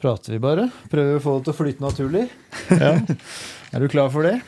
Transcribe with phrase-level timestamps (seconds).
[0.00, 0.68] prater vi bare.
[0.92, 2.26] Prøver å få det til å flyte naturlig.
[2.70, 2.96] Ja,
[3.74, 4.40] Er du klar for det?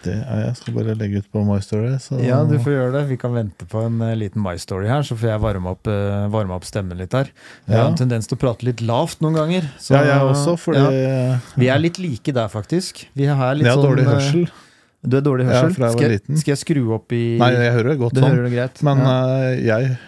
[0.00, 0.52] det er jeg.
[0.56, 1.90] Skal bare legge ut på My Story.
[2.00, 3.02] Så Ja, du får gjøre det.
[3.10, 5.86] Vi kan vente på en eh, liten My Story her, så får jeg varme opp,
[5.92, 7.28] eh, varme opp stemmen litt her.
[7.68, 9.68] Jeg har en tendens til å prate litt lavt noen ganger.
[9.78, 11.38] så- ja, jeg også, fordi Ja.
[11.60, 13.04] Vi er litt like der, faktisk.
[13.14, 14.48] Vi har litt jeg har sånn dårlig eh, hørsel.
[15.06, 15.74] Du er dårlig Ja, hørsel?
[15.76, 16.36] fra jeg var skal, liten.
[16.40, 18.30] skal jeg skru opp i Nei, jeg hører det godt Du sånn.
[18.32, 18.82] hører det greit?
[18.82, 19.14] Men ja.
[19.36, 19.98] eh, jeg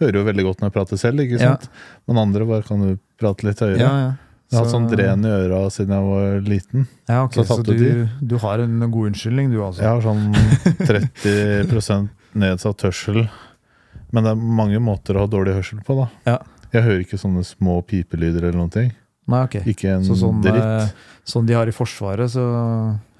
[0.00, 1.56] hører jo veldig godt når jeg prater selv, ikke Ja.
[1.56, 1.68] sant?
[2.06, 3.78] Men andre bare kan du prate litt høyere.
[3.82, 4.16] ja, ja.
[4.48, 6.84] Jeg har hatt sånn dren i øra siden jeg var liten.
[7.10, 9.82] Ja, ok, så så, du, du har en god unnskyldning, du altså?
[9.84, 10.22] Jeg har sånn
[10.88, 12.08] 30
[12.40, 13.26] nedsatt hørsel.
[14.08, 16.06] Men det er mange måter å ha dårlig hørsel på, da.
[16.30, 16.38] Ja.
[16.72, 18.90] Jeg hører ikke sånne små pipelyder eller noen ting.
[19.28, 19.58] Nei, ok.
[19.68, 20.56] Ikke en Så sånn, dritt.
[20.56, 20.88] eh,
[21.28, 22.44] sånn de har i Forsvaret, så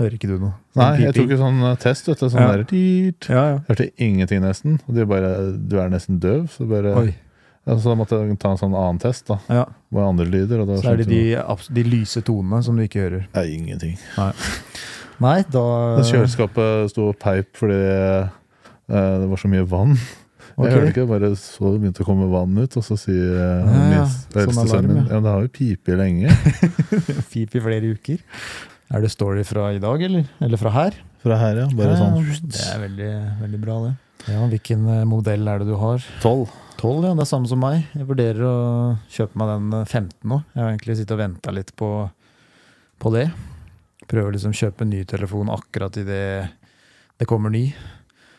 [0.00, 0.54] hører ikke du noe?
[0.72, 2.28] Sånn Nei, jeg tok jo sånn eh, test, vet du.
[2.32, 2.52] Sånn Ja.
[2.56, 2.64] der
[3.28, 3.58] ja.
[3.68, 4.80] Hørte ingenting nesten.
[4.88, 6.48] Og de bare Du er nesten døv.
[6.48, 7.14] Så bare Oi.
[7.68, 9.36] Ja, Så måtte jeg ta en sånn annen test, da.
[9.52, 9.64] Ja.
[9.92, 10.64] er andre lyder.
[10.80, 11.20] Så er det de,
[11.76, 13.26] de lyse tonene som du ikke hører.
[13.36, 13.98] Nei, ingenting.
[15.18, 15.64] Nei, da
[16.06, 18.30] kjøleskapet sto og peip fordi eh,
[18.88, 19.94] det var så mye vann.
[20.58, 20.70] Okay.
[20.72, 23.36] Jeg hørte ikke, jeg bare så det begynte å komme vann ut, og så sier
[23.36, 24.00] eh, Ja, ja.
[24.00, 25.20] minst- Sånn eldste sønnen min ja.
[25.22, 26.32] Det har jo pipet lenge.
[27.32, 28.24] Pip i flere uker.
[28.88, 30.24] Er det story fra i dag, eller?
[30.42, 30.96] Eller fra her?
[31.22, 31.68] Fra her, ja.
[31.78, 33.10] Bare sånn Det er veldig,
[33.44, 33.92] veldig bra, det.
[34.26, 36.02] Ja, Hvilken eh, modell er det du har?
[36.24, 36.48] tolv.
[36.78, 37.14] 12, ja.
[37.18, 37.80] Det er samme som meg.
[37.98, 38.56] Jeg vurderer å
[39.10, 40.40] kjøpe meg den eh, 15 nå.
[40.54, 41.88] Jeg har egentlig sittet og venta litt på,
[43.02, 43.24] på det.
[44.08, 46.48] Prøver liksom å kjøpe en ny telefon akkurat idet
[47.18, 47.64] det kommer ny.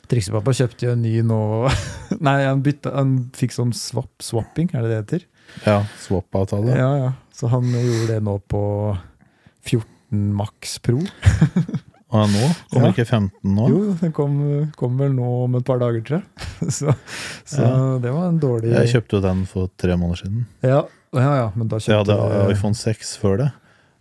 [0.09, 1.39] Triksepappa kjøpte jo en ny nå
[2.25, 5.25] Nei, han, bytte, han fikk sånn swap, swapping, er det det heter?
[5.67, 6.73] Ja, swap-avtale.
[6.79, 7.11] Ja, ja.
[7.35, 8.61] Så han gjorde det nå på
[9.67, 9.85] 14
[10.39, 11.03] Max Pro.
[12.09, 12.45] Og nå?
[12.71, 12.93] Kommer Ja.
[12.95, 13.67] ikke 15 nå?
[13.69, 14.37] Jo, den kom,
[14.77, 16.47] kom vel nå om et par dager, tror jeg.
[16.79, 16.93] Så,
[17.45, 17.99] så Ja.
[18.01, 20.47] det var en dårlig Jeg kjøpte jo den for tre måneder siden.
[20.65, 20.81] Ja,
[21.13, 23.51] ja, ja men da kjøpte jeg hadde iPhone 6 før det.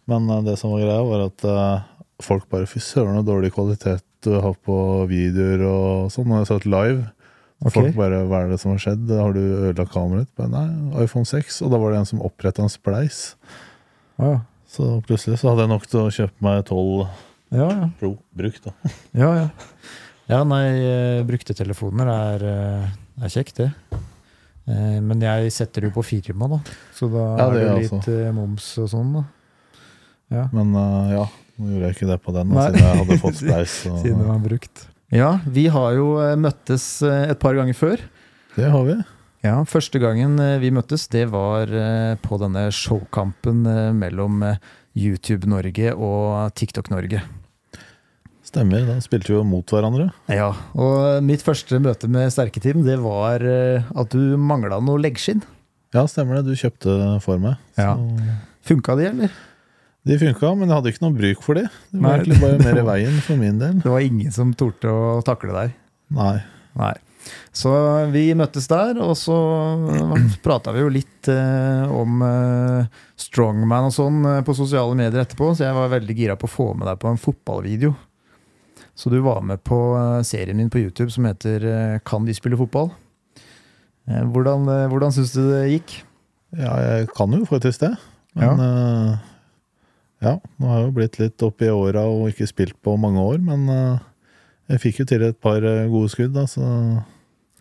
[0.09, 1.85] Men eh, det som var greia, var at uh,
[2.25, 6.27] folk bare Fy søren, så dårlig kvalitet du har på videoer og sånn.
[6.33, 7.05] Når jeg satt live,
[7.61, 7.75] okay.
[7.77, 9.05] folk bare Hva er det som har skjedd?
[9.21, 10.33] Har du ødelagt kameraet?
[10.41, 11.61] Bare, Nei, iPhone 6.
[11.67, 13.37] Og da var det en som oppretta en spleis.
[14.19, 17.89] Ja, Så plutselig så hadde jeg nok til å kjøpe meg 12 ja, ja.
[18.01, 18.65] Pro brukt.
[18.65, 18.73] da.
[19.23, 19.49] Ja, ja.
[20.29, 23.71] ja nei, eh, brukte telefoner er, eh, er kjekt, det.
[24.69, 26.59] Eh, Men jeg setter det jo på firma, da.
[26.95, 28.33] Så da Ja, er det det gjør jeg litt altså.
[28.37, 29.25] moms og sånn, da.
[30.29, 31.23] Ja, Men uh, ja,
[31.57, 33.77] nå gjorde jeg ikke det på den, da, siden jeg hadde fått spleis.
[33.89, 34.83] og- Siden det var brukt.
[35.11, 38.03] Ja, vi har jo møttes et par ganger før.
[38.59, 38.99] Det har vi.
[39.47, 41.71] Ja, Første gangen vi møttes, det var
[42.21, 43.63] på denne showkampen
[43.97, 44.43] mellom
[44.99, 47.23] YouTube Norge og TikTok Norge.
[48.49, 48.87] Stemmer.
[48.89, 50.09] Da spilte vi jo mot hverandre.
[50.33, 55.03] Ja, og mitt første møte med sterke team, det var eh, at du mangla noe
[55.05, 55.43] leggskinn.
[55.93, 56.49] Ja, stemmer det.
[56.49, 56.95] Du kjøpte
[57.25, 57.61] for meg.
[57.81, 57.95] Ja.
[58.69, 59.37] Funka de, eller?
[60.09, 61.67] de funka, men jeg hadde ikke noe bruk for de.
[61.93, 62.15] Det var Nei.
[62.23, 63.77] egentlig bare mer i veien for min del.
[63.85, 65.77] Det var ingen som torde å takle deg.
[66.17, 66.39] Nei.
[66.79, 66.95] Nei.
[67.53, 67.71] Så
[68.15, 69.37] vi møttes der, og så
[70.47, 75.51] prata vi jo litt eh, om eh, strongman og sånn eh, på sosiale medier etterpå,
[75.53, 77.93] så jeg var veldig gira på å få med deg på en fotballvideo.
[78.99, 82.35] Så du var med på eh, serien min på YouTube som heter eh, Kan de
[82.35, 82.91] spille fotball?
[84.11, 86.01] Eh, hvordan hvordan syns du det gikk?
[86.59, 87.93] Ja, jeg kan jo faktisk det.
[88.39, 89.27] Men eh,
[90.25, 93.23] ja, nå har jeg jo blitt litt opp i åra og ikke spilt på mange
[93.23, 93.69] år, men
[94.67, 96.65] jeg fikk jo til et par gode skudd, da, så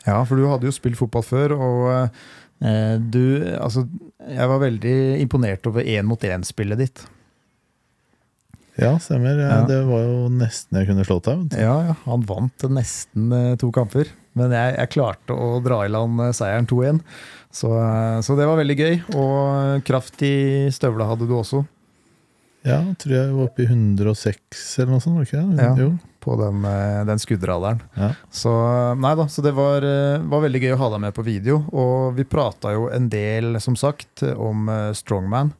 [0.07, 2.17] Ja, for du hadde jo spilt fotball før, og
[3.13, 3.21] du
[3.59, 3.83] Altså,
[4.25, 7.03] jeg var veldig imponert over én-mot-én-spillet ditt.
[8.77, 9.39] Ja, stemmer.
[9.41, 9.61] Ja.
[9.67, 11.57] Det var jo nesten jeg kunne slått deg.
[11.57, 14.09] Ja, ja, han vant nesten eh, to kamper.
[14.37, 16.99] Men jeg, jeg klarte å dra i land eh, seieren 2-1.
[17.57, 18.99] Så, eh, så det var veldig gøy.
[19.17, 20.35] Og kraft i
[20.73, 21.63] støvla hadde du også,
[22.67, 25.63] Ja, tror jeg var oppe i 106 eller noe sånt, var ikke det?
[25.63, 25.73] Ja.
[25.87, 25.91] Jo.
[26.27, 26.65] på den,
[27.07, 27.79] den skuddradaren.
[27.95, 28.09] Ja.
[28.33, 28.51] Så
[28.99, 29.85] nei da, så det var,
[30.27, 31.61] var veldig gøy å ha deg med på video.
[31.71, 34.67] Og vi prata jo en del, som sagt, om
[34.97, 35.53] Strongman.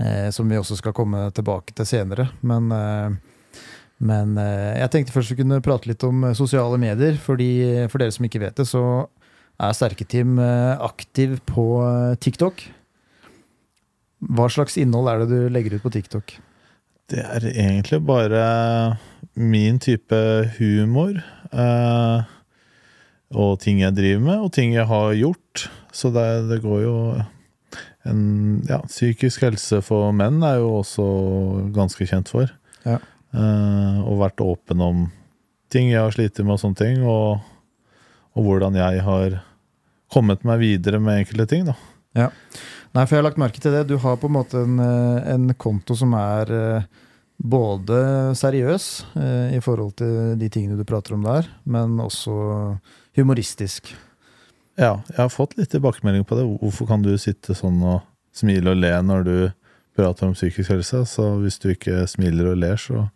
[0.00, 2.30] Eh, som vi også skal komme tilbake til senere.
[2.40, 3.16] Men, eh,
[4.00, 7.18] men eh, jeg tenkte først vi kunne prate litt om sosiale medier.
[7.20, 7.50] Fordi,
[7.92, 8.84] for dere som ikke vet det, så
[9.60, 11.64] er Sterketeam aktiv på
[12.24, 12.62] TikTok.
[14.20, 16.32] Hva slags innhold er det du legger ut på TikTok?
[17.10, 18.42] Det er egentlig bare
[19.34, 20.16] min type
[20.58, 21.18] humor.
[21.50, 22.28] Eh,
[23.30, 25.66] og ting jeg driver med, og ting jeg har gjort.
[25.92, 26.96] Så det, det går jo
[28.08, 28.22] en
[28.68, 31.06] Ja, psykisk helse for menn er jo også
[31.74, 32.50] ganske kjent for.
[32.86, 32.98] Ja.
[33.30, 35.04] Uh, og vært åpen om
[35.70, 37.44] ting jeg har slitt med og sånne ting, og,
[38.34, 39.38] og hvordan jeg har
[40.10, 41.76] kommet meg videre med enkelte ting, da.
[42.90, 43.84] Nei, for jeg har lagt merke til det.
[43.86, 46.88] Du har på en måte en, eh, en konto som er eh,
[47.40, 52.34] både seriøs uh, i forhold til de tingene du prater om der, men også
[53.16, 53.94] humoristisk.
[54.78, 56.46] Ja, jeg har fått litt tilbakemelding på det.
[56.62, 58.04] Hvorfor kan du sitte sånn og
[58.36, 59.34] smile og le når du
[59.98, 61.02] prater om psykisk helse?
[61.10, 63.08] Så hvis du ikke smiler og ler, så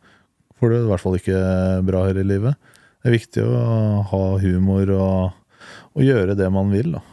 [0.59, 1.41] får du det i hvert fall ikke
[1.87, 2.59] bra her i livet.
[3.01, 3.65] Det er viktig å
[4.11, 5.59] ha humor og,
[5.95, 7.05] og gjøre det man vil, da.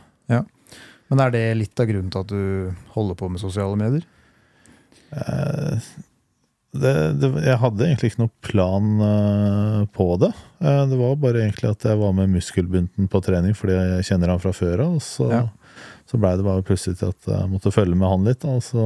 [1.11, 4.05] Men er det litt av grunnen til at du holder på med sosiale medier?
[5.11, 5.89] Eh,
[6.71, 10.29] det, det, jeg hadde egentlig ikke noen plan uh, på det.
[10.63, 14.31] Uh, det var bare egentlig at jeg var med muskelbunten på trening fordi jeg kjenner
[14.31, 14.94] han fra før av.
[15.00, 15.41] Og så, Ja.
[16.07, 18.39] så blei det bare plutselig til at jeg måtte følge med han litt.
[18.45, 18.85] da, Og så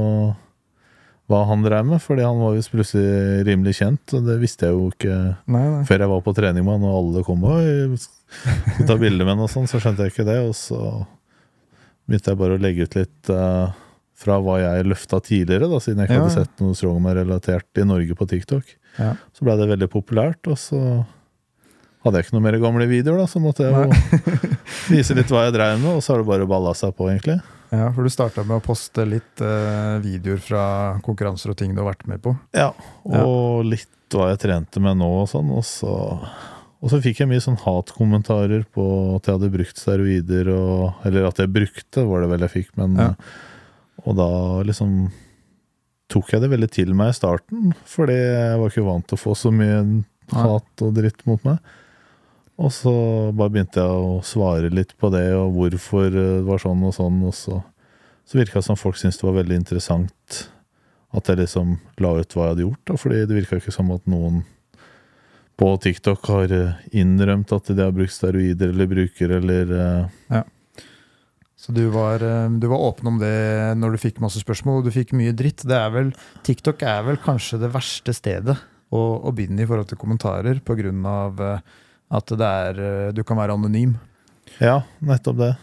[1.26, 4.14] hva han drev med, fordi han var jo plutselig rimelig kjent.
[4.14, 5.16] Og det visste jeg jo ikke
[5.50, 5.84] Nei, nei.
[5.90, 9.34] før jeg var på trening med han, og alle kom og skulle ta bilder med
[9.34, 10.38] han og sånn, så skjønte jeg ikke det.
[10.46, 10.82] Og så
[12.06, 13.74] begynte jeg bare å legge ut litt eh,
[14.16, 16.46] fra hva jeg løfta tidligere, da, siden jeg ikke Ja, hadde ja.
[16.46, 18.70] sett noe strongman-relatert i Norge på TikTok.
[19.00, 19.12] Ja.
[19.36, 20.80] Så blei det veldig populært, og så
[22.06, 24.40] hadde jeg ikke noe mer gamle videoer, da, så måtte jeg jo
[24.94, 27.40] vise litt hva jeg dreiv med, og så har det bare balla seg på, egentlig.
[27.74, 30.66] Ja, for du starta med å poste litt eh, videoer fra
[31.04, 32.36] konkurranser og ting du har vært med på.
[32.56, 32.70] Ja,
[33.10, 35.96] og litt hva jeg trente med nå og sånn, og så
[36.86, 38.84] og så fikk jeg mye sånn hatkommentarer på
[39.16, 42.72] at jeg hadde brukt steroider, og, eller at jeg brukte, var det vel jeg fikk,
[42.78, 43.10] men Ja.
[44.04, 44.30] Og da
[44.68, 45.08] liksom
[46.12, 49.24] tok jeg det veldig til meg i starten, fordi jeg var ikke vant til å
[49.24, 49.80] få så mye
[50.36, 51.60] hat og dritt mot meg.
[52.62, 52.94] Og så
[53.36, 57.24] bare begynte jeg å svare litt på det, og hvorfor det var sånn og sånn,
[57.28, 57.60] og så,
[58.24, 60.44] så virka det som folk syntes det var veldig interessant
[61.16, 63.92] at jeg liksom la ut hva jeg hadde gjort, da, fordi det virka ikke som
[63.96, 64.44] at noen
[65.56, 70.42] på TikTok har eh, innrømt at de har brukt steroider eller bruker eller eh,
[71.66, 74.86] Så du var, eh, du var åpen om det når du fikk masse spørsmål, og
[74.86, 75.64] du fikk mye dritt.
[75.66, 76.12] Det er vel,
[76.46, 78.54] TikTok er vel kanskje det verste stedet
[78.94, 81.62] å, å begynne i forhold til kommentarer, pga.
[82.14, 83.96] at det er, eh, du kan være anonym.
[84.62, 85.56] Ja, nettopp det.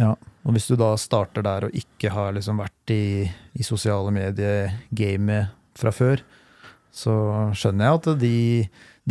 [0.00, 0.14] Ja.
[0.48, 5.52] Og hvis du da starter der og ikke har liksom vært i, i sosiale medier-gamet
[5.76, 6.24] fra før,
[6.90, 7.12] så
[7.52, 8.38] skjønner jeg at de,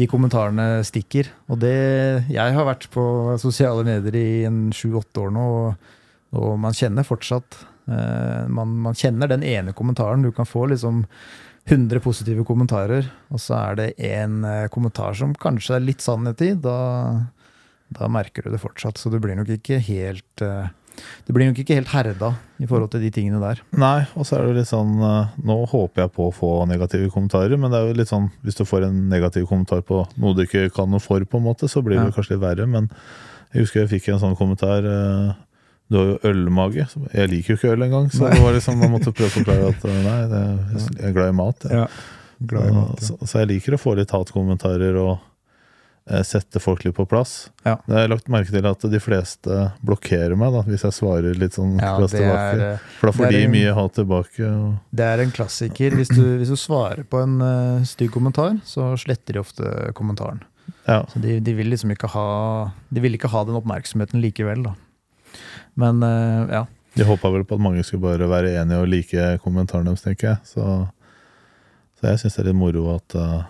[0.01, 1.30] de kommentarene stikker.
[1.46, 3.06] Og det Jeg har vært på
[3.38, 5.96] sosiale medier i en sju-åtte år nå, og,
[6.38, 7.58] og man kjenner fortsatt
[7.90, 10.22] eh, man, man kjenner den ene kommentaren.
[10.26, 11.04] Du kan få liksom
[11.70, 16.42] 100 positive kommentarer, og så er det en eh, kommentar som kanskje er litt sannhet
[16.46, 16.52] i.
[16.58, 16.76] Da,
[17.94, 18.98] da merker du det fortsatt.
[19.02, 20.70] Så du blir nok ikke helt eh,
[21.26, 23.62] du blir nok ikke helt herda i forhold til de tingene der.
[23.80, 27.56] Nei, og så er det litt sånn Nå håper jeg på å få negative kommentarer,
[27.56, 30.42] men det er jo litt sånn hvis du får en negativ kommentar på noe du
[30.44, 32.16] ikke kan noe for, på en måte, så blir det Ja.
[32.18, 32.68] kanskje litt verre.
[32.68, 32.90] Men
[33.54, 34.84] jeg husker jeg fikk en sånn kommentar
[35.89, 36.86] Du har jo ølmage.
[37.13, 38.36] Jeg liker jo ikke øl engang, så Nei.
[38.36, 40.44] det var liksom, man måtte prøve å forklare at eh, nei, det,
[41.00, 41.65] jeg er glad i mat.
[41.65, 41.88] jeg.
[42.51, 43.01] Glad i mat.
[43.07, 45.15] Så, så jeg liker å få litt hatkommentarer og
[46.12, 47.33] eh, sette folk litt på plass.
[47.65, 47.74] Ja.
[47.89, 51.57] Jeg har lagt merke til at de fleste blokkerer meg da, hvis jeg svarer litt
[51.57, 52.36] sånn Ja, tilbake.
[52.38, 54.45] er, eh, For da får de en- mye hat tilbake.
[54.45, 55.97] Og, det er en klassiker.
[55.97, 60.45] Hvis du, hvis du svarer på en uh, stygg kommentar, så sletter de ofte kommentaren.
[60.86, 61.01] ja.
[61.09, 62.27] Så de, de vil liksom ikke ha
[62.94, 64.75] De vil ikke ha den oppmerksomheten likevel, da.
[65.80, 66.64] Men eh, ja.
[66.98, 70.34] De håpa vel på at mange skulle bare være enige og like kommentaren deres, tenker
[70.34, 70.40] jeg.
[70.50, 70.64] Så,
[72.00, 73.44] så jeg syns det er litt moro at uh,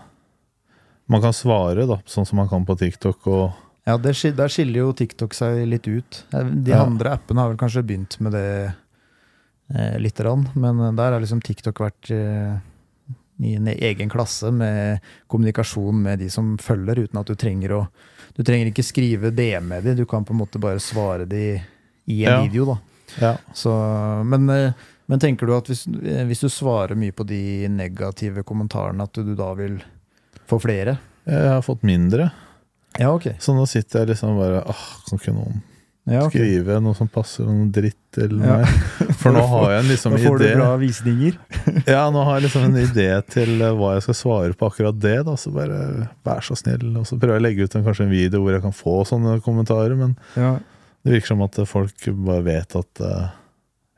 [1.10, 3.26] man kan svare, da, sånn som man kan på TikTok.
[3.32, 6.24] Og, Ja, det, skil- Der skiller jo TikTok seg litt ut.
[6.36, 6.84] Eh, De Ja.
[6.86, 8.74] andre appene har vel kanskje begynt med det
[9.74, 12.60] eh, lite grann, men der har liksom TikTok vært eh,
[13.40, 15.00] i en egen klasse med
[15.32, 17.88] kommunikasjon med de som følger, uten at du trenger å
[18.36, 21.62] Du trenger ikke skrive DM med de, du kan på en måte bare svare de
[22.10, 22.42] i en Ja.
[22.48, 22.78] video,
[23.22, 23.36] ja.
[23.54, 23.72] Så,
[24.26, 24.74] men, eh,
[25.10, 29.14] men tenker du at hvis, eh, hvis du svarer mye på de negative kommentarene, at
[29.14, 29.80] du da vil
[30.50, 30.98] få flere?
[31.30, 32.32] Jeg har fått mindre.
[33.00, 33.36] Ja, ok.
[33.40, 35.60] Så nå sitter jeg liksom bare åh, Kan ikke noen
[36.10, 36.40] Ja, okay.
[36.42, 38.58] skrive noe som passer noe dritt til Ja.
[38.64, 39.14] meg?
[39.22, 41.38] For nå har jeg en liksom Nå får du bra visninger.
[41.94, 44.98] Ja, nå har jeg liksom en idé til eh, hva jeg skal svare på akkurat
[45.00, 45.20] det.
[45.28, 46.98] da, Så bare vær så snill.
[46.98, 48.96] Og så prøver jeg å legge ut en, kanskje en video hvor jeg kan få
[49.06, 49.96] sånne kommentarer.
[49.96, 50.56] Men Ja.
[51.10, 53.30] Det virker som at folk bare vet at eh,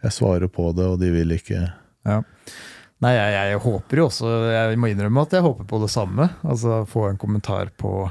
[0.06, 1.66] jeg svarer på det, og de vil ikke
[2.08, 6.30] Nei, jeg, jeg håper jo også Jeg må innrømme at jeg håper på det samme.
[6.42, 8.08] Altså få en kommentar på,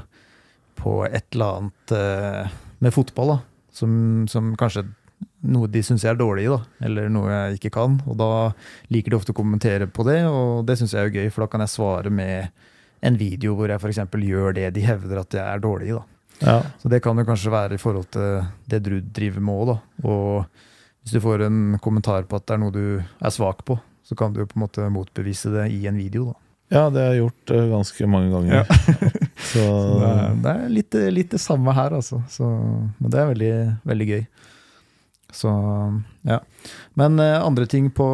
[0.77, 3.65] på et eller annet uh, med fotball, da.
[3.73, 3.91] Som,
[4.31, 4.85] som kanskje
[5.49, 6.61] noe de syns jeg er dårlig i, da.
[6.85, 7.97] Eller noe jeg ikke kan.
[8.05, 8.31] Og da
[8.93, 11.51] liker de ofte å kommentere på det, og det syns jeg er gøy, for da
[11.55, 12.51] kan jeg svare med
[13.01, 14.05] en video hvor jeg f.eks.
[14.29, 15.97] gjør det de hevder at jeg er dårlig i.
[15.97, 16.05] da.
[16.41, 19.71] Ja, Så det kan jo kanskje være i forhold til det du driver med òg,
[19.71, 19.77] da.
[20.09, 20.45] Og
[21.03, 24.17] hvis du får en kommentar på at det er noe du er svak på, så
[24.17, 26.31] kan du jo på en måte motbevise det i en video.
[26.31, 26.37] da.
[26.71, 28.69] Ja, det har jeg gjort eh, ganske mange ganger.
[29.51, 32.21] Så, Så det er, det er litt, litt det samme her, altså.
[32.31, 32.47] Så,
[32.99, 33.53] men det er veldig,
[33.89, 34.21] veldig gøy.
[35.31, 35.51] Så
[36.27, 36.37] ja.
[36.99, 38.07] Men eh, andre ting på,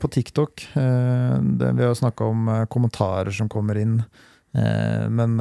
[0.00, 3.98] på TikTok eh, det, Vi har snakka om kommentarer som kommer inn.
[4.56, 5.36] Eh, men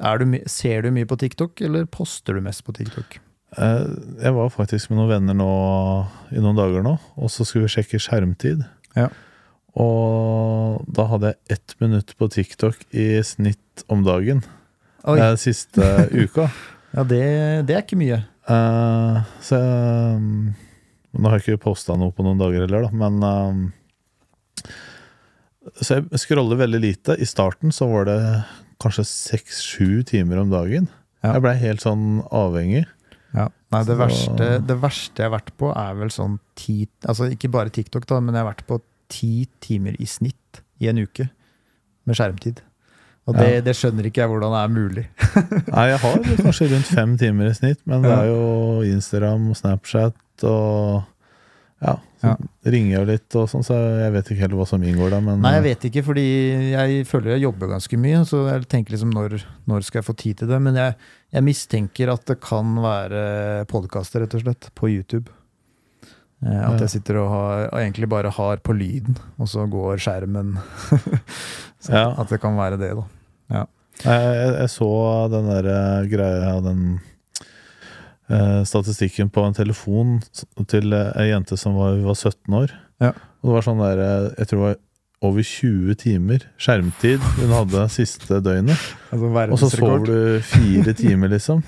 [0.00, 3.18] du, ser du mye på TikTok, eller poster du mest på TikTok?
[3.58, 3.86] eh,
[4.22, 5.48] jeg var faktisk med noen venner nå
[6.30, 8.62] i noen dager nå, og så skulle vi sjekke skjermtid.
[8.96, 9.08] Ja.
[9.78, 14.40] Og da hadde jeg ett minutt på TikTok i snitt om dagen
[15.06, 15.84] Oi, eh, siste
[16.24, 16.48] uka.
[16.96, 17.20] ja, det,
[17.68, 18.18] det er ikke mye.
[18.50, 19.60] Eh, så
[20.16, 20.50] um,
[21.10, 23.62] Nå har jeg ikke posta noe på noen dager heller, da, men um,
[25.82, 27.16] Så jeg scroller veldig lite.
[27.18, 28.18] I starten så var det
[28.80, 30.88] kanskje seks-sju timer om dagen.
[31.22, 31.34] Ja.
[31.36, 32.86] Jeg blei helt sånn avhengig.
[33.34, 33.48] Ja.
[33.70, 37.28] Nei, det Så- verste, det verste jeg har vært på, er vel sånn ti Altså
[37.30, 40.98] ikke bare TikTok, da, men jeg har vært på ti timer i snitt i en
[40.98, 41.28] uke
[42.06, 42.58] med skjermtid.
[43.28, 43.60] Og det, Ja.
[43.60, 45.06] det skjønner ikke jeg hvordan det er mulig.
[45.76, 49.56] Nei, jeg har kanskje rundt fem timer i snitt, men det er jo Instagram og
[49.56, 51.04] Snapchat og
[51.80, 52.34] Ja, Ja.
[52.68, 53.72] ringer jeg jo litt og sånn, så
[54.02, 56.24] jeg vet ikke helt hva som inngår der, men Nei, jeg vet ikke, fordi
[56.74, 59.38] jeg føler jeg jobber ganske mye, så jeg tenker liksom når,
[59.70, 60.58] når skal jeg få tid til det?
[60.60, 60.96] Men jeg,
[61.32, 65.32] jeg mistenker at det kan være podkaster, rett og slett, på YouTube.
[66.44, 70.00] Eh, at jeg sitter og, har, og egentlig bare har på lyden, og så går
[70.04, 70.54] skjermen.
[71.84, 72.06] så Ja.
[72.20, 73.08] At det kan være det, da.
[73.50, 73.66] Jeg,
[74.04, 74.90] jeg, jeg så
[75.32, 77.09] den der eh, greia, den eh,
[78.68, 80.18] statistikken på en telefon
[80.70, 82.74] til eh, ei jente som var, var 17 år.
[83.02, 83.14] Ja.
[83.40, 84.80] Og det var sånn der, eh, jeg tror det var
[85.20, 88.84] over 20 timer skjermtid hun hadde siste døgnet.
[89.12, 91.64] Altså Og så sov du fire timer, liksom.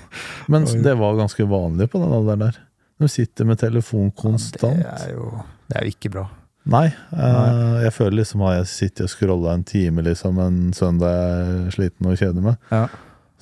[0.49, 2.61] Men det var ganske vanlig på den alderen der.
[3.01, 4.79] De sitter med telefon konstant.
[4.79, 5.29] Det er jo,
[5.69, 6.27] det er jo ikke bra.
[6.63, 11.11] Nei, eh, jeg føler liksom at jeg sitter og scroller en time liksom en søndag
[11.11, 12.69] jeg er sliten og kjeder meg.
[12.71, 12.85] Ja.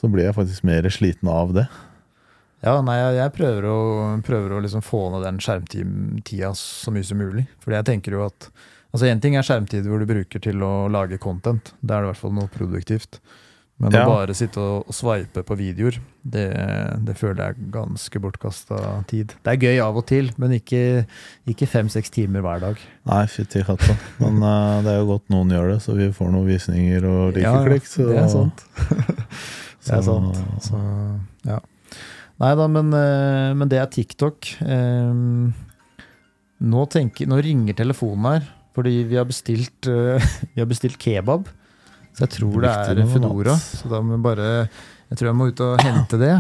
[0.02, 1.68] Så blir jeg faktisk mer sliten av det.
[2.62, 3.78] Ja, nei, jeg, prøver å,
[4.26, 7.48] prøver å liksom få ned den skjermtida så mye som mulig.
[7.64, 8.52] Fordi jeg tenker jo at
[8.92, 11.70] Altså Én ting er skjermtid hvor du bruker til å lage content.
[11.80, 13.22] Da er det i hvert fall noe produktivt.
[13.82, 14.02] Men Ja.
[14.04, 16.44] å bare sitte og, og sveipe på videoer, det,
[17.08, 19.34] det føler jeg er ganske bortkasta tid.
[19.42, 21.08] Det er gøy av og til, men ikke,
[21.50, 22.84] ikke fem-seks timer hver dag.
[23.10, 23.96] Nei, fytti katta.
[24.20, 27.40] Men uh, det er jo godt noen gjør det, så vi får noen visninger og
[27.40, 27.90] likeklikk.
[27.96, 28.66] Ja, det er sant.
[29.82, 30.36] Det er sant.
[30.62, 30.78] Så,
[31.48, 31.56] ja.
[32.42, 34.48] Nei da, men, eh, men det er TikTok.
[34.66, 35.52] Ehm,
[36.74, 41.46] nå, tenker, nå ringer telefonen her, fordi vi har bestilt, eh, vi har bestilt kebab.
[42.18, 43.54] Så jeg tror det er Fedora Foodora.
[43.62, 44.48] Så da må vi bare
[45.12, 46.34] Jeg tror jeg må ut og hente det.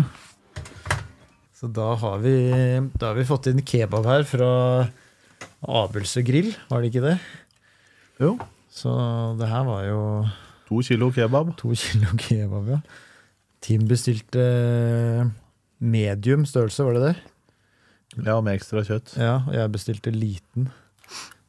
[1.55, 2.33] Så da har vi,
[2.97, 4.49] da har vi fått inn kebab her fra
[5.61, 7.17] Abelse grill, var det ikke det?
[8.23, 8.33] Jo.
[8.71, 8.89] Så
[9.37, 10.01] det her var jo
[10.71, 11.51] To kilo kebab.
[11.59, 12.79] To kilo kebab, ja.
[13.61, 15.29] Tim bestilte eh,
[15.81, 17.15] medium størrelse, var det det?
[18.27, 19.13] Ja, med ekstra kjøtt.
[19.17, 20.69] Ja, og jeg bestilte liten.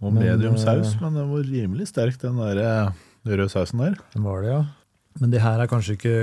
[0.02, 3.82] Og Men, medium eh, saus, men den var rimelig sterk, den der eh, røde sausen
[3.82, 3.98] der.
[4.14, 4.62] Den var det, ja.
[5.20, 6.16] Men det her er kanskje ikke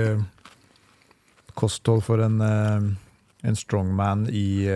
[1.56, 2.88] kosthold for en, eh,
[3.48, 4.68] en strongman i,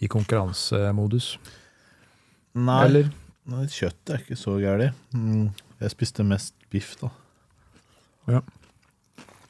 [0.00, 1.34] i konkurransemodus.
[2.54, 3.12] Nei, Eller?
[3.50, 4.96] Nei, kjøttet er ikke så gærent.
[5.12, 5.48] Mm,
[5.82, 7.10] jeg spiste mest biff, da.
[8.30, 8.40] Ja.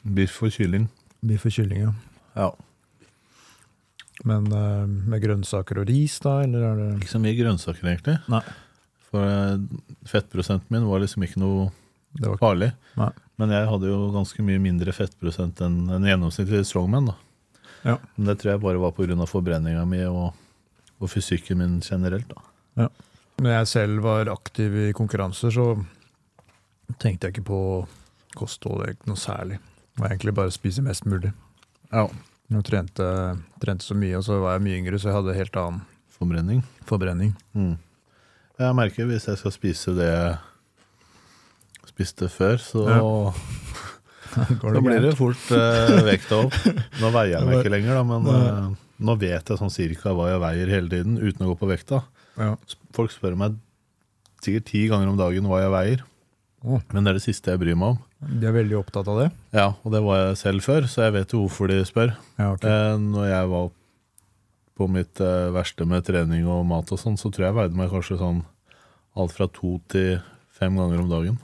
[0.02, 0.88] Biff og kylling.
[1.24, 1.92] Biff og kylling, ja.
[2.34, 2.50] Ja.
[4.22, 6.38] Men uh, med grønnsaker og ris, da?
[6.46, 8.16] Eller er det Ikke så mye grønnsaker, egentlig.
[8.30, 8.42] Nei.
[9.10, 9.58] For uh,
[10.08, 11.68] fettprosenten min var liksom ikke noe
[12.14, 12.70] Det var farlig.
[13.00, 13.10] Nei.
[13.42, 17.10] Men jeg hadde jo ganske mye mindre fettprosent enn en gjennomsnittlig strongman.
[17.10, 17.16] da.
[17.84, 17.98] Ja.
[18.14, 19.26] Men det tror jeg bare var pga.
[19.26, 20.36] forbrenninga mi og,
[21.00, 22.30] og fysikken min generelt.
[22.30, 22.46] da.
[22.84, 22.88] Ja.
[23.42, 25.66] Når jeg selv var aktiv i konkurranser, så
[27.02, 27.60] tenkte jeg ikke på
[28.38, 29.58] kosthold noe særlig.
[29.94, 31.32] Det var egentlig bare å spise mest mulig.
[31.90, 32.06] Ja.
[32.52, 33.06] Jeg trente,
[33.62, 35.82] trente så mye, og så var jeg mye yngre, så jeg hadde helt annen
[36.14, 36.60] Forbrenning.
[36.86, 37.32] forbrenning.
[37.56, 37.74] Mm.
[38.60, 40.36] Jeg merker hvis jeg skal spise det jeg
[41.90, 43.02] spiste før, så, ja.
[44.62, 46.54] Da blir det fort eh, vekta opp.
[46.98, 48.64] Nå veier jeg meg ikke lenger, da, men eh,
[49.06, 52.00] nå vet jeg sånn cirka hva jeg veier hele tiden uten å gå på vekta.
[52.38, 52.54] Ja.
[52.96, 53.58] Folk spør meg
[54.42, 56.02] sikkert ti ganger om dagen hva jeg veier,
[56.66, 56.82] oh.
[56.92, 58.02] men det er det siste jeg bryr meg om.
[58.28, 59.28] De er veldig opptatt av det?
[59.56, 62.14] Ja, og det var jeg selv før, så jeg vet jo hvorfor de spør.
[62.40, 62.70] Ja, okay.
[62.70, 63.70] Eh, når jeg var
[64.74, 67.92] på mitt eh, verste med trening og mat og sånn, så tror jeg veide meg
[67.92, 68.42] kanskje sånn
[69.14, 70.16] alt fra to til
[70.54, 71.36] fem ganger om dagen.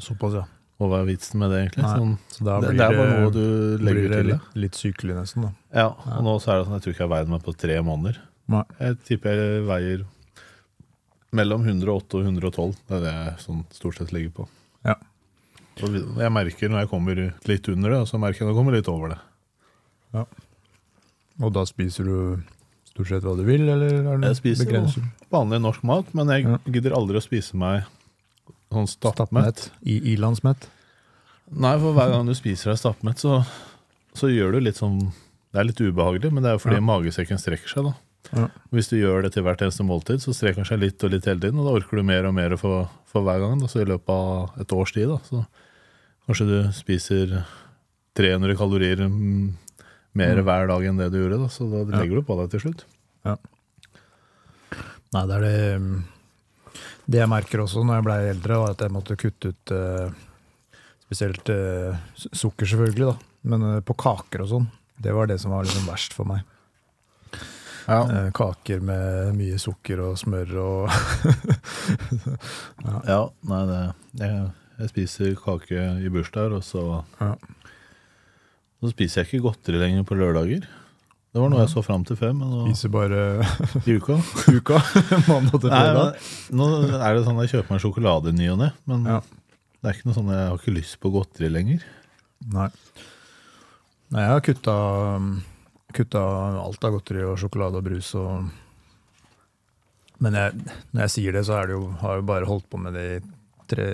[0.00, 0.44] Såpass, ja.
[0.82, 1.84] Og hva er vitsen med det, egentlig?
[1.86, 4.30] Sånn, Så det, det er bare noe du legger til.
[4.32, 5.46] litt, litt sykelig, nesten.
[5.46, 5.52] da.
[5.76, 7.76] Ja, og nå så er det sånn, jeg tror ikke jeg veide meg på tre
[7.86, 8.18] måneder.
[8.50, 8.64] Nei.
[8.80, 10.02] Jeg tipper jeg veier
[11.34, 12.74] mellom 108 og 112.
[12.88, 14.48] Det er det jeg sånn stort sett ligger på.
[14.88, 14.96] Ja.
[15.80, 17.18] Jeg merker når jeg kommer
[17.50, 19.18] litt under det, og så merker jeg når jeg kommer litt over det.
[20.14, 20.24] Ja.
[21.42, 22.16] Og da spiser du
[22.92, 25.08] stort sett hva du vil, eller er det Jeg spiser begrenset?
[25.34, 26.58] Vanlig norsk mat, men jeg Ja.
[26.70, 27.84] gidder aldri å spise meg
[28.70, 28.86] sånn.
[28.86, 29.70] Stappmett?
[29.82, 30.68] I ilandsmett?
[31.50, 33.44] Nei, for hver gang du spiser deg stappmett, så,
[34.14, 35.12] så gjør du litt sånn
[35.54, 36.80] Det er litt ubehagelig, men det er jo fordi Ja.
[36.82, 37.84] magesekken strekker seg.
[37.84, 37.94] da.
[38.34, 38.48] Ja.
[38.72, 41.24] Hvis du gjør det til hvert eneste måltid, så strekker den seg litt og litt
[41.26, 43.60] hele tiden, og da orker du mer og mer for, for hver gang.
[43.60, 43.66] Da.
[43.66, 45.46] Så i løpet av et års tid, da, så
[46.26, 47.44] kanskje du spiser
[48.16, 49.52] 300 kalorier mm,
[50.14, 50.44] mer Mm.
[50.46, 52.00] hver dag enn det du gjorde, da, så da Ja.
[52.02, 52.84] legger du på deg til slutt.
[55.14, 55.98] Nei, det er det mm,
[57.06, 60.08] Det jeg merker også når jeg ble eldre, var at jeg måtte kutte ut eh,
[61.04, 61.92] spesielt eh,
[62.32, 63.16] sukker, selvfølgelig, da.
[63.52, 64.66] Men eh, på kaker og sånn.
[64.98, 66.40] Det var det som var liksom verst for meg.
[67.84, 68.30] Ja.
[68.32, 70.88] kaker med mye sukker og smør og
[73.12, 73.80] Ja, nei, det
[74.24, 74.46] jeg,
[74.78, 77.34] jeg spiser kake i bursdager, og så Ja.
[78.82, 80.66] Så spiser jeg ikke godteri lenger på lørdager.
[81.34, 83.20] Det var noe jeg så fram til før, men nå, spiser bare
[83.88, 84.18] i uka
[84.58, 84.76] uka.
[85.30, 86.18] Mandag til fredag.
[86.54, 86.66] Nå
[87.00, 89.20] er det sånn at jeg kjøper meg sjokolade i ny og ne, men Ja.
[89.80, 91.86] det er ikke noe sånn jeg har ikke lyst på godteri lenger.
[92.52, 92.68] Nei.
[94.12, 94.74] Nei, jeg har kutta,
[95.16, 95.30] um,
[95.96, 96.20] kutta
[96.60, 98.50] alt av godteri og sjokolade og brus og
[100.22, 100.52] Men jeg,
[100.94, 103.06] når jeg sier det, så det jo, har jeg jo bare holdt på med det
[103.16, 103.20] i
[103.68, 103.88] tre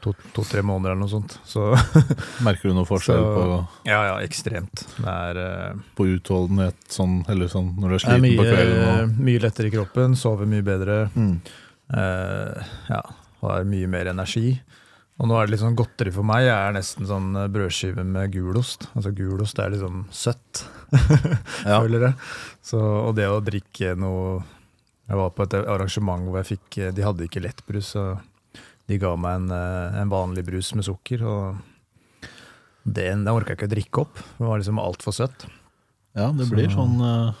[0.00, 1.34] To-tre måneder eller noe sånt.
[1.44, 1.68] Så
[2.46, 3.58] Merker du noe forskjell Så- på,
[3.90, 4.84] ja, ja, ekstremt.
[5.04, 8.82] Er, eh, på utholdenhet sånn, eller sånn når du er sliten er sliten på kvelden?
[8.84, 9.14] kvelden?
[9.30, 10.98] mye lettere i kroppen, sover mye bedre.
[11.16, 11.34] Mm.
[11.90, 13.00] Uh, ja,
[13.42, 14.60] har mye mer energi.
[15.20, 16.46] Og nå er det litt sånn godteri for meg.
[16.46, 18.86] Jeg er nesten sånn eh, brødskive med gulost.
[18.96, 20.62] Altså Gulost er liksom søtt,
[21.68, 21.76] ja.
[21.82, 22.14] føler jeg.
[22.64, 24.40] Så, og det å drikke noe
[25.10, 28.04] Jeg var på et arrangement hvor jeg fikk De hadde ikke lettbrus, så
[28.90, 31.22] de ga meg en, eh, en vanlig brus med sukker.
[31.22, 32.28] Og
[32.84, 34.18] den, den orka jeg ikke å drikke opp.
[34.38, 35.46] Det var liksom altfor søtt.
[36.18, 37.32] ja, det blir Så- sånn eh,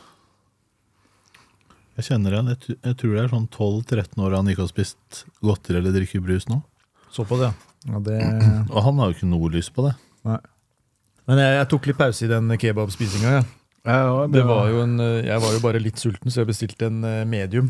[1.98, 2.48] Jeg kjenner igjen.
[2.54, 6.22] Jeg, jeg tror det er sånn 12-13 år han ikke har spist godteri eller drikker
[6.24, 6.62] brus nå.
[7.12, 7.50] Så på det.
[7.90, 8.16] Ja, det
[8.74, 9.96] Og han har jo ikke noe lyst på det.
[10.24, 13.34] Men jeg, jeg tok litt pause i den kebabspisinga.
[13.84, 14.06] Ja.
[14.30, 17.02] Det var jo en, eh, jeg var jo bare litt sulten, så jeg bestilte en
[17.28, 17.68] medium.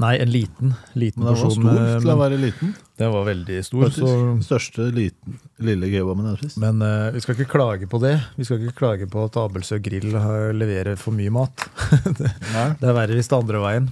[0.00, 0.70] Nei, en liten.
[0.96, 2.70] liten Men den var stor eh, til å være liten.
[2.96, 3.90] Den var veldig stor.
[3.92, 4.12] Så,
[4.46, 6.56] Største liten, lille kebaben jeg har spist.
[6.62, 8.14] men uh, vi skal ikke klage på det.
[8.38, 11.66] Vi skal ikke klage på at Abelsø grill har- leverer for mye mat.
[12.22, 12.30] det,
[12.80, 13.90] Det er verre hvis det er andre veien.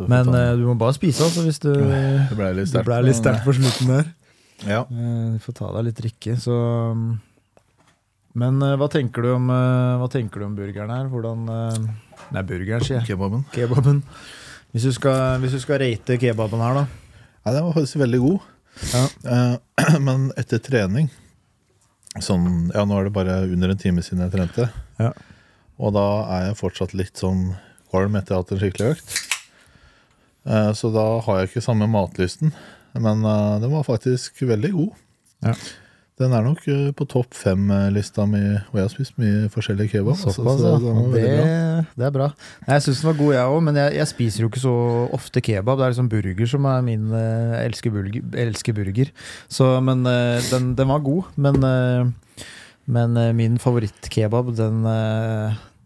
[0.00, 2.86] Men eh, du må bare spise, altså, hvis du det ble litt sterkt.
[2.86, 4.12] ble litt sterkt på slutten der.
[4.62, 4.84] Ja.
[4.86, 6.54] Uh, Du får ta deg litt drikke, så
[6.94, 7.08] um,
[8.38, 11.10] Men hva tenker du om Hva tenker du om burgeren her?
[11.10, 13.08] Hvordan Nei, burgeren, sier jeg.
[13.10, 13.42] Kebaben.
[13.50, 14.04] Kebaben.
[14.70, 16.84] Hvis du skal, hvis du skal rate kebaben her, da.
[17.44, 18.46] Ja, den var faktisk veldig god.
[18.92, 19.02] Ja.
[19.24, 21.10] Uh, men etter trening
[22.18, 24.68] sånn, Ja, nå er det bare under en time siden jeg trente.
[24.98, 25.12] Ja.
[25.80, 26.06] Og da
[26.36, 27.52] er jeg fortsatt litt sånn
[27.90, 29.14] kvalm etter å ha hatt en skikkelig økt.
[30.50, 32.52] Eh, så da har jeg ikke samme matlysten.
[32.98, 34.98] Men eh, den var faktisk veldig god.
[35.46, 35.54] Ja.
[36.20, 40.18] Den er nok eh, på topp fem-lista mi, og jeg har spist mye forskjellig kebab.
[40.20, 42.26] så- Såpass, så så Det, det er bra.
[42.68, 44.74] Jeg syns den var god, jeg òg, men jeg, jeg spiser jo ikke så
[45.16, 45.78] ofte kebab.
[45.80, 48.22] Det er liksom burger som er min eh, Jeg elsker burger.
[48.44, 49.10] Elsker burger.
[49.48, 51.24] Så, men eh, den, den var god.
[51.36, 52.12] Men,
[52.86, 54.82] men min favorittkebab, den,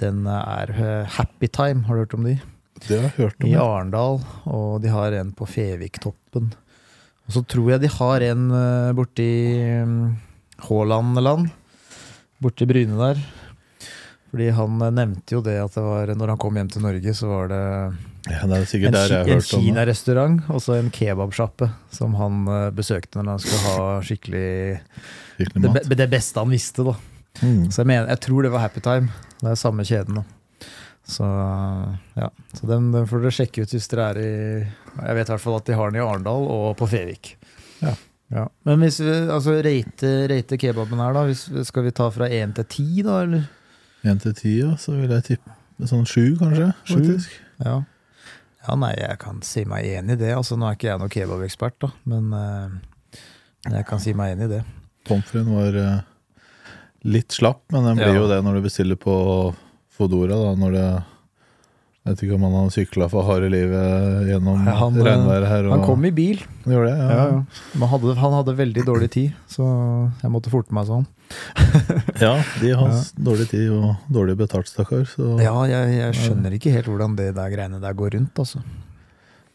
[0.03, 1.85] den er Happy Time.
[1.87, 2.41] Har du hørt om de?
[2.89, 3.49] Det har jeg hørt om.
[3.49, 3.55] I.
[3.55, 4.19] Arendal,
[4.51, 6.51] og de har en på Feviktoppen.
[7.25, 10.17] Og så tror jeg de har en eh, borti land,
[10.67, 11.49] Haalandland,
[12.45, 13.23] borti Bryne der.
[14.35, 17.17] Fordi han eh, nevnte jo det at det var når han kom hjem til Norge,
[17.17, 17.63] så var det
[18.29, 23.43] Ja, det en, en kinarestaurant og så en kebabsjappe som han eh, besøkte når han
[23.45, 24.47] skulle ha skikkelig
[25.35, 26.95] Skikkelig det, det beste han visste, da.
[27.43, 27.71] Mm.
[27.73, 29.11] Så jeg, mener, jeg tror det var Happy Time.
[29.41, 30.21] Det er samme kjeden.
[30.21, 30.61] da.
[31.05, 31.27] Så
[32.17, 34.35] ja, så den, den får dere sjekke ut hvis dere er i
[35.01, 37.35] Jeg vet i hvert fall at de har den i Arendal og på Fevik.
[37.83, 37.95] Ja.
[38.35, 38.47] Ja.
[38.67, 41.25] Men hvis vi altså rate, rate kebaben her, da.
[41.29, 43.21] Hvis, skal vi ta fra én til ti, da?
[43.27, 43.45] Eller?
[44.05, 46.71] 1 til 10, ja, så vil jeg tippe sånn 7, kanskje.
[46.85, 46.95] Sju?
[46.97, 47.37] faktisk.
[47.65, 47.77] Ja.
[48.67, 50.33] ja, nei, jeg kan si meg enig i det.
[50.37, 53.23] Altså, nå er ikke jeg noen kebabekspert, da, men uh,
[53.71, 54.63] jeg kan si meg enig i det.
[55.09, 56.75] Pommes fritesen var uh,
[57.09, 58.21] litt slapp, men den blir Ja.
[58.21, 59.17] jo det når du bestiller på
[59.95, 60.37] Fodora.
[60.37, 60.87] Da, når det
[62.05, 65.65] Jeg vet ikke om han har sykla for harde livet gjennom Nei, eh, regnværet her.
[65.71, 66.43] Og, Han kom i bil.
[66.67, 67.15] Han gjorde det, ja.
[67.17, 67.71] Ja, ja.
[67.81, 69.65] Men hadde, han hadde veldig dårlig tid, så
[70.21, 71.07] jeg måtte forte meg sånn.
[72.21, 73.01] Ja, de har Ja.
[73.17, 75.07] dårlig tid og dårlig betalt, stakkar.
[75.09, 78.61] Så Ja, jeg, jeg skjønner ikke helt hvordan det der greiene der går rundt, altså.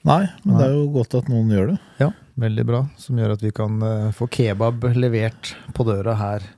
[0.09, 1.79] Nei, men det er jo godt at noen gjør det.
[2.01, 2.09] Ja,
[2.39, 2.81] veldig bra.
[2.97, 6.49] Som gjør at vi kan eh, få kebab levert på døra her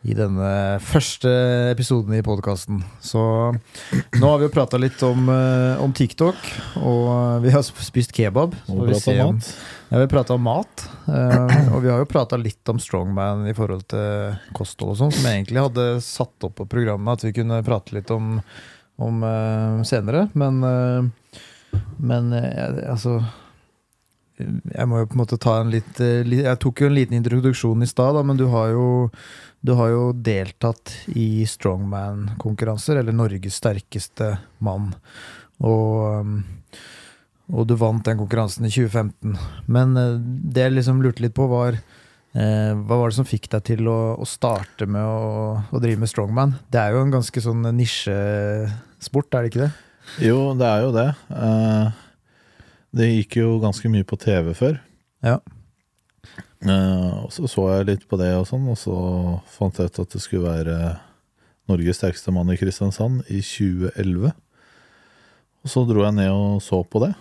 [0.00, 1.28] i denne første
[1.74, 2.78] episoden i podkasten.
[3.04, 3.20] Så
[4.16, 6.38] nå har vi jo prata litt om, eh, om TikTok,
[6.80, 8.54] og vi har spist kebab.
[8.72, 9.50] Og vi prata om- mat.
[9.90, 13.46] Ja, vi har prata om mat, eh, og vi har jo prata litt om strongman
[13.50, 17.22] i forhold til kosthold og sånn, som jeg egentlig hadde satt opp på programmet at
[17.22, 18.40] vi kunne prate litt om,
[18.98, 20.30] om eh, senere.
[20.34, 21.12] Men,
[21.98, 23.22] men altså
[24.40, 27.18] Jeg må jo på en måte ta en litt eh, Jeg tok jo en liten
[27.18, 28.88] introduksjon i stad, men du har jo
[29.60, 34.32] du har jo deltatt i strongman-konkurranser, eller Norges sterkeste
[34.64, 34.94] mann.
[35.60, 36.38] Og, um,
[37.52, 39.36] og du vant den konkurransen i 2015.
[39.68, 43.50] Men eh, det jeg liksom lurte litt på, var eh, hva var det som fikk
[43.52, 46.56] deg til å, å starte med å, å drive med strongman?
[46.72, 49.72] Det er jo en ganske sånn nisjesport, er det ikke det?
[50.24, 51.08] Jo, det er jo det.
[51.36, 52.06] Eh,
[52.96, 54.80] Det gikk jo ganske mye på TV før.
[55.22, 55.38] Ja.
[56.60, 58.96] Uh, og så så jeg litt på det og sånn, og så
[59.48, 60.76] fant jeg ut at det skulle være
[61.70, 64.34] Norges sterkeste mann i Kristiansand i 2011.
[65.60, 67.12] Og så dro jeg ned og så på det.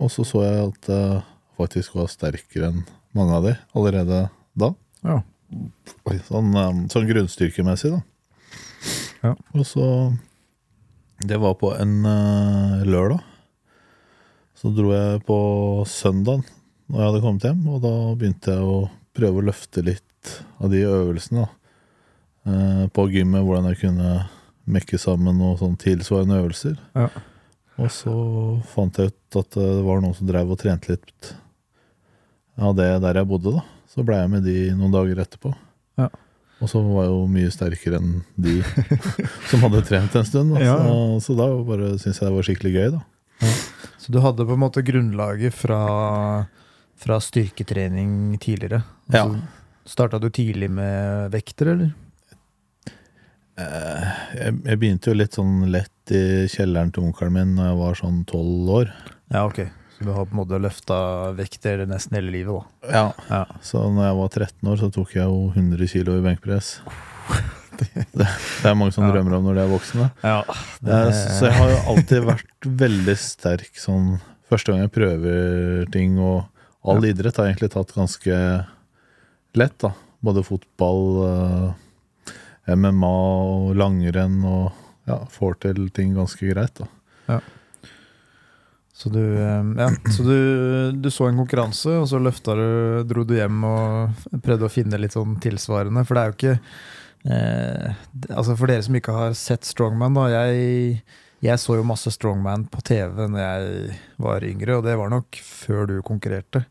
[0.00, 1.20] Og så så jeg at jeg
[1.60, 2.84] faktisk var sterkere enn
[3.16, 4.22] mange av de allerede
[4.56, 4.70] da.
[5.04, 5.18] Ja.
[6.28, 8.00] Sånn, um, sånn grunnstyrkemessig, da.
[9.20, 9.34] Ja.
[9.52, 9.86] Og så
[11.20, 13.20] Det var på en uh, lørdag.
[14.60, 15.38] Så dro jeg på
[15.88, 16.44] søndagen
[16.90, 18.78] når jeg hadde kommet hjem, og da begynte jeg å
[19.16, 21.50] prøve å løfte litt av de øvelsene da.
[22.50, 24.14] Eh, på gymmet, hvordan jeg kunne
[24.70, 26.74] mekke sammen noen sånn tilsvarende øvelser.
[26.98, 27.08] Ja.
[27.80, 28.14] Og så
[28.74, 31.30] fant jeg ut at det var noen som drev og trente litt
[32.60, 33.64] av det der jeg bodde, da.
[33.90, 35.54] Så ble jeg med de noen dager etterpå.
[36.00, 36.10] Ja.
[36.60, 38.58] Og så var jeg jo mye sterkere enn de
[39.50, 40.52] som hadde trent en stund.
[40.52, 40.64] Da.
[40.66, 40.98] Ja, ja.
[41.16, 43.04] Så, så da bare syntes jeg det var skikkelig gøy, da.
[44.10, 45.76] Så du hadde på en måte grunnlaget fra,
[46.98, 48.80] fra styrketrening tidligere?
[49.14, 49.22] Ja.
[49.86, 51.92] Starta du tidlig med vekter, eller?
[53.54, 57.78] Eh, Jeg, jeg begynte jo litt sånn lett i kjelleren til onkelen min når jeg
[57.84, 58.90] var sånn tolv år.
[59.30, 59.62] Ja, ok.
[59.94, 60.98] Så du har på en måte løfta
[61.38, 62.90] vekter nesten hele livet, da?
[62.90, 63.06] Ja.
[63.30, 63.44] Ja.
[63.62, 66.80] Så når jeg var 13 år, så tok jeg jo 100 kilo i benkpress.
[67.80, 69.12] Det, det er mange som Ja.
[69.14, 70.08] drømmer om når de er voksne.
[70.26, 70.40] Ja,
[70.84, 70.96] det...
[71.38, 74.18] Så jeg har jo alltid vært veldig sterk sånn
[74.50, 76.42] Første gang jeg prøver ting, og
[76.90, 78.38] all idrett har jeg egentlig tatt ganske
[79.54, 79.92] lett, da.
[80.26, 83.12] Både fotball, eh, MMA
[83.46, 84.72] og langrenn, og
[85.06, 87.38] ja, får til ting ganske greit, da.
[89.00, 90.34] Så du, eh, ja, så du,
[91.00, 92.66] du så en konkurranse, og så løfta du,
[93.08, 96.02] dro du hjem og prøvde å finne litt sånn tilsvarende.
[96.04, 96.58] For det er jo ikke
[97.24, 97.96] eh,
[98.30, 100.28] Altså For dere som ikke har sett Strongman, da.
[100.32, 101.00] Jeg,
[101.44, 105.40] jeg så jo masse Strongman på TV når jeg var yngre, og det var nok
[105.44, 106.64] før du konkurrerte.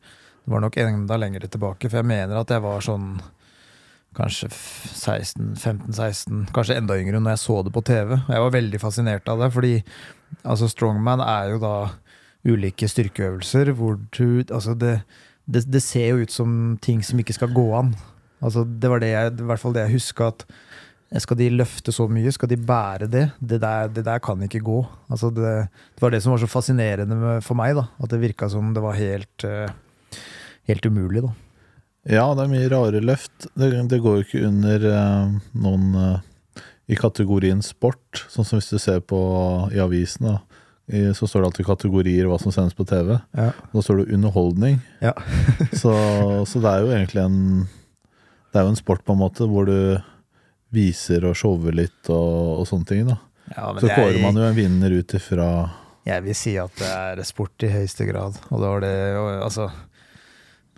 [0.43, 3.19] Det var nok enda lenger tilbake, for jeg mener at jeg var sånn
[4.17, 8.15] kanskje 16-15-16, kanskje enda yngre når jeg så det på TV.
[8.17, 9.73] Og jeg var veldig fascinert av det, fordi
[10.43, 11.75] altså Strongman er jo da
[12.47, 15.01] ulike styrkeøvelser hvor du Altså, det,
[15.45, 17.93] det, det ser jo ut som ting som ikke skal gå an.
[18.39, 20.45] Altså, det var det jeg, i hvert fall det jeg huska at
[21.17, 22.29] skal de løfte så mye?
[22.33, 23.25] Skal de bære det?
[23.41, 24.79] Det der, det der kan ikke gå.
[25.09, 25.53] Altså det,
[25.95, 27.73] det var det som var så fascinerende for meg.
[27.79, 29.71] da At det virka som det var helt, eh,
[30.69, 31.23] helt umulig.
[31.25, 31.33] da
[32.05, 33.49] Ja, det er mye rare løft.
[33.57, 35.33] Det, det går jo ikke under eh,
[35.65, 39.17] noen eh, i kategorien sport, sånn som hvis du ser på
[39.73, 40.29] i avisen.
[40.89, 43.15] I, så står det alltid kategorier hva som sendes på TV.
[43.37, 43.49] Ja.
[43.73, 44.79] Da står det underholdning.
[45.01, 45.13] Ja.
[45.81, 45.93] så,
[46.49, 47.43] så det er jo egentlig en
[48.49, 49.99] Det er jo en sport på en måte hvor du
[50.73, 53.05] viser og shower litt og, og sånne ting.
[53.09, 53.17] da
[53.55, 55.47] Ja, men Så kårer man jo en vinner ut ifra
[56.05, 58.37] Jeg vil si at det er sport i høyeste grad.
[58.49, 59.69] Og det var det og, Altså,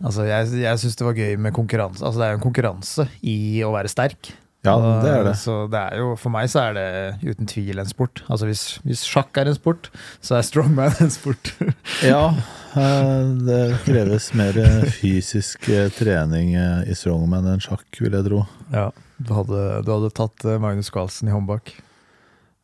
[0.03, 2.03] altså jeg, jeg syns det var gøy med konkurranse.
[2.03, 4.33] Altså, det er jo en konkurranse i å være sterk.
[4.61, 5.35] Ja, det er det.
[5.41, 6.87] Så det er jo, for meg så er det
[7.25, 8.21] uten tvil en sport.
[8.29, 9.89] Altså hvis, hvis sjakk er en sport,
[10.21, 11.53] så er strongman en sport.
[12.05, 12.27] Ja,
[13.45, 14.55] det kreves mer
[14.95, 18.43] fysisk eh, trening eh, i strongman enn sjakk, vil jeg tro.
[18.71, 18.89] ja,
[19.21, 21.73] du hadde, du hadde tatt eh, Magnus Carlsen i håndbak.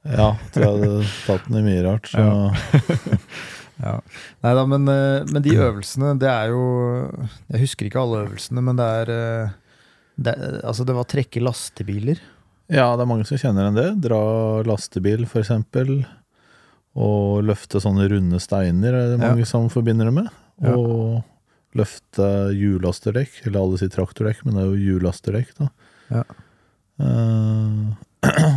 [0.08, 2.10] Ja, tror jeg hadde tatt den i mye rart.
[2.12, 2.52] Så Ja.
[3.78, 3.92] Ja.
[4.42, 6.62] Nei da, men, men de øvelsene, det er jo
[7.52, 9.12] Jeg husker ikke alle øvelsene, men det er
[10.18, 10.34] det,
[10.66, 12.18] Altså, det var trekke lastebiler.
[12.74, 13.86] ja, det er mange som kjenner enn det.
[14.08, 14.18] Dra
[14.66, 16.00] lastebil, for eksempel.
[16.98, 20.30] Og løfte sånne runde steiner er det mange som forbinder det med.
[20.66, 20.74] Ja.
[20.74, 25.72] Og løfte hjullasterdekk, eller alle sier traktordekk, men det er jo hjullasterdekk, da.
[26.18, 26.28] Ja.
[26.98, 27.94] Uh,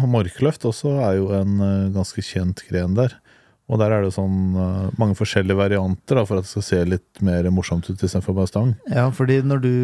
[0.08, 3.12] markløft også er jo en eh, ganske kjent gren der.
[3.70, 6.80] Og der er det sånn uh, mange forskjellige varianter da, for at det skal se
[6.88, 8.72] litt mer morsomt ut istedenfor bare stang.
[8.90, 9.74] Ja, fordi når du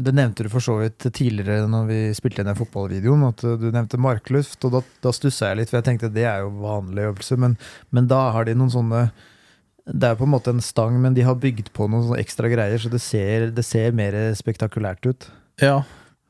[0.00, 3.68] Det nevnte du for så vidt tidligere når vi spilte inn den fotballvideoen, at du
[3.68, 7.10] nevnte markluft, og da, da stussa jeg litt, for jeg tenkte det er jo vanlig
[7.10, 7.58] øvelse, men,
[7.92, 9.08] men da har de noen sånne
[9.88, 12.80] Det er på en måte en stang, men de har bygd på noen ekstra greier,
[12.80, 15.30] så det ser, det ser mer spektakulært ut.
[15.64, 15.82] Ja,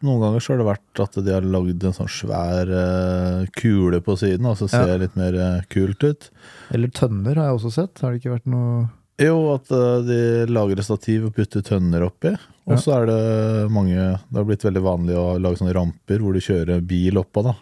[0.02, 4.00] noen ganger så har det vært at de har lagd en sånn svær uh, kule
[4.04, 4.96] på siden, og så ser Ja.
[5.02, 6.30] litt mer uh, kult ut.
[6.70, 8.00] Eller tønner har jeg også sett.
[8.04, 12.04] Har det ikke vært noe Jo, at eh, de lager et stativ og putter tønner
[12.06, 12.30] oppi.
[12.68, 12.76] Og Ja.
[12.78, 16.38] så er det mange Det har blitt veldig vanlig å lage sånne ramper hvor du
[16.38, 17.56] kjører bil oppå, da.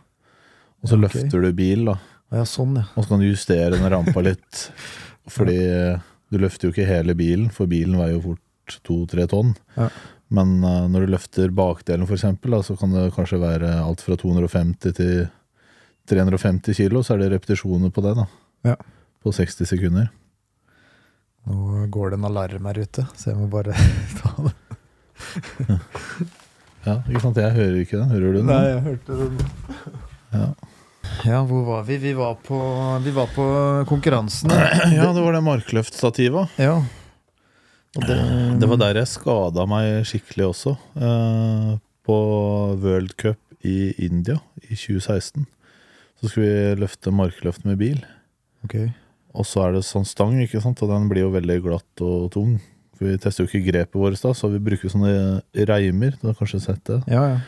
[0.82, 1.06] Og så Ok.
[1.06, 1.94] løfter du bil, da.
[2.32, 2.84] Ja, sånn, ja.
[2.96, 4.70] Og så kan du justere den rampa litt.
[5.32, 5.56] Fordi
[6.30, 9.54] du løfter jo ikke hele bilen, for bilen veier jo fort to-tre tonn.
[9.78, 9.88] Ja.
[10.34, 14.96] Men eh, når du løfter bakdelen, eksempel, så kan det kanskje være alt fra 250
[14.96, 15.26] til
[16.10, 18.26] 350 kilo, så er det repetisjoner på det, da.
[18.66, 18.76] Ja.
[19.22, 20.08] På 60 sekunder.
[21.46, 23.74] Nå går det en alarm her ute, så jeg må bare
[24.18, 24.54] ta det.
[26.86, 27.38] Ja, ikke sant?
[27.42, 28.10] Jeg hører ikke den.
[28.14, 28.50] Hører du den?
[28.50, 29.38] Nei, jeg hørte den.
[30.34, 30.48] Ja.
[31.26, 31.96] Ja, hvor var vi?
[32.02, 32.58] Vi var på,
[33.02, 33.46] vi var på
[33.90, 34.50] konkurransen.
[34.50, 36.58] ja, det var det markløftstativet.
[36.62, 36.80] Ja.
[38.04, 38.16] Det,
[38.60, 40.76] Det var der jeg skada meg skikkelig også.
[41.00, 41.72] Eh,
[42.06, 42.16] på
[42.82, 45.46] World Cup i India i 2016.
[46.20, 48.00] Så skulle vi løfte markløft med bil.
[48.64, 48.90] Okay.
[49.36, 50.80] Og så er det sånn stang, ikke sant?
[50.82, 52.56] og den blir jo veldig glatt og tung.
[52.96, 56.16] For Vi tester jo ikke grepet vårt, da, så vi bruker sånne reimer.
[56.20, 57.02] Du har kanskje sett det?
[57.12, 57.40] Ja, ja.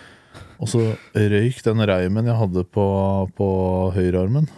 [0.60, 0.82] Og så
[1.14, 2.84] røyk den reimen jeg hadde på,
[3.38, 3.48] på
[3.94, 4.50] høyrearmen.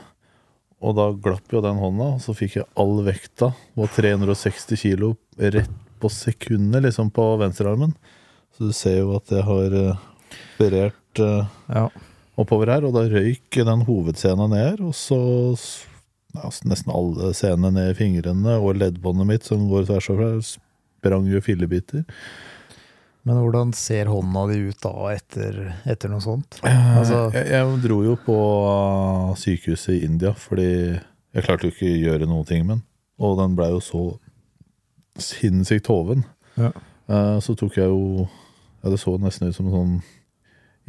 [0.80, 5.14] Og da glapp jo den hånda, og så fikk jeg all vekta, var 360 kilo,
[5.36, 7.92] rett på sekundet liksom på venstrearmen.
[8.56, 10.06] Så du ser jo at jeg har eh,
[10.56, 11.84] operert uh, ja.
[12.40, 15.20] oppover her, og da røyk den hovedscena ned her, og så
[16.36, 20.40] ja, nesten alle scenene ned i fingrene, og leddbåndet mitt som går tvers over her,
[20.48, 22.06] sprang jo fillebiter.
[23.28, 26.60] Men hvordan ser hånda di ut da etter, etter noe sånt?
[26.64, 31.90] Altså- jeg, jeg dro jo på uh, sykehuset i India, fordi jeg klarte jo ikke
[31.90, 32.86] å gjøre noen ting med den.
[33.20, 34.04] Og den blei jo så
[35.20, 36.24] sinnssykt hoven.
[36.56, 36.72] Ja.
[37.10, 38.28] Eh, så tok jeg jo
[38.80, 39.94] Ja, det så nesten ut som en sånn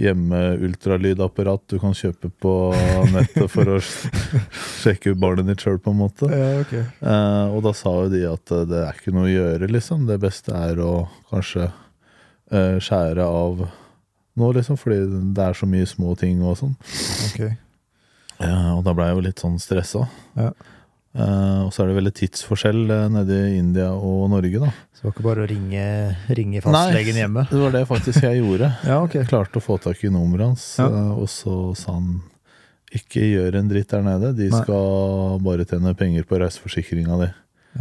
[0.02, 2.54] hjemme-ultralydapparat du kan kjøpe på
[3.16, 6.30] nettet for å sjekke barnet ditt sjøl, på en måte.
[6.32, 6.86] Ja, okay.
[7.04, 10.08] Eh, og da sa jo de at eh, det er ikke noe å gjøre, liksom.
[10.08, 10.94] Det beste er å
[11.34, 11.81] kanskje eh,
[12.52, 13.66] skjære av
[14.40, 15.00] nå, liksom, fordi
[15.36, 16.76] det er så mye små ting og sånn.
[17.32, 17.56] Okay.
[18.42, 20.06] Eh, og da ble jeg jo litt sånn stressa.
[20.40, 20.54] Ja.
[21.12, 24.70] Uh, og så er det veldig tidsforskjell uh, nede i India og Norge, da.
[24.96, 25.88] Så det var ikke bare å ringe,
[26.38, 27.44] ringe fastlegen hjemme?
[27.44, 28.70] Nei, Det var det faktisk jeg gjorde.
[28.88, 29.20] Ja, okay.
[29.20, 30.88] Jeg klarte å få tak i nummeret hans, Ja.
[30.88, 32.22] uh, og så sa han
[32.96, 34.64] ikke gjør en dritt der nede, de Nei.
[34.64, 37.30] skal bare tjene penger på reiseforsikringa di.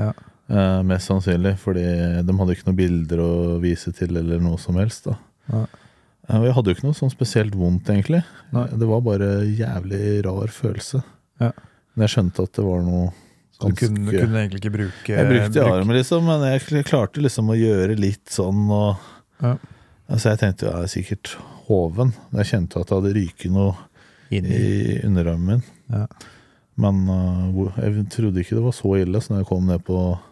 [0.00, 0.10] Ja.
[0.50, 1.84] Eh, mest sannsynlig, fordi
[2.26, 3.32] de hadde ikke noen bilder å
[3.62, 5.06] vise til eller noe som helst.
[5.06, 5.16] da.
[5.52, 5.64] Ja.
[6.26, 8.24] Eh, og jeg hadde jo ikke noe sånn spesielt vondt, egentlig.
[8.54, 8.66] Nei.
[8.74, 11.02] Det var bare jævlig rar følelse.
[11.42, 11.52] Ja.
[11.94, 13.12] Men jeg skjønte at det var noe
[13.60, 17.22] Så du kunne, kunne egentlig ikke bruke Jeg brukte bruk- armen, liksom, men jeg klarte
[17.22, 18.96] liksom å gjøre litt sånn og
[19.42, 19.56] Ja.
[20.10, 21.36] Altså, jeg tenkte jo jeg er sikkert
[21.68, 22.12] hoven.
[22.34, 23.76] Jeg kjente at det hadde ryket noe
[24.30, 25.62] i i underarmen min.
[25.90, 26.06] Ja.
[26.76, 29.98] Men uh, jeg trodde ikke det var så ille, så når jeg kom ned på
[30.16, 30.29] uh,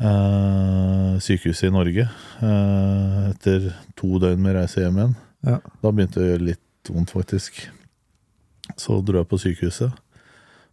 [0.00, 2.06] sykehuset i Norge
[2.42, 5.58] uh, etter to døgn med reise hjem igjen, Ja.
[5.82, 7.58] da begynte det å gjøre litt vondt, faktisk.
[8.80, 9.92] Så dro jeg på sykehuset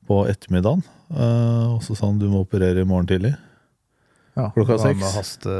[0.07, 3.33] på ettermiddagen, uh, og så sa han du må operere i morgen tidlig.
[4.37, 4.99] ja, klokka seks.
[5.01, 5.57] med Haste,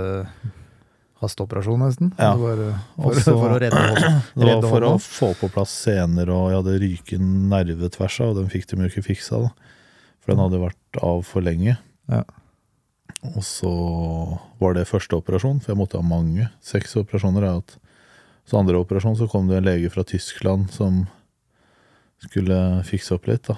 [1.19, 2.12] hasteoperasjon, nesten.
[2.19, 2.32] Ja.
[2.36, 4.12] Eh, Og for, Også, for å redde hånda.
[4.38, 8.32] Det var for å få på plass sener, og jeg hadde ryket nerve tvers av,
[8.32, 9.49] og den fikk de jo ikke fiksa, da.
[10.21, 11.77] For den hadde vært av for lenge.
[12.12, 12.21] Ja.
[13.25, 13.71] Og så
[14.62, 16.49] var det første operasjon, for jeg måtte ha mange.
[16.63, 17.77] Seks operasjoner jeg.
[18.47, 21.01] Så andre operasjon så kom det en lege fra Tyskland som
[22.23, 23.58] skulle fikse opp litt, da.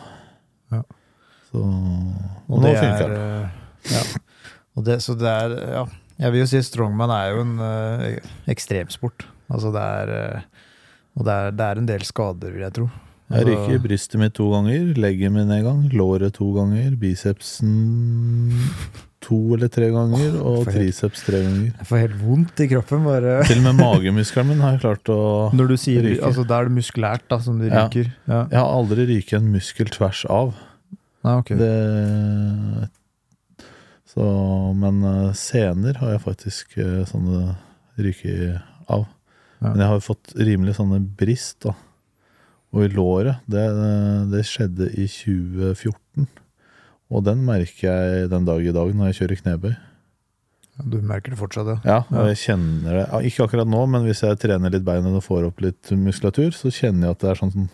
[0.74, 0.82] Ja.
[1.52, 3.20] Så Og nå det funker er, det.
[3.20, 4.02] eh, ja.
[4.78, 5.84] Og det, så det er Ja,
[6.20, 8.20] jeg vil jo si strongman er jo en eh,
[8.52, 9.26] ekstremsport.
[9.50, 10.42] Altså det er eh,
[11.18, 12.90] Og det er, det er en del skader, vil jeg tro.
[13.30, 17.74] Jeg Altså, ryker brystet mitt to ganger, legget min en gang, låret to ganger, bicepsen
[19.22, 21.74] to eller tre ganger, og triceps tre ganger.
[21.82, 25.12] Jeg får helt vondt i kroppen bare Til og med magemuskelen min har jeg klart
[25.12, 25.18] å
[25.54, 26.24] Når du sier Ryker.
[26.30, 27.86] Altså, da er det muskulært da, som du Ja.
[27.88, 28.14] ryker.
[28.28, 28.46] Ja.
[28.52, 30.54] Jeg har aldri ryket en muskel tvers av.
[31.28, 31.52] Nei, ok.
[31.60, 32.90] Det
[34.10, 34.24] Så
[34.80, 37.58] Men eh, sener har jeg faktisk eh, sånne
[38.00, 39.06] ryker av.
[39.60, 39.74] Ja.
[39.74, 41.76] Men jeg har fått rimelig sånne brist, da.
[42.72, 43.42] Og i låret.
[43.50, 43.66] Det,
[44.32, 46.28] det skjedde i 2014.
[47.10, 49.72] Og den merker jeg den dag i dag når jeg kjører knebøy.
[50.80, 51.78] Du merker det fortsatt, ja.
[51.84, 55.26] Ja, og jeg kjenner det Ikke akkurat nå, men hvis jeg trener litt beinet og
[55.26, 57.72] får opp litt muskulatur, så kjenner jeg at det er sånn, sånn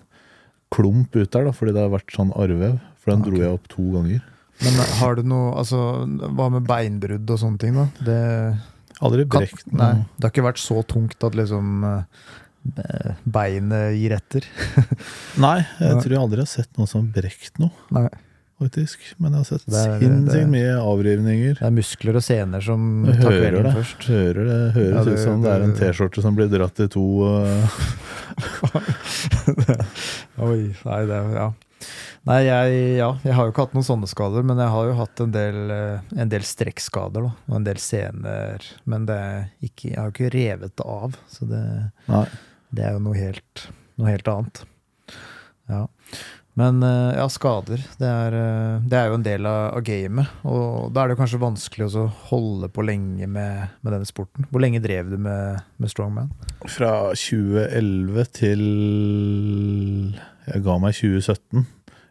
[0.74, 2.80] klump ut der, da, fordi det har vært sånn arrvev.
[3.04, 3.36] For den okay.
[3.36, 4.24] dro jeg opp to ganger.
[4.64, 7.86] Men eh, har du noe Altså, hva med beinbrudd og sånne ting, da?
[8.08, 8.20] Det
[9.04, 9.78] Aldri brekt noe.
[9.82, 14.48] Nei, det har ikke vært så tungt at liksom eh, beinet gir etter?
[15.46, 18.08] Nei, jeg tror jeg aldri har sett noen som har brekt noe, Nei.
[18.62, 19.00] Faktisk.
[19.20, 19.66] Men jeg har sett
[20.02, 21.54] sinnssykt mye avrivninger.
[21.60, 24.02] Det er muskler og sener som Jeg tar kvelden først.
[24.12, 26.88] Hører det høres Ja, det- ut som det er en T-skjorte som blir dratt i
[26.88, 27.06] to.
[30.46, 31.50] Oi, nei, det Ja.
[32.26, 34.94] Nei, jeg, ja, jeg har jo ikke hatt noen sånne skader, men jeg har jo
[34.98, 38.58] hatt en del, eh, en del strekkskader da, og en del sener.
[38.90, 39.20] Men det
[39.62, 41.62] ikke, jeg har jo ikke revet det av, så det,
[42.74, 43.68] det er jo noe helt,
[44.02, 44.64] noe helt annet.
[45.70, 45.84] Ja.
[46.56, 47.82] Men eh, ja, skader.
[48.00, 50.30] Det er, eh, det er jo en del av, av gamet.
[50.48, 54.48] Og da er det kanskje vanskelig å holde på lenge med, med denne sporten.
[54.52, 56.32] Hvor lenge drev du med, med strongman?
[56.72, 58.64] Fra 2011 til
[60.48, 61.66] Jeg ga meg 2017.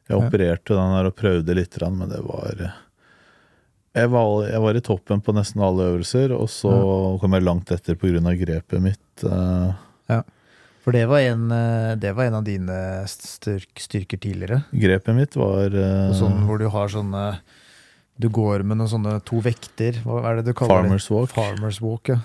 [0.04, 0.20] Jeg Ja.
[0.20, 2.66] opererte den her og prøvde litt, men det var
[3.94, 6.72] jeg var, jeg var i toppen på nesten alle øvelser, og så
[7.22, 8.34] kom jeg langt etter pga.
[8.36, 9.24] grepet mitt.
[9.24, 10.22] eh,
[10.84, 12.76] For det var en, eh, det var en av dine
[13.08, 14.62] styrk, styrker tidligere.
[14.70, 17.24] grepet mitt var uh, Sånn hvor du har sånne
[18.20, 19.96] Du går med noen sånne to vekter.
[20.04, 21.32] Hva er det du kaller Farmers Walk.
[21.34, 22.12] Farmers walk.
[22.12, 22.20] Ja.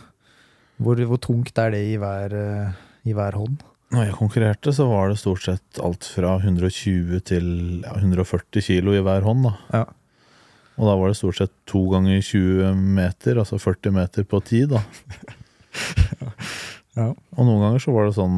[0.79, 2.75] Hvor, hvor tungt er det i hver, eh,
[3.09, 3.63] i hver hånd?
[3.95, 7.47] Når jeg konkurrerte, så var det stort sett alt fra 120 til
[7.81, 9.47] ja, 140 kilo i hver hånd.
[9.47, 9.55] da.
[9.73, 9.85] Ja.
[10.77, 14.61] Og da var det stort sett to ganger 20 meter, altså 40 meter på ti,
[14.69, 14.83] da.
[16.99, 17.09] Ja.
[17.37, 18.37] Og noen ganger så var det sånn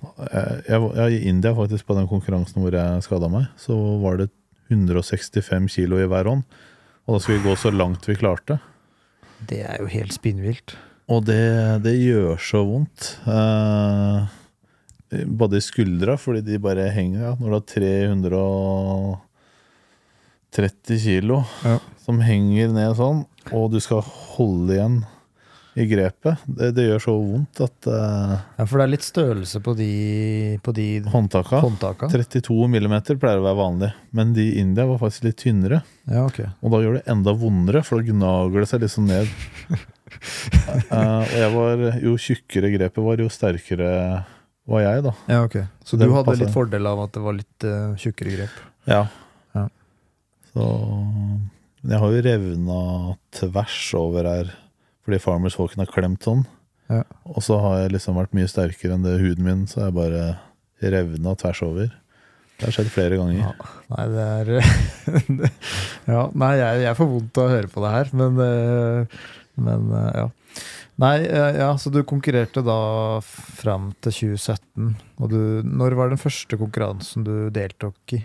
[0.00, 4.16] jeg, jeg, var- I India, faktisk, på den konkurransen hvor jeg skada meg, så var
[4.20, 4.28] det
[4.72, 6.44] 165 kilo i hver hånd.
[7.06, 8.56] Og da skulle vi gå så langt vi klarte.
[9.48, 10.76] Det er jo helt spinnvilt.
[11.10, 11.40] Og det,
[11.84, 13.08] det gjør så vondt.
[13.26, 17.66] Eh, både i skuldra, fordi de bare henger ja, Når du har
[20.52, 21.78] 330 kilo Ja.
[22.04, 25.00] som henger ned sånn, og du skal holde igjen
[25.80, 29.60] i grepet, det, det gjør så vondt at uh, Ja, For det er litt størrelse
[29.64, 29.92] på de,
[30.64, 32.10] på de håndtaka håndtaka.
[32.12, 35.82] 32 millimeter pleier å være vanlig, men de i India var faktisk litt tynnere.
[36.10, 36.42] Ja, ok.
[36.60, 39.32] Og da gjør det enda vondere, for da gnager det seg liksom ned.
[39.70, 43.94] uh, og jeg var, jo tjukkere grepet var, jo sterkere
[44.70, 45.14] var jeg, da.
[45.30, 45.56] Ja, ok.
[45.84, 46.44] Så så du hadde passet.
[46.44, 48.60] litt fordel av at det var litt uh, tjukkere grep?
[48.90, 49.04] Ja.
[49.56, 49.64] Ja.
[50.52, 50.66] Så
[51.80, 52.80] jeg har jo revna
[53.32, 54.50] tvers over her,
[55.10, 56.44] fordi farmers-folken har klemt sånn.
[56.90, 57.02] Ja.
[57.26, 60.22] Og så har jeg liksom vært mye sterkere enn det huden min, så jeg bare
[60.80, 61.90] revna tvers over.
[62.60, 63.40] Det har skjedd flere ganger.
[63.40, 63.70] Ja.
[63.90, 64.50] Nei, det er
[66.14, 69.22] Ja, nei, jeg, jeg får vondt av å høre på det her, men eh,
[69.60, 70.26] Men eh, ja.
[71.00, 72.78] Nei, eh, ja, så du konkurrerte da
[73.24, 74.92] fram til 2017.
[75.18, 78.20] Og du, når var den første konkurransen du deltok i?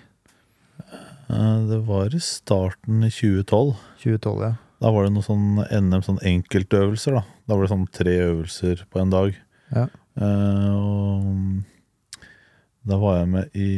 [1.25, 3.73] Det var i starten i 2012.
[4.03, 4.53] 2012, ja.
[4.85, 7.15] Da var det noe sånn NM, sånn enkeltøvelser.
[7.17, 9.35] Da Da var det sånn tre øvelser på en dag.
[9.73, 9.87] Ja.
[10.21, 11.63] Eh, og
[12.85, 13.69] da var jeg med i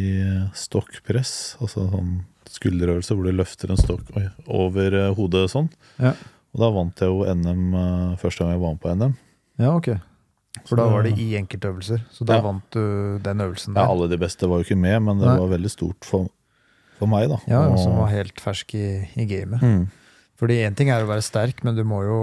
[0.51, 1.31] stokkpress,
[1.63, 5.69] altså sånn skulderøvelse hvor du løfter en stokk oi, over eh, hodet sånn.
[5.99, 6.11] Ja.
[6.55, 9.15] Og da vant jeg jo NM eh, første gang jeg var med på NM.
[9.63, 9.89] Ja, ok.
[10.67, 12.01] For da var det i enkeltøvelser.
[12.11, 12.41] Så da Ja.
[12.41, 13.83] vant du den øvelsen der.
[13.85, 15.37] Ja, alle de beste var jo ikke med, men det Nei.
[15.39, 16.27] var veldig stort for,
[16.99, 17.37] for meg, da.
[17.47, 19.61] Ja, Og- Som var helt fersk i, i gamet.
[19.61, 19.87] Mm.
[20.37, 22.19] Fordi én ting er å være sterk, men du må jo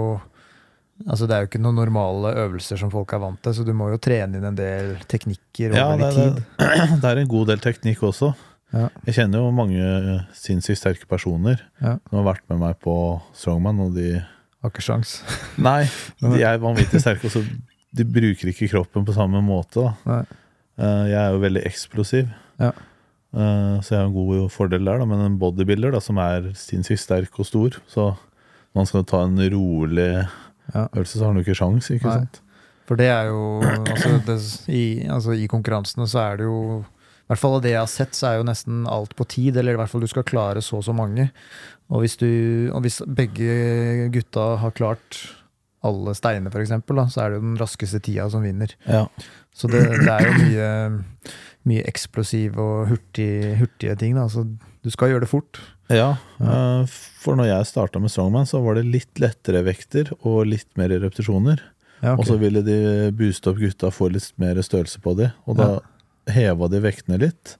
[1.11, 3.73] Altså Det er jo ikke noen normale øvelser som folk er vant til, så du
[3.75, 6.37] må jo trene inn en del teknikker over Ja, det, tid.
[6.55, 8.29] det, det er en god del teknikk også.
[8.71, 8.85] Ja.
[9.03, 9.89] Jeg kjenner jo mange
[10.39, 11.97] sinnssykt sterke personer Ja.
[12.07, 12.95] som har vært med meg på
[13.35, 14.13] Strongman, og de
[14.63, 15.17] Har ikke sjans.
[15.67, 15.81] Nei,
[16.23, 17.43] de er vanvittig sterke, og så
[17.95, 19.89] de bruker ikke kroppen på samme måte.
[20.07, 22.71] Eh, Jeg er jo veldig eksplosiv, Ja.
[23.35, 25.01] Eh, så jeg har en god fordel der.
[25.01, 25.05] Da.
[25.09, 29.21] Men en bodybuilder da, som er sinnssykt sterk og stor, så når han skal ta
[29.27, 30.09] en rolig
[30.73, 30.87] Ja.
[30.95, 32.15] øvelse, så har han jo ikke sjans, ikke Nei.
[32.23, 32.39] sant?
[32.87, 34.35] For det er jo altså, det,
[34.69, 36.83] i, altså I konkurransene så er det jo
[37.25, 39.57] I hvert fall av det jeg har sett, så er jo nesten alt på tid.
[39.57, 41.31] Eller i hvert fall du skal klare så og så mange.
[41.89, 45.17] Og hvis, du, og hvis begge gutta har klart
[45.85, 46.69] alle steiner, f.eks.,
[47.13, 48.71] så er det jo den raskeste tida som vinner.
[48.89, 49.07] Ja.
[49.53, 50.69] Så det, det er jo mye,
[51.69, 54.15] mye eksplosiv og hurtig, hurtige ting.
[54.17, 54.27] Da.
[54.31, 55.61] Så du skal gjøre det fort.
[55.91, 60.45] Ja, eh, for når jeg starta med Strongman, så var det litt lettere vekter og
[60.49, 61.61] litt mer repetisjoner.
[62.01, 62.21] Ja, okay.
[62.21, 62.79] Og så ville de
[63.17, 65.69] booste opp gutta, få litt mer størrelse på de, og da
[66.33, 67.55] heva de vektene litt.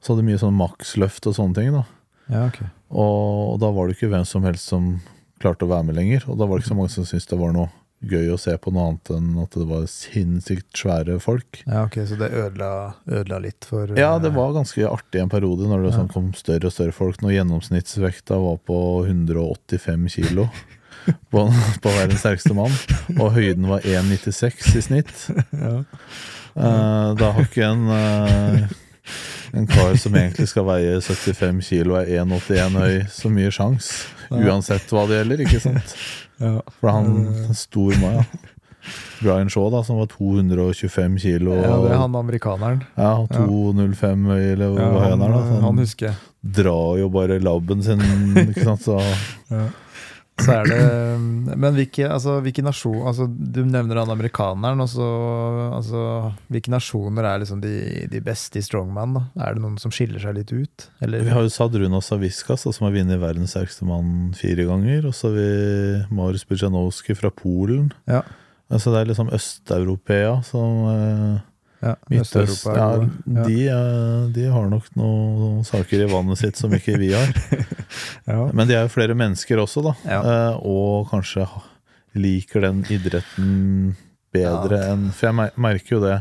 [0.00, 1.86] Så hadde de mye sånn maksløft og sånne ting, da.
[2.32, 2.68] ja, okay.
[2.90, 4.94] Og, og da var det ikke hvem som helst som
[5.40, 6.24] klarte å være med lenger.
[6.28, 7.68] Og da var det ikke så mange som syntes det var noe
[8.00, 11.60] gøy å se på noe annet enn at det var sinnssykt svære folk.
[11.66, 15.28] Ja, ok, Så det ødela, ødela litt for Ja, eh, det var ganske artig en
[15.32, 15.98] periode når det Ja.
[15.98, 17.20] sånn kom større og større folk.
[17.20, 20.48] Når gjennomsnittsvekta var på 185 kilo
[21.32, 21.44] på,
[21.82, 22.72] på verdens sterkeste mann,
[23.18, 25.14] og høyden var 1,96 i snitt.
[25.52, 25.84] ja.
[26.56, 28.64] Uh, da har ikke en eh,
[29.56, 33.90] en kar som egentlig skal veie 75 kilo er 1,81 høy, så mye sjans.
[34.30, 35.94] Uansett hva det gjelder, ikke sant?
[36.40, 36.56] ja.
[36.80, 38.24] For han stor mann, ja.
[39.20, 41.52] Brian Shaw, da, som var 225 kilo.
[41.58, 42.78] ja, det er han amerikaneren.
[42.96, 45.34] Ja, 205 høy, eller Ja, hva han, han.
[45.50, 46.16] Så han husker jeg.
[46.56, 48.00] drar jo bare labben sin,
[48.46, 48.86] ikke sant.
[48.86, 48.96] Så
[49.52, 49.66] Ja.
[50.40, 50.80] Så er det
[51.60, 54.80] Men hvilke, altså, hvilke nasjon altså, Du nevner han amerikaneren.
[54.84, 55.06] Også,
[55.76, 56.04] altså,
[56.52, 57.74] hvilke nasjoner er liksom de,
[58.10, 59.16] de beste i strongman?
[59.18, 59.24] da?
[59.46, 60.88] Er det noen som skiller seg litt ut?
[61.04, 61.24] Eller?
[61.26, 65.08] vi har jo Sadruna Saviskas, som har vunnet verdens sterkeste mann fire ganger.
[65.10, 65.50] Og så har vi
[66.16, 67.90] Marius Bujanowski fra Polen.
[68.10, 68.24] Ja.
[68.70, 71.40] Altså det er liksom Øst-Europea som eh,
[71.80, 72.88] ja, Midtøst ja,
[73.24, 73.56] de,
[74.34, 77.32] de har nok noen saker i vannet sitt som ikke vi har.
[78.30, 78.44] Ja.
[78.54, 79.92] Men de er jo flere mennesker også, da.
[80.06, 80.18] Ja.
[80.20, 81.46] Eh, og kanskje
[82.14, 83.96] liker den idretten
[84.30, 86.18] bedre enn For jeg merker jo det.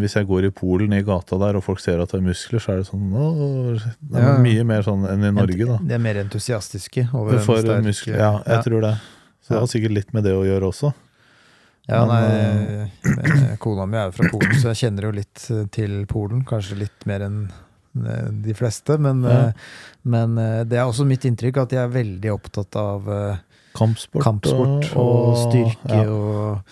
[0.00, 2.62] Hvis jeg går i Polen, i gata der, og folk ser at det er muskler,
[2.62, 3.28] så er det sånn å,
[3.76, 5.76] Det er mye mer sånn enn i Norge, da.
[5.84, 8.18] De er mer entusiastiske over For muskler.
[8.18, 8.96] Ja, jeg tror det.
[9.44, 10.94] Så det har sikkert litt med det å gjøre også.
[11.90, 12.22] Ja, nei,
[13.18, 16.44] eh, kona mi er jo fra Polen, så jeg kjenner jo litt eh, til Polen.
[16.48, 18.96] Kanskje litt mer enn eh, de fleste.
[19.02, 19.38] Men, Ja.
[19.50, 19.52] eh,
[20.06, 24.24] men eh, det er også mitt inntrykk at de er veldig opptatt av eh, Kampsport,
[24.26, 25.94] kampsport og, styrke.
[25.94, 26.06] ja.
[26.10, 26.64] og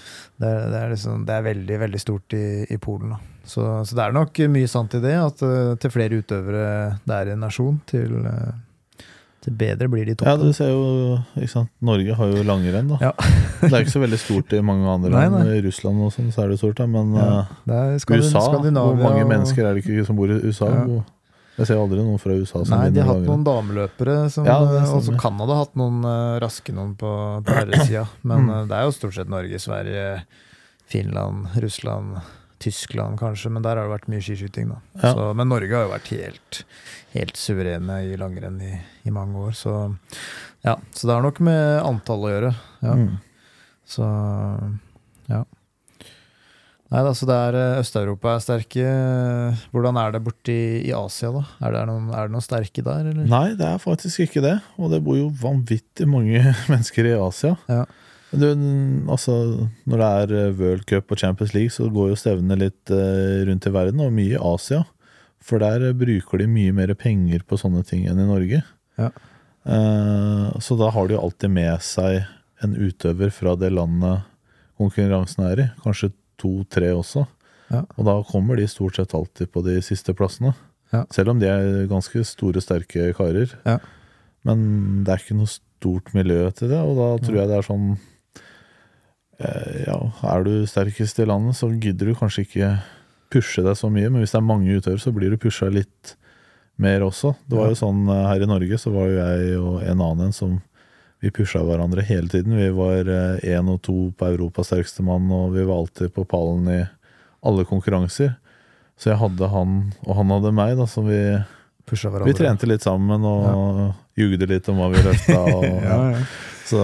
[0.43, 2.45] det, er, det, er liksom, det er veldig veldig stort i,
[2.75, 3.13] i Polen.
[3.49, 6.65] Så, så det er nok mye sant i det, at eh, til flere utøvere
[7.07, 8.19] det er en nasjon, til,
[9.51, 11.71] bedre blir de i Ja, du ser jo, ikke sant?
[11.81, 12.99] Norge har jo langrenn, da.
[13.01, 13.13] Ja.
[13.61, 15.39] det er ikke så veldig stort i mange andre land.
[15.39, 15.59] nei.
[15.59, 16.87] I Russland og sånn, så er det stort, da.
[16.87, 17.29] Men Ja.
[17.41, 17.75] eh, Det
[18.11, 20.67] er USA, hvor mange mennesker er det ikke som bor i USA?
[20.67, 21.03] Ja.
[21.59, 23.43] Jeg ser aldri noen fra USA som Nei, de har hatt langrenn.
[23.43, 25.17] noen dameløpere, som, Ja, eh, også.
[25.19, 28.05] Canada har hatt noen uh, raske noen på, på herresida.
[28.23, 28.69] Men Mm.
[28.69, 30.23] det er jo stort sett Norge, Sverige,
[30.87, 32.21] Finland, Russland,
[32.63, 33.53] Tyskland kanskje.
[33.55, 34.81] Men der har det vært mye skiskyting, da.
[35.03, 35.13] Ja.
[35.13, 36.63] Så, men Norge har jo vært helt,
[37.15, 38.75] helt suverene i langrenn i,
[39.09, 39.55] i mange år.
[39.59, 39.77] Så
[40.67, 42.53] ja, så det har nok med antall å gjøre.
[42.83, 42.99] Ja.
[42.99, 43.15] Mm.
[43.89, 44.09] Så
[45.31, 45.45] ja.
[46.89, 48.93] Nei da, så det er eh, Øst-Europa er sterke.
[49.75, 50.57] Hvordan er det borti
[50.89, 51.43] i Asia, da?
[51.69, 53.27] Er det noen, er det noen sterke der, eller?
[53.29, 54.55] Nei, det er faktisk ikke det.
[54.81, 56.41] Og det bor jo vanvittig mange
[56.73, 57.59] mennesker i Asia.
[57.69, 57.85] Ja.
[58.29, 58.45] Du,
[59.09, 59.35] altså,
[59.89, 63.45] når det er eh, World Cup og Champions League, så går jo stevnene litt eh,
[63.49, 64.83] rundt i verden, og mye i Asia.
[65.45, 68.63] For der eh, bruker de mye mer penger på sånne ting enn i Norge.
[69.01, 69.13] Ja.
[70.65, 72.23] Så da har de jo alltid med seg
[72.65, 74.25] en utøver fra det landet
[74.81, 75.67] konkurransen er i.
[75.83, 76.09] Kanskje
[76.41, 77.27] to-tre også.
[77.69, 77.83] Ja.
[77.99, 80.55] Og da kommer de stort sett alltid på de siste plassene.
[80.95, 81.03] Ja.
[81.13, 83.53] Selv om de er ganske store, sterke karer.
[83.69, 83.77] Ja.
[84.49, 87.69] Men det er ikke noe stort miljø til det, og da tror jeg det er
[87.69, 87.91] sånn
[89.39, 89.99] Ja,
[90.33, 92.71] er du sterkest i landet, så gidder du kanskje ikke
[93.31, 96.15] pushe deg så mye, men hvis det er mange utøvere, så blir du pusha litt
[96.81, 97.35] mer også.
[97.47, 100.27] Det var jo sånn eh, her i Norge, så var jo jeg og en annen
[100.29, 100.57] en som
[101.21, 102.55] vi pusha hverandre hele tiden.
[102.55, 103.09] Vi var
[103.43, 106.81] én og to på Europas sterkeste mann, og vi var alltid på pallen i
[107.47, 108.37] alle konkurranser.
[108.99, 111.19] Så jeg hadde han, og han hadde meg, da, som vi
[111.89, 112.29] Pusha hverandre.
[112.29, 115.39] Vi trente litt sammen og jugde litt om hva vi løfta.
[115.41, 116.23] Og, Ja, ja.
[116.69, 116.83] Så,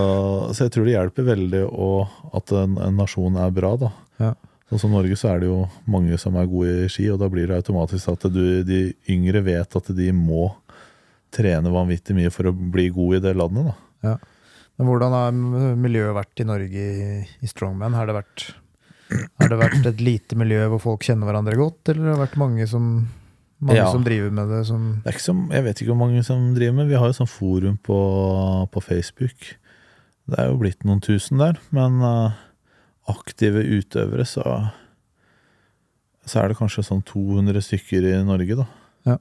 [0.56, 1.88] så jeg tror det hjelper veldig å,
[2.36, 3.92] at en, en nasjon er bra, da.
[4.22, 4.32] Ja.
[4.70, 5.58] Sånn som Norge, så er det jo
[5.92, 8.78] mange som er gode i ski, og da blir det automatisk at du, de
[9.12, 10.48] yngre vet at de må
[11.34, 13.72] trene vanvittig mye for å bli god i det landet,
[14.02, 14.14] da.
[14.74, 15.34] Men hvordan har
[15.78, 17.94] miljøet vært i Norge i, i Strongman?
[17.94, 18.46] Har det, vært,
[19.38, 22.40] har det vært et lite miljø hvor folk kjenner hverandre godt, eller har det vært
[22.42, 22.88] mange som,
[23.62, 23.84] mange Ja.
[23.92, 24.62] som driver med det?
[24.66, 27.06] Som, Det er ikke som, jeg vet ikke hvor mange som driver med Vi har
[27.12, 28.00] jo sånn forum på,
[28.74, 29.52] på Facebook.
[30.30, 32.40] Det er jo blitt noen tusen der, men eh,
[33.12, 34.70] aktive utøvere, så
[36.24, 38.64] Så er det kanskje sånn 200 stykker i Norge, da.
[39.04, 39.18] Ja.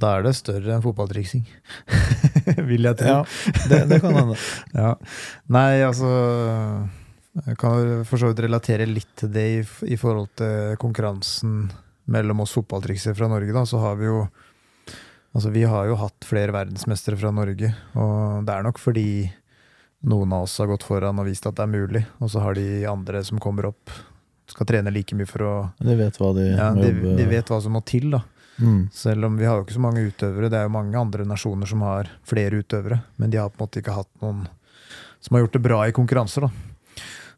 [0.00, 1.42] da er det større enn fotballtriksing.
[2.70, 3.18] Vil jeg tro.
[3.18, 3.18] Ja,
[3.68, 4.38] det, det kan hende.
[4.72, 4.94] Ja.
[5.52, 6.08] Nei, altså
[7.44, 9.60] Jeg kan for så vidt relatere litt til det i,
[9.92, 11.66] i forhold til konkurransen
[12.12, 13.52] mellom oss fotballtriksere fra Norge.
[13.52, 14.24] Da, så har vi jo
[15.32, 19.30] Altså, vi har jo hatt flere verdensmestere fra Norge, og det er nok fordi
[20.08, 22.58] noen av oss har gått foran og vist at det er mulig, og så har
[22.58, 23.92] de andre som kommer opp,
[24.50, 27.60] skal trene like mye for å De vet hva de Ja, de, de vet hva
[27.62, 28.24] som må til, da.
[28.58, 28.90] Mm.
[28.92, 30.50] Selv om vi har jo ikke så mange utøvere.
[30.52, 33.64] Det er jo mange andre nasjoner som har flere utøvere, men de har på en
[33.64, 34.44] måte ikke hatt noen
[35.22, 36.72] som har gjort det bra i konkurranser, da.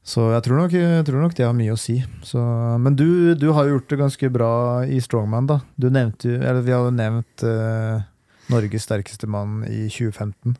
[0.04, 1.96] Så jeg tror nok, jeg tror nok det har mye å si.
[2.28, 2.40] Så,
[2.80, 4.50] men du, du har jo gjort det ganske bra
[4.84, 5.62] i Strongman, da.
[5.80, 8.04] Du nevnte Eller vi har jo nevnt eh,
[8.52, 10.58] Norges sterkeste mann i 2015.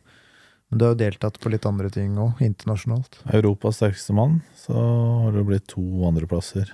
[0.70, 3.20] Men du har jo deltatt på litt andre ting òg, internasjonalt.
[3.36, 4.74] Europas sterkeste mann, så
[5.24, 6.72] har det blitt to andreplasser.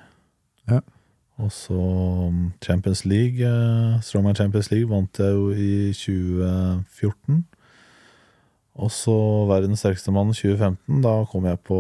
[0.71, 0.81] Ja.
[1.41, 3.41] Og så um, Champions League.
[3.41, 7.41] eh, Strongman Champions League vant jeg jo i 2014.
[8.81, 9.15] Og så
[9.51, 11.01] verdens sterkeste mann 2015.
[11.05, 11.79] Da kom jeg på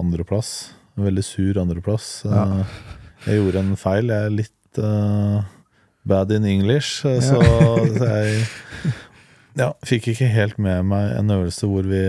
[0.00, 0.72] andreplass.
[0.98, 2.22] En veldig sur andreplass.
[2.28, 2.44] Ja.
[2.60, 2.66] Eh,
[3.24, 4.10] Jeg gjorde en feil.
[4.12, 5.44] Jeg er litt uh,
[6.04, 7.20] bad in English, så, ja.
[7.22, 8.42] så jeg
[9.58, 12.06] ja, fikk ikke helt med meg en øvelse hvor vi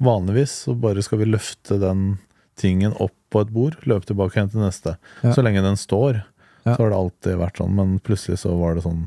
[0.00, 2.14] Vanligvis så bare skal vi løfte den
[2.56, 4.94] tingen opp på et bord, løpe tilbake igjen til neste.
[5.20, 5.34] Ja.
[5.36, 6.22] Så lenge den står,
[6.64, 9.04] så har det alltid vært sånn, men plutselig så var det sånn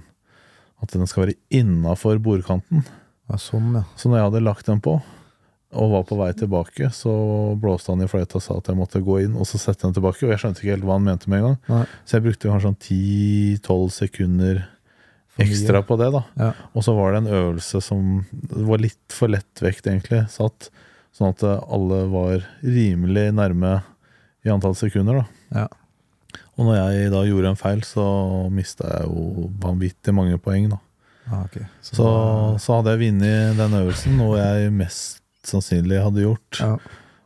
[0.84, 2.86] at den skal være innafor bordkanten.
[3.32, 3.84] Ja, sånn, ja.
[3.98, 5.00] Så når jeg hadde lagt den på,
[5.74, 7.14] og var på vei tilbake, så
[7.60, 9.96] blåste han i fløyta og sa at jeg måtte gå inn og så sette den
[9.96, 10.22] tilbake.
[10.28, 11.58] Og jeg skjønte ikke helt hva han mente med en gang.
[11.72, 11.86] Nei.
[12.06, 14.62] Så jeg brukte kanskje sånn 10-12 sekunder.
[15.42, 16.24] Ekstra på det, da.
[16.40, 16.50] Ja.
[16.74, 20.70] Og så var det en øvelse som var litt for lettvekt, egentlig, satt.
[21.14, 23.82] Sånn at alle var rimelig nærme
[24.46, 25.60] i antall sekunder, da.
[25.64, 25.68] Ja.
[26.58, 28.04] Og når jeg da gjorde en feil, så
[28.54, 30.80] mista jeg jo vanvittig mange poeng, da.
[31.32, 31.66] Ah, okay.
[31.82, 32.08] Så, Så,
[32.60, 36.60] så hadde jeg vunnet den øvelsen, noe jeg mest sannsynlig hadde gjort.
[36.62, 36.76] ja.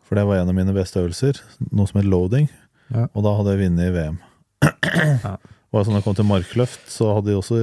[0.07, 1.35] For det var en av mine beste øvelser,
[1.75, 2.45] noe som het loading.
[2.95, 3.09] Ja.
[3.11, 4.19] Og da hadde jeg vunnet i VM.
[4.63, 5.33] Ja.
[5.73, 7.57] Og så når det kom til markløft, så hadde de også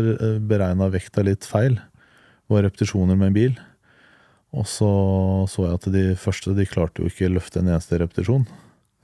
[0.44, 1.78] beregna vekta litt feil.
[2.44, 3.54] Det var repetisjoner med en bil.
[4.54, 4.90] Og så
[5.50, 8.44] så jeg at de første de klarte jo ikke å løfte en eneste repetisjon.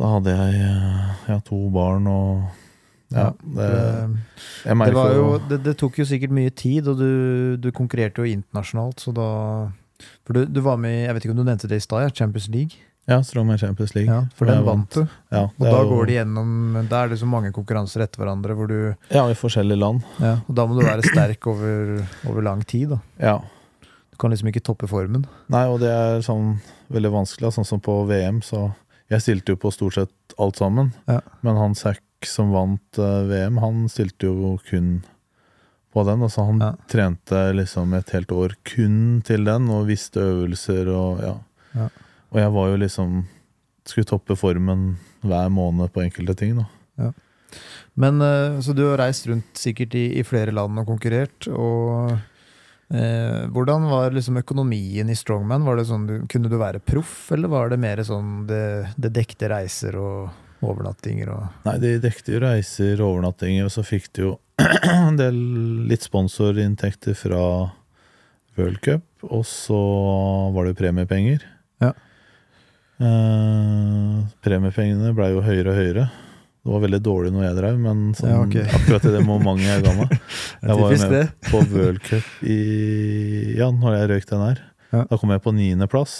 [0.00, 2.46] Da hadde jeg jeg ja, to barn og
[3.12, 3.68] Ja, det,
[4.64, 9.00] Det, jo, det, det tok jo sikkert mye tid, og du, du konkurrerte jo internasjonalt,
[9.02, 9.26] så da
[10.26, 12.14] For du, du var med i Jeg vet ikke om du nevnte det i stad,
[12.16, 12.78] Champions League?
[13.10, 14.06] Ja, Strongman Champions League.
[14.14, 15.00] Ja, for den vant du.
[15.34, 18.54] Ja, Og da jo- går de gjennom Da er det så mange konkurranser etter hverandre
[18.54, 20.04] hvor du Ja, i forskjellige land.
[20.22, 23.00] ja, Og da må du være sterk over, over lang tid, da.
[23.18, 23.40] Ja.
[24.12, 25.26] Du kan liksom ikke toppe formen.
[25.50, 26.60] Nei, og det er sånn
[26.94, 27.50] veldig vanskelig.
[27.56, 28.72] Sånn som på VM, så
[29.10, 30.92] Jeg stilte jo på stort sett alt sammen.
[31.08, 31.18] Ja.
[31.42, 31.98] Men han Zack
[32.28, 35.02] som vant eh, VM, han stilte jo kun
[35.92, 36.22] på den.
[36.24, 36.72] Altså han Ja.
[36.88, 41.34] trente liksom et helt år kun til den, og visste øvelser og ja.
[41.74, 41.88] Ja.
[42.32, 43.24] Og jeg var jo liksom
[43.84, 44.96] Skulle toppe formen
[45.26, 47.12] hver måned på enkelte ting, da.
[47.98, 51.48] Men eh, Så du har reist rundt sikkert i, i flere land og konkurrert.
[51.50, 52.12] Og
[52.94, 55.64] eh, hvordan var liksom økonomien i Strongman?
[55.66, 58.62] Var det sånn du, kunne du være proff, eller var det mer sånn det,
[58.96, 60.30] det dekte reiser og
[60.62, 64.32] overnattinger og Nei, de dekte jo reiser, og overnattinger, og så fikk de jo
[64.92, 65.38] en del
[65.90, 67.42] litt sponsorinntekter fra
[68.58, 69.78] World Cup, og så
[70.54, 71.46] var det jo premiepenger.
[71.82, 71.92] Ja.
[73.02, 76.10] Eh, premiepengene blei jo høyere og høyere.
[76.62, 78.66] Det var veldig dårlig når jeg drev, men sånn, Ja, okay.
[78.78, 80.12] akkurat i det momentet jeg ga meg
[80.68, 82.58] Jeg var jo med på World Cup i
[83.58, 84.62] Ja, når jeg røyk den her.
[84.92, 85.02] Ja.
[85.08, 86.14] Da kom jeg på niendeplass.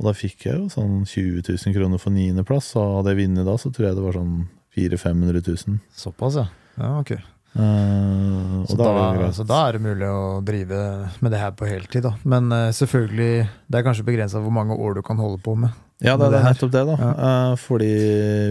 [0.00, 2.72] Og da fikk jeg jo sånn 20 000 kroner for niendeplass.
[2.80, 4.38] Og hadde jeg vunnet da, så tror jeg det var sånn
[4.76, 5.76] 400 000-500 000.
[6.00, 6.46] Såpass, ja.
[6.80, 7.12] ja ok.
[7.50, 10.78] Uh, Så da, da, så da er det mulig å drive
[11.20, 12.14] med det her på heltid, da.
[12.24, 15.74] Men uh, selvfølgelig, det er kanskje begrensa hvor mange år du kan holde på med.
[16.00, 16.94] Ja, det, med det er nettopp det, da.
[17.10, 17.90] Eh, fordi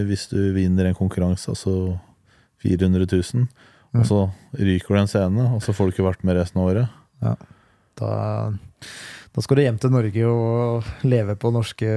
[0.06, 1.96] hvis du vinner en konkurranse, altså
[2.62, 3.48] 400 000,
[3.90, 4.04] Mm.
[4.04, 4.18] og så
[4.54, 6.92] ryker du en scene, og så får du ikke vært med resten av året
[7.24, 7.32] Ja.
[7.98, 8.10] Da,
[9.30, 11.90] da skal du hjem til Norge og leve på norske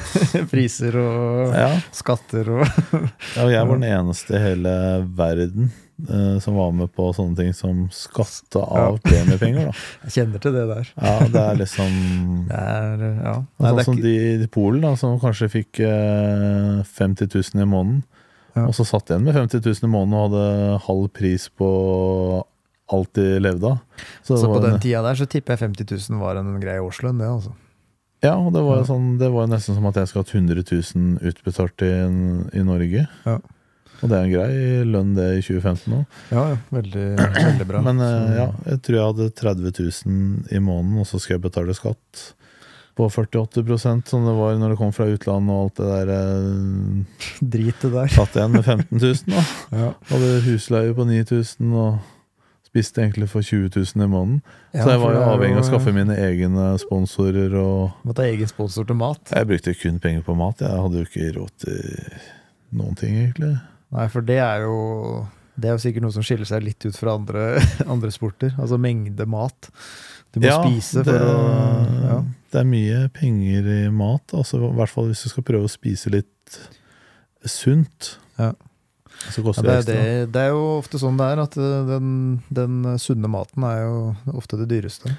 [0.52, 2.64] priser og Ja, skatter og
[3.36, 4.72] ja og jeg var den eneste i hele
[5.18, 5.68] verden
[6.08, 9.76] uh, som var med på sånne ting som skatta av premiepenger, da.
[10.06, 10.92] Jeg kjenner til det der.
[10.96, 11.98] Ja, det er liksom
[12.48, 13.34] Det er Ja.
[13.58, 14.14] Nei, Sånn som de
[14.46, 18.04] i Polen, da, som kanskje fikk uh, 50 000 i måneden.
[18.54, 18.64] Ja.
[18.66, 21.68] Og så satt igjen med 50 000 i måneden og hadde halv pris på
[22.94, 23.78] alt de levde av.
[24.22, 26.54] Så, så på var den en- tida der så tipper jeg 50 000 var en
[26.62, 27.52] grei årslønn, det, altså.
[28.24, 30.64] Ja, og det var, jo sånn, det var nesten som at jeg skulle hatt 100
[30.66, 31.90] 000 utbetalt i,
[32.58, 33.04] i Norge.
[33.28, 33.36] Ja.
[33.98, 36.18] Og det er en grei lønn, det, i 2015 òg.
[36.34, 36.42] Ja.
[36.74, 37.80] Veldig, veldig bra.
[37.86, 41.44] Men eh, ja, jeg tror jeg hadde 30 000 i måneden, og så skal jeg
[41.46, 42.24] betale skatt
[42.98, 46.12] på 48% som det var når det kom fra utlandet og alt det der.
[47.54, 48.10] Dritet der.
[48.10, 49.42] Satt igjen med 15 000, da.
[49.84, 49.90] Ja.
[50.10, 51.98] Hadde husleie på 9000 og
[52.78, 54.42] spiste egentlig for 20 000 i måneden.
[54.72, 58.30] Ja, så jeg var jo avhengig av å skaffe mine egne sponsorer og Måtte ha
[58.30, 59.32] egen sponsor til mat.
[59.34, 60.62] Jeg brukte kun penger på mat.
[60.62, 61.80] Jeg hadde jo ikke råd til
[62.78, 63.56] noen ting, egentlig.
[63.96, 64.76] Nei, for det er jo
[65.58, 67.48] Det er jo sikkert noe som skiller seg litt ut fra andre,
[67.94, 68.54] andre sporter.
[68.60, 69.70] Altså mengde mat.
[70.30, 72.18] Du må spise for det, å ja.
[72.52, 74.36] det er mye penger i mat.
[74.36, 76.60] Altså, I hvert fall hvis du skal prøve å spise litt
[77.48, 78.14] sunt.
[78.38, 78.52] Ja.
[79.36, 82.12] Ja, det, det det, det er jo ofte sånn det er, at uh, den,
[82.54, 83.98] den sunne maten er jo
[84.38, 85.12] ofte det dyreste.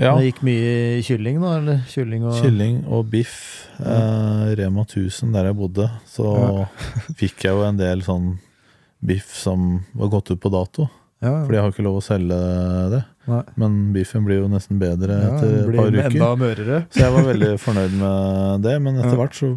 [0.00, 0.14] Ja.
[0.16, 1.50] Det gikk mye i kylling, da?
[1.60, 3.36] Eller kylling og Kylling og biff.
[3.76, 6.32] Eh, Rema 1000, der jeg bodde, så
[7.20, 8.32] fikk jeg jo en del sånn
[9.04, 10.88] biff som var gått ut på dato.
[11.22, 12.36] Ja, Fordi jeg har ikke lov å selge
[12.90, 13.02] det.
[13.30, 13.42] Nei.
[13.60, 16.72] Men biffen blir jo nesten bedre ja, etter et par uker.
[16.90, 19.20] Så jeg var veldig fornøyd med det, men etter Ja.
[19.20, 19.52] hvert så,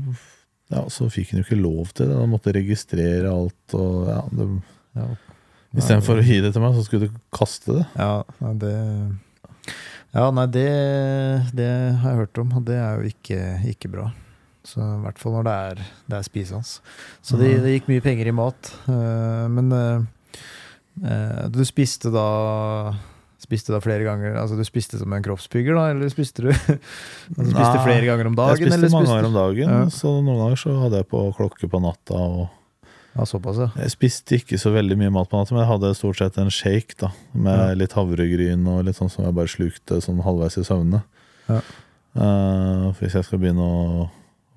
[0.73, 2.17] ja, så fikk han jo ikke lov til det.
[2.17, 3.75] Han måtte registrere alt.
[3.77, 4.49] Og, ja, det,
[4.95, 5.07] Ja.
[5.75, 7.85] Istedenfor å gi det til meg, så skulle du kaste det.
[7.99, 8.23] Ja,
[8.55, 8.73] det
[10.15, 10.67] Ja, nei, det,
[11.51, 11.67] det
[11.99, 13.39] har jeg hørt om, og det er jo ikke,
[13.73, 14.05] ikke bra.
[14.65, 16.79] Så I hvert fall når det er, det er spisende.
[17.21, 18.71] Så det, det gikk mye penger i mat.
[18.87, 20.39] eh, men eh,
[21.03, 22.25] eh, du spiste da
[23.45, 25.83] Spiste da flere ganger Altså du spiste som en kroppsbygger, da?
[25.93, 28.57] Eller spiste du altså, spiste flere ganger om dagen?
[28.57, 29.81] jeg spiste eller mange ganger om dagen, Ja.
[29.93, 32.21] så noen ganger så hadde jeg på klokke på natta.
[33.15, 33.69] Ja, såpass, ja.
[33.79, 36.49] jeg spiste ikke så veldig mye mat på natta, men jeg hadde stort sett en
[36.51, 37.69] shake da, med Ja.
[37.79, 41.03] litt havregryn og litt sånn som jeg bare slukte sånn halvveis i søvne.
[41.47, 41.61] Ja.
[42.15, 44.09] Uh, hvis jeg skal begynne å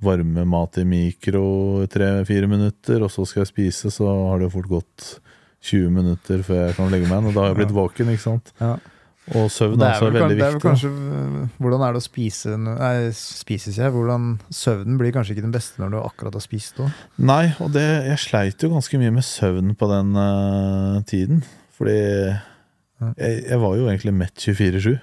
[0.03, 1.45] varme mat i mikro
[1.83, 5.07] i tre-fire minutter, og så skal jeg spise, så har det jo fort gått
[5.63, 7.27] 20 minutter før jeg kan legge meg igjen.
[7.31, 8.53] Og da har jeg blitt våken, ikke sant.
[8.61, 8.77] ja.
[9.37, 10.63] Og søvn er er, også vel, kan- veldig det er vel viktig.
[10.65, 13.91] kanskje øh, Hvordan er det å spise Nei, spises jeg.
[13.93, 14.23] Hvordan
[14.57, 16.89] Søvnen blir kanskje ikke den beste når du akkurat har spist òg.
[17.21, 21.43] Nei, og det, jeg sleit jo ganske mye med søvn på den uh, tiden.
[21.77, 21.99] Fordi
[23.01, 23.13] Ja.
[23.21, 24.97] jeg, jeg var jo egentlig mett 24-7.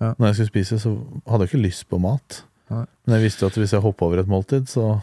[0.00, 0.12] Ja.
[0.18, 0.92] Når jeg skulle spise, så
[1.26, 2.42] hadde jeg ikke lyst på mat.
[2.70, 2.84] Nei.
[3.06, 5.00] Men jeg visste jo at hvis jeg hoppa over et måltid, så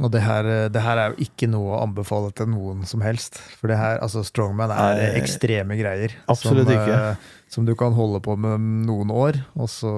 [0.00, 3.02] Og det her, øh, det her er jo ikke noe å anbefale til noen som
[3.04, 3.36] helst.
[3.60, 6.14] For det her, altså Strongman er Nei, ekstreme greier.
[6.32, 6.96] absolutt som, ikke.
[7.10, 7.16] øh,
[7.52, 9.92] Som du kan holde på med noen år, og så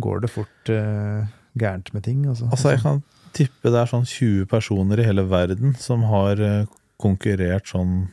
[0.00, 1.24] går det fort øh,
[1.56, 2.26] gærent med ting.
[2.28, 3.02] Altså, Altså, jeg kan
[3.32, 6.66] tippe det er sånn 20 personer i hele verden som har eh,
[7.00, 8.08] konkurrert sånn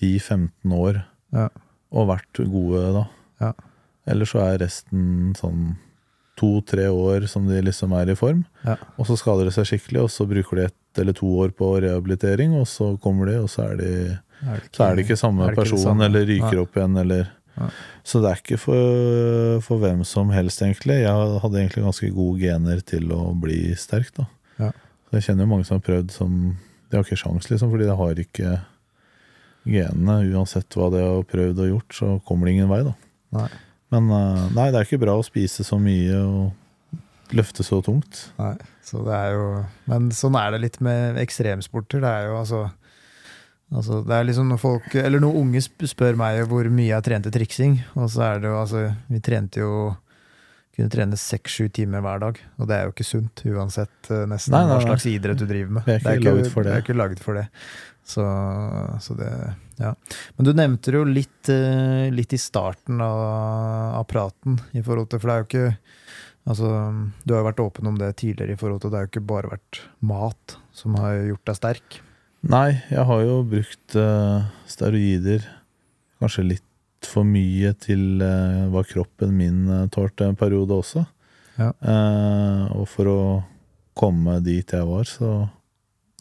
[0.00, 1.48] 10-15 år Ja.
[1.92, 3.04] og vært gode da.
[3.40, 3.52] Ja.
[4.06, 5.76] Eller så er resten sånn
[6.36, 8.44] to-tre år som de liksom er i form.
[8.66, 8.76] Ja.
[9.00, 11.70] Og så skader de seg skikkelig, og så bruker de ett eller to år på
[11.84, 13.90] rehabilitering, og så kommer de, og så er de,
[14.44, 16.08] er ikke, så er det ikke samme ikke person, samme?
[16.08, 16.64] eller ryker ja.
[16.64, 17.26] opp igjen, eller
[17.56, 17.70] ja.
[18.04, 20.98] Så det er ikke for, for hvem som helst, egentlig.
[21.00, 24.26] Jeg hadde egentlig ganske gode gener til å bli sterk, da.
[24.60, 24.70] Ja.
[25.06, 26.34] Så jeg kjenner jo mange som har prøvd som
[26.90, 28.50] De har ikke sjans, liksom, fordi de har ikke
[29.66, 30.18] genene.
[30.36, 32.92] Uansett hva de har prøvd og gjort, så kommer det ingen vei, da.
[33.36, 33.48] Nei.
[33.94, 38.28] Men eh, nei, det er ikke bra å spise så mye og løfte så tungt.
[38.38, 38.54] Nei,
[38.86, 39.46] så det er jo
[39.90, 42.02] Men sånn er det litt med ekstremsporter.
[42.04, 42.66] Det er jo altså
[43.74, 45.60] Altså, det er liksom når folk, eller når unge
[45.90, 49.58] spør meg hvor mye jeg trente triksing, og så er det jo altså Vi trente
[49.58, 49.72] jo
[50.76, 54.52] kunne trene seks-sju timer hver dag, og det er jo ikke sunt uansett eh, nesten
[54.52, 55.86] Nei, nei, hva slags idrett du driver med.
[55.88, 56.74] Vi er ikke laget for det.
[56.74, 57.46] Er ikke laget for det.
[58.06, 58.26] Så,
[59.02, 59.30] så det
[59.76, 59.92] Ja.
[60.36, 63.20] Men du nevnte det jo litt, eh, litt i starten av,
[64.00, 65.66] av praten, i forhold til For det er jo ikke
[66.46, 66.68] Altså,
[67.26, 69.28] du har jo vært åpen om det tidligere, i forhold til det har jo ikke
[69.32, 71.96] bare vært mat som har gjort deg sterk.
[72.46, 75.42] Nei, jeg har jo brukt uh, steroider
[76.22, 81.02] kanskje litt for mye til uh, hva kroppen min uh, tålte en periode også.
[81.56, 81.72] Ja.
[82.76, 83.20] Og for å
[83.96, 85.48] komme dit jeg var, så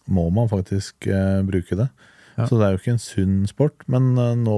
[0.08, 1.10] må man faktisk
[1.44, 1.90] bruke det.
[2.36, 2.46] Ja.
[2.50, 3.86] Så det er jo ikke en sunn sport.
[3.92, 4.58] Men eh, nå,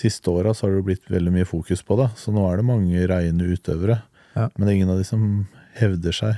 [0.00, 2.10] siste åra, så har det jo blitt veldig mye fokus på det.
[2.20, 4.00] Så nå er det mange reine utøvere.
[4.36, 4.48] Ja.
[4.56, 5.24] Men det er ingen av de som
[5.78, 6.36] hevder seg.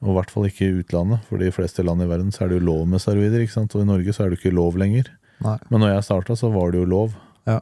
[0.00, 1.24] Og i hvert fall ikke i utlandet.
[1.28, 3.42] For de fleste land i verden så er det jo lov med steroider.
[3.44, 3.76] ikke sant?
[3.76, 5.10] Og i Norge så er det ikke lov lenger.
[5.44, 5.58] Nei.
[5.72, 7.12] Men når jeg starta, så var det jo lov.
[7.48, 7.60] Ja.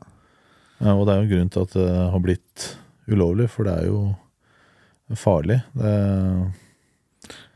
[0.79, 2.67] Ja, Og det er jo en grunn til at det har blitt
[3.11, 4.01] ulovlig, for det er jo
[5.19, 5.61] farlig.
[5.75, 5.93] Det,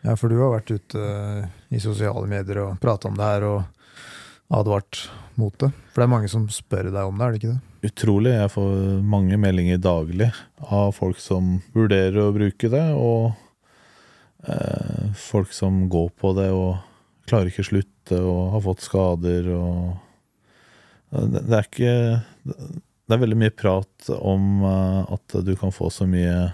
[0.03, 3.44] Ja, for du har vært ute eh, i sosiale medier og prata om det her
[3.46, 3.82] og
[4.53, 5.07] advart
[5.40, 5.72] mot det.
[5.92, 7.61] For det er mange som spør deg om det, er det ikke det?
[7.82, 8.32] utrolig.
[8.36, 10.30] Jeg får mange meldinger daglig
[10.62, 13.32] av folk som vurderer å bruke det, og
[14.46, 16.78] eh, folk som går på det og
[17.28, 19.92] klarer ikke slutte og har fått skader og
[21.12, 21.96] det, det er ikke
[23.03, 26.53] Det er veldig mye prat om eh, at du kan få så mye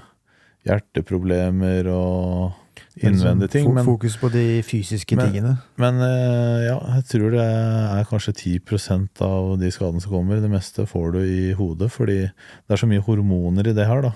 [0.67, 2.57] hjerteproblemer og
[3.05, 5.53] innvendige ting, men Fokus på de fysiske Men- tingene.
[5.77, 10.41] Men eh, ja, jeg tror det er kanskje 10% av de skadene som kommer.
[10.41, 14.03] Det meste får du i hodet, fordi det er så mye hormoner i det her,
[14.03, 14.13] da.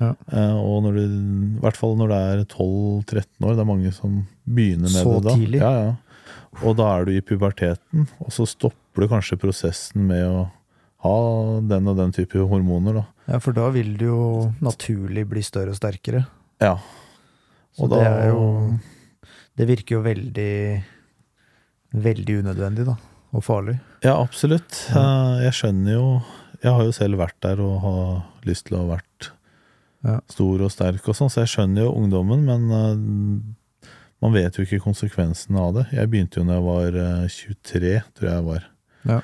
[0.00, 0.12] Ja.
[0.30, 3.92] Eh, og når du, i hvert fall når det er 12-13 år, det er mange
[3.92, 5.34] som begynner med Så det da.
[5.34, 5.60] tidlig?
[5.64, 5.96] Ja, ja.
[6.64, 10.46] Og da er du i puberteten, og så stopper du kanskje prosessen med å
[11.04, 13.04] ha den og den type hormoner, da.
[13.28, 16.24] Ja, for da vil du jo naturlig bli større og sterkere.
[16.62, 16.76] Ja.
[17.76, 18.78] Så Og det er jo
[19.58, 20.84] Det virker jo veldig
[21.94, 22.94] Veldig unødvendig, da.
[23.32, 23.78] Og farlig.
[24.04, 24.76] Ja, absolutt.
[24.92, 26.22] Eh, Jeg skjønner jo
[26.62, 29.30] Jeg har jo selv vært der og har lyst til å ha vært
[30.04, 30.20] Ja.
[30.30, 33.88] stor og sterk og sånn, så jeg skjønner jo ungdommen, men eh,
[34.22, 35.84] man vet jo ikke konsekvensene av det.
[35.92, 38.68] Jeg begynte jo når jeg var eh, 23, tror jeg jeg var.
[39.10, 39.18] Ja.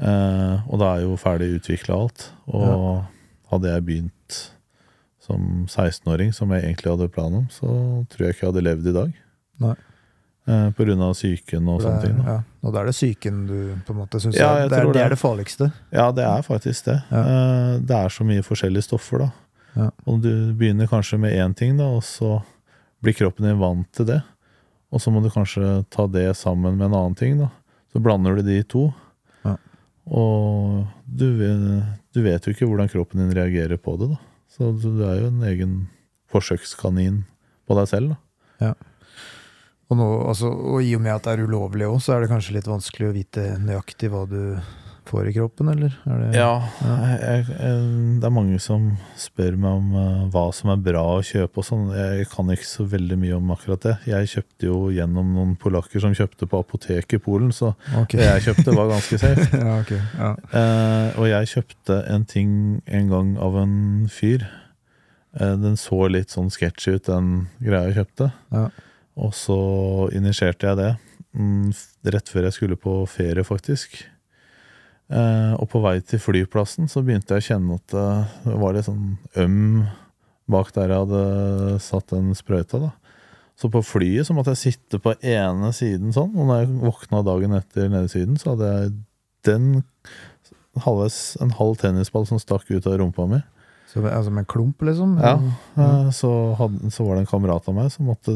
[0.00, 2.30] Eh, og da er jo ferdig utvikla alt.
[2.48, 3.04] Og
[3.52, 4.38] hadde jeg begynt
[5.26, 7.66] som 16-åring, som jeg egentlig hadde plan om, så
[8.12, 9.12] tror jeg ikke jeg hadde levd i dag.
[9.66, 9.74] Nei.
[10.46, 12.18] Eh, på grunn av psyken og sånne ting.
[12.22, 12.36] Ja.
[12.62, 13.56] Og da er det psyken du
[13.86, 15.16] på en måte syns Ja, er, det, er, det er det.
[15.16, 15.66] det farligste.
[15.90, 17.00] Ja, det er faktisk det.
[17.10, 17.22] Ja.
[17.26, 19.30] Eh, Det er så mye forskjellige stoffer, da.
[19.76, 19.88] Ja.
[20.06, 22.38] Og du begynner kanskje med én ting, da, og så
[23.02, 24.20] blir kroppen din vant til det.
[24.94, 27.50] Og så må du kanskje ta det sammen med en annen ting, da.
[27.92, 28.86] Så blander du de to.
[29.44, 29.56] Ja.
[30.06, 31.26] Og du,
[32.14, 34.22] du vet jo ikke hvordan kroppen din reagerer på det, da.
[34.56, 35.72] Så du er jo en egen
[36.32, 37.24] forsøkskanin
[37.68, 38.14] på deg selv,
[38.60, 38.72] da.
[39.86, 42.30] Og, nå, altså, og i og med at det er ulovlig òg, så er det
[42.32, 44.40] kanskje litt vanskelig å vite nøyaktig hva du
[45.06, 45.94] får i kroppen, eller?
[46.06, 46.50] Er det, Ja,
[46.82, 47.78] jeg, jeg,
[48.20, 48.88] det er mange som
[49.18, 51.86] spør meg om uh, hva som er bra å kjøpe og sånn.
[51.96, 53.94] Jeg kan ikke så veldig mye om akkurat det.
[54.10, 58.20] Jeg kjøpte jo gjennom noen polakker som kjøpte på apoteket i Polen, så okay.
[58.20, 59.48] det jeg kjøpte var ganske safe.
[59.62, 60.02] ja, okay.
[60.18, 60.32] Ja.
[60.52, 62.52] uh, og jeg kjøpte en ting
[62.86, 63.76] en gang av en
[64.12, 64.48] fyr.
[65.36, 68.32] Uh, den så litt sånn sketchy ut, den greia jeg kjøpte.
[68.54, 68.68] Ja.
[69.16, 69.56] Og så
[70.12, 70.92] initierte jeg det
[71.36, 71.72] mm,
[72.12, 74.02] rett før jeg skulle på ferie, faktisk.
[75.06, 77.94] Eh, og på vei til flyplassen så begynte jeg å kjenne at
[78.42, 79.86] det var litt sånn øm
[80.50, 82.80] bak der jeg hadde satt den sprøyta.
[82.82, 82.92] da.
[83.56, 87.22] Så på flyet så måtte jeg sitte på ene siden sånn, og når jeg våkna
[87.26, 88.94] dagen etter nede i siden, så hadde jeg
[89.48, 89.68] den
[90.84, 93.40] halves, en halv tennisball som stakk ut av rumpa mi.
[93.88, 95.16] Så, altså med en klump, liksom?
[95.22, 95.38] Ja,
[95.80, 98.34] eh, så, hadde, så var det en kamerat av meg som måtte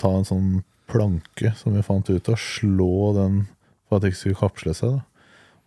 [0.00, 0.50] ta en sånn
[0.88, 3.42] planke som vi fant ut, og slå den
[3.88, 4.96] for at det ikke skulle kapsle seg.
[4.96, 5.04] Da.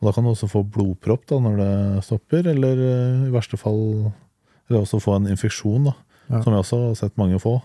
[0.02, 3.58] Og da kan du også få blodpropp da, når det stopper, eller eh, i verste
[3.58, 4.12] fall
[4.70, 5.94] eller også få en infeksjon, da,
[6.30, 6.40] Ja.
[6.42, 7.60] som jeg også har sett mange få,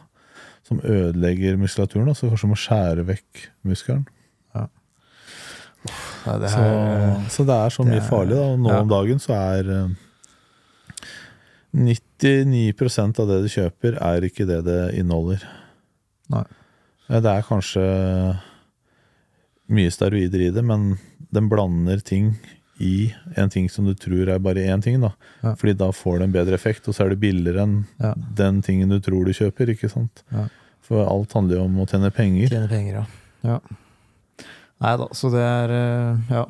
[0.68, 4.06] som ødelegger muskulaturen, da, så kanskje må skjære vekk muskelen.
[6.26, 8.42] Ja, det Så, her, så det er så det mye farlig, da.
[8.52, 8.80] Og nå ja.
[8.82, 9.88] om dagen så er eh,
[11.72, 15.44] 99% av det du kjøper, er ikke det det inneholder.
[16.34, 16.44] Nei.
[17.08, 17.84] Eh, Det er kanskje
[19.70, 20.96] mye steroider i det, men
[21.30, 22.32] den blander ting
[22.80, 25.00] i en ting som du tror er bare én ting.
[25.02, 25.12] da.
[25.42, 25.54] Ja.
[25.54, 28.14] Fordi da får det en bedre effekt, og så er det billigere enn Ja.
[28.16, 29.68] den tingen du tror du kjøper.
[29.74, 30.22] ikke sant?
[30.32, 30.48] Ja.
[30.80, 32.48] For alt handler jo om å tjene penger.
[32.48, 33.06] Tjene penger, ja.
[33.44, 33.60] ja.
[34.80, 36.46] Nei da, så det er eh, Ja.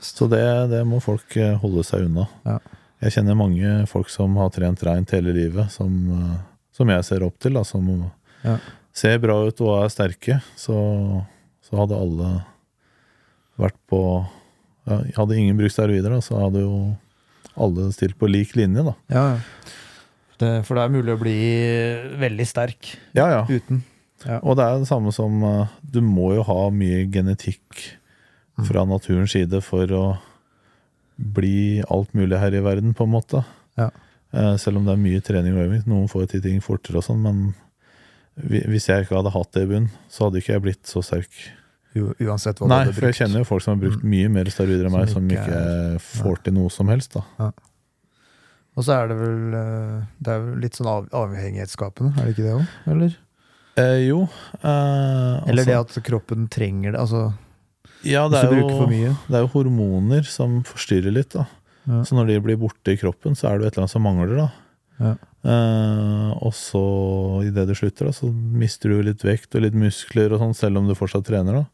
[0.00, 2.26] Så det, det må folk eh, holde seg unna.
[2.44, 2.58] Ja.
[3.04, 6.36] Jeg kjenner mange folk som har trent reint hele livet, som, eh,
[6.72, 8.10] som jeg ser opp til, da, som
[8.44, 8.58] Ja.
[8.96, 10.40] ser bra ut og er sterke.
[10.56, 10.76] Så,
[11.68, 12.44] så hadde alle
[13.60, 14.00] vært på
[14.86, 16.76] ja, Hadde ingen brukt steroider, da, så hadde jo
[17.56, 18.92] alle stilt på lik linje, da.
[19.12, 19.26] ja.
[20.36, 21.34] Det, for det er mulig å bli
[22.20, 23.38] veldig sterk Ja, ja.
[23.48, 23.78] uten.
[24.26, 24.36] Ja.
[24.44, 27.86] Og det er det samme som eh, Du må jo ha mye genetikk
[28.68, 30.02] fra naturens side for å
[31.16, 33.40] bli alt mulig her i verden, på en måte.
[33.80, 33.88] Ja.
[34.36, 35.82] Eh, Selv om det er mye trening og øving.
[35.88, 37.42] Noen får til ting fortere og sånn, men
[38.36, 41.32] hvis jeg ikke hadde hatt det i bunn, så hadde ikke jeg blitt så sterk.
[42.26, 44.44] Uansett hva Nei, du hadde for jeg kjenner jo folk som har brukt mye mer
[44.52, 47.50] steroider enn meg, Som som ikke ikke er- får til noe som helst, da.
[48.76, 52.34] Og så er det vel eh, Det er vel litt sånn av, avhengighetsskapende, er det
[52.36, 52.66] ikke det òg?
[52.92, 53.16] Eller?
[53.76, 54.22] Eh, jo.
[54.62, 57.00] Eh, Eller altså- det at kroppen trenger det.
[57.00, 57.34] Altså,
[58.04, 59.16] ja, det hvis er bruker jo, for mye.
[59.28, 61.46] Det er jo hormoner som forstyrrer litt, da.
[61.86, 62.02] Ja.
[62.02, 64.02] Så når de blir borte i kroppen, så er det jo et eller annet som
[64.02, 64.52] mangler, da.
[64.98, 65.14] Ja.
[65.46, 70.32] Eh, og så, idet du slutter, da, så mister du litt vekt og litt muskler
[70.32, 71.66] og sånn, selv om du fortsatt trener, da.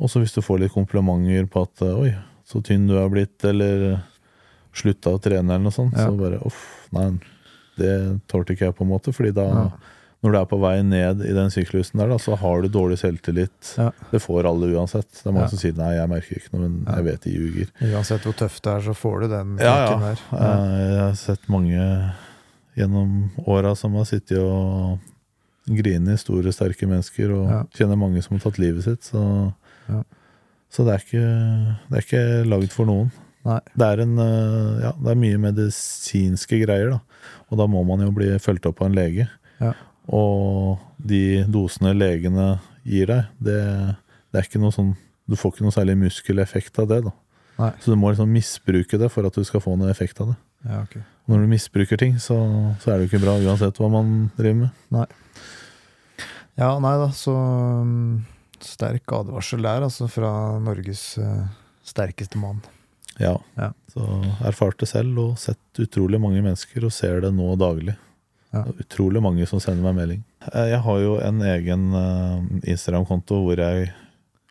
[0.00, 2.14] Og så hvis du får litt komplimenter på at eh, 'oi,
[2.48, 4.02] så tynn du er blitt', eller
[4.72, 6.06] 'slutta å trene', eller noe sånt, Ja.
[6.08, 7.18] så bare uff, nei,
[7.76, 9.12] det tålte ikke jeg, på en måte.
[9.12, 9.70] Fordi da, Ja.
[10.22, 12.98] når du er på vei ned i den syklusen der, da, så har du dårlig
[13.00, 13.76] selvtillit.
[13.78, 13.90] Ja.
[14.10, 15.10] Det får alle uansett.
[15.12, 17.68] Det er mange som sier 'nei, jeg merker ikke noe', men jeg vet de ljuger.
[17.94, 20.18] Uansett hvor tøft det er, så får du den Ja, knekken der.
[20.32, 22.12] Eh, Jeg har sett mange
[22.76, 24.98] gjennom åra som har sittet og
[25.68, 29.02] grinet, store, sterke mennesker, og kjenner mange som har tatt livet sitt.
[29.02, 29.52] Så,
[29.88, 30.02] Ja.
[30.70, 31.26] så det er ikke,
[31.88, 33.10] det er ikke lagd for noen.
[33.40, 37.30] Det er, en, eh, ja, det er mye medisinske greier, da.
[37.48, 39.26] Og da må man jo bli fulgt opp av en lege.
[39.60, 39.72] Ja.
[40.12, 42.52] Og de dosene legene
[42.84, 43.60] gir deg, det,
[44.30, 44.94] det er ikke noe sånn
[45.30, 47.12] Du får ikke noe særlig muskeleffekt av det, da.
[47.60, 47.70] Nei.
[47.82, 50.38] Så du må liksom misbruke det for at du skal få noe effekt av det.
[50.66, 51.04] Ja, okay.
[51.30, 52.36] Når du misbruker ting, så,
[52.82, 54.82] så er det jo ikke bra uansett hva man driver med.
[54.90, 55.06] Nei.
[56.58, 58.24] ja, nei da, så um,
[58.66, 60.30] sterk advarsel der, altså, fra
[60.62, 61.46] Norges eh,
[61.86, 62.60] sterkeste mann.
[63.20, 63.34] Ja.
[63.58, 63.72] Ja.
[63.92, 64.04] Så
[64.46, 67.96] erfarte selv og sett utrolig mange mennesker, og ser det nå daglig.
[68.54, 68.64] Ja.
[68.82, 70.22] Utrolig mange som sender meg melding.
[70.52, 73.92] Eh, Jeg har jo en egen eh, Instagram-konto hvor jeg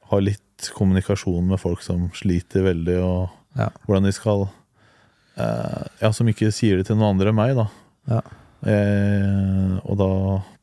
[0.10, 3.70] har litt kommunikasjon med folk som sliter veldig, og Ja.
[3.86, 4.48] hvordan de skal
[6.02, 7.68] Ja, som ikke sier det til noen andre enn meg, da.
[8.12, 8.22] Ja.
[8.60, 10.08] Eh, og da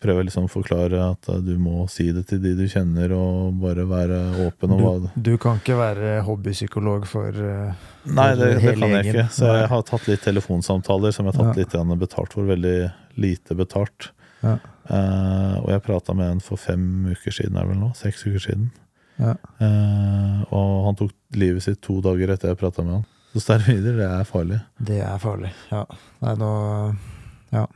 [0.05, 3.15] prøver jeg liksom å forklare at eh, du må si det til de du kjenner,
[3.17, 8.75] og bare være åpen Du, du kan ikke være hobbypsykolog for eh, Nei, det, det
[8.79, 9.27] kan jeg ikke.
[9.35, 11.65] Så jeg har tatt litt telefonsamtaler som jeg har tatt Ja.
[11.89, 12.47] litt betalt for.
[12.47, 12.77] Veldig
[13.17, 14.11] lite betalt.
[14.45, 14.59] Ja.
[14.87, 17.91] Eh, og jeg prata med en for fem uker siden, er vel nå?
[17.99, 18.69] Seks uker siden.
[19.19, 19.33] Ja.
[19.65, 23.07] Eh, og han tok livet sitt to dager etter jeg prata med han.
[23.33, 24.61] Så steroider, det er farlig.
[24.79, 25.51] Det er farlig.
[25.73, 25.83] Ja.
[26.23, 26.53] Nei, nå
[27.55, 27.67] Ja.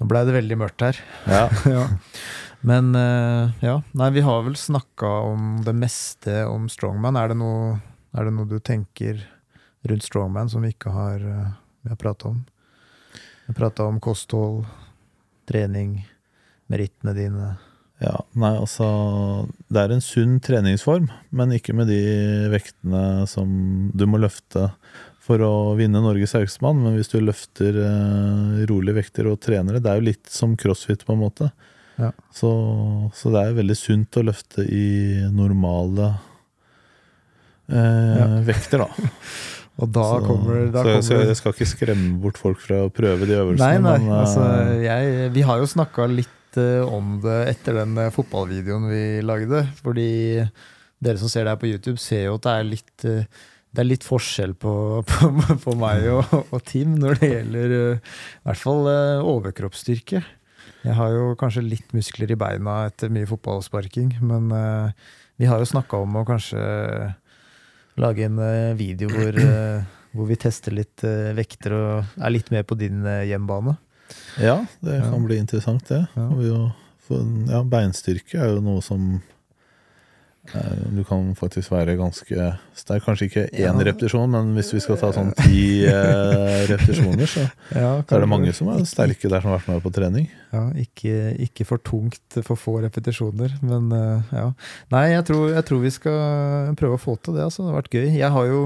[0.00, 1.00] Nå blei det veldig mørkt her.
[1.28, 1.44] Ja.
[1.76, 1.84] ja.
[2.66, 3.78] Men eh, ja.
[3.96, 7.18] Nei, vi har vel snakka om det meste om strongman.
[7.20, 7.76] Er det noe,
[8.16, 9.20] er det noe du tenker
[9.88, 11.52] rundt strongman som vi ikke har, uh,
[11.84, 12.42] vi har prata om?
[13.12, 14.66] Vi har prata om kosthold,
[15.48, 16.02] trening,
[16.68, 17.48] merittene dine.
[18.00, 18.86] Ja, nei, altså
[19.68, 22.00] Det er en sunn treningsform, men ikke med de
[22.52, 24.70] vektene som du må løfte
[25.30, 26.64] for å vinne Norges sterkeste.
[26.66, 31.06] Men hvis du løfter eh, rolige vekter og trener det er jo litt som crossfit,
[31.06, 31.50] på en måte.
[32.00, 32.10] Ja.
[32.34, 32.50] Så,
[33.14, 36.12] så det er veldig sunt å løfte i normale
[37.70, 38.28] eh, Ja.
[38.50, 38.90] vekter, da.
[39.80, 42.82] Og da så, kommer, da så, så kommer jeg skal ikke skremme bort folk fra
[42.84, 43.78] å prøve de øvelsene.
[43.78, 43.94] Nei, nei.
[44.02, 44.42] men, eh, altså,
[44.84, 49.62] jeg, vi har jo snakka litt eh, om det etter den eh, fotballvideoen vi lagde.
[49.80, 50.10] Fordi
[51.00, 53.08] dere som ser det her på YouTube, ser jo at det er litt
[53.72, 54.72] det er litt forskjell på,
[55.10, 55.30] på,
[55.64, 57.96] på meg og, og Tim når det gjelder eh,
[58.40, 60.22] i hvert fall eh, overkroppsstyrke.
[60.82, 65.08] Jeg har jo kanskje litt muskler i beina etter mye fotballsparking, men eh,
[65.40, 66.60] vi har jo snakka om å kanskje
[68.00, 68.38] lage en
[68.78, 69.36] video hvor,
[70.14, 71.02] hvor vi tester litt
[71.36, 73.74] vekter og er litt mer på din hjembane.
[74.40, 75.08] Ja, det Ja.
[75.10, 76.02] kan bli interessant, det.
[76.16, 76.26] Ja.
[76.44, 76.60] Jo,
[77.06, 79.18] for, ja, beinstyrke er jo noe som
[80.90, 83.04] Du kan faktisk være ganske sterk.
[83.04, 83.72] Kanskje ikke én Ja.
[83.86, 87.44] repetisjon, men hvis vi skal ta sånn ti eh, repetisjoner, så,
[87.76, 90.30] Ja, så er det mange som er sterke der som har vært med på trening.
[90.50, 94.46] Ja, ikke, ikke for tungt for få repetisjoner, men eh, ja.
[94.90, 97.44] Nei, jeg tror, jeg tror vi skal prøve å få til det.
[97.46, 97.62] Altså.
[97.66, 98.08] Det har vært gøy.
[98.18, 98.64] Jeg har jo,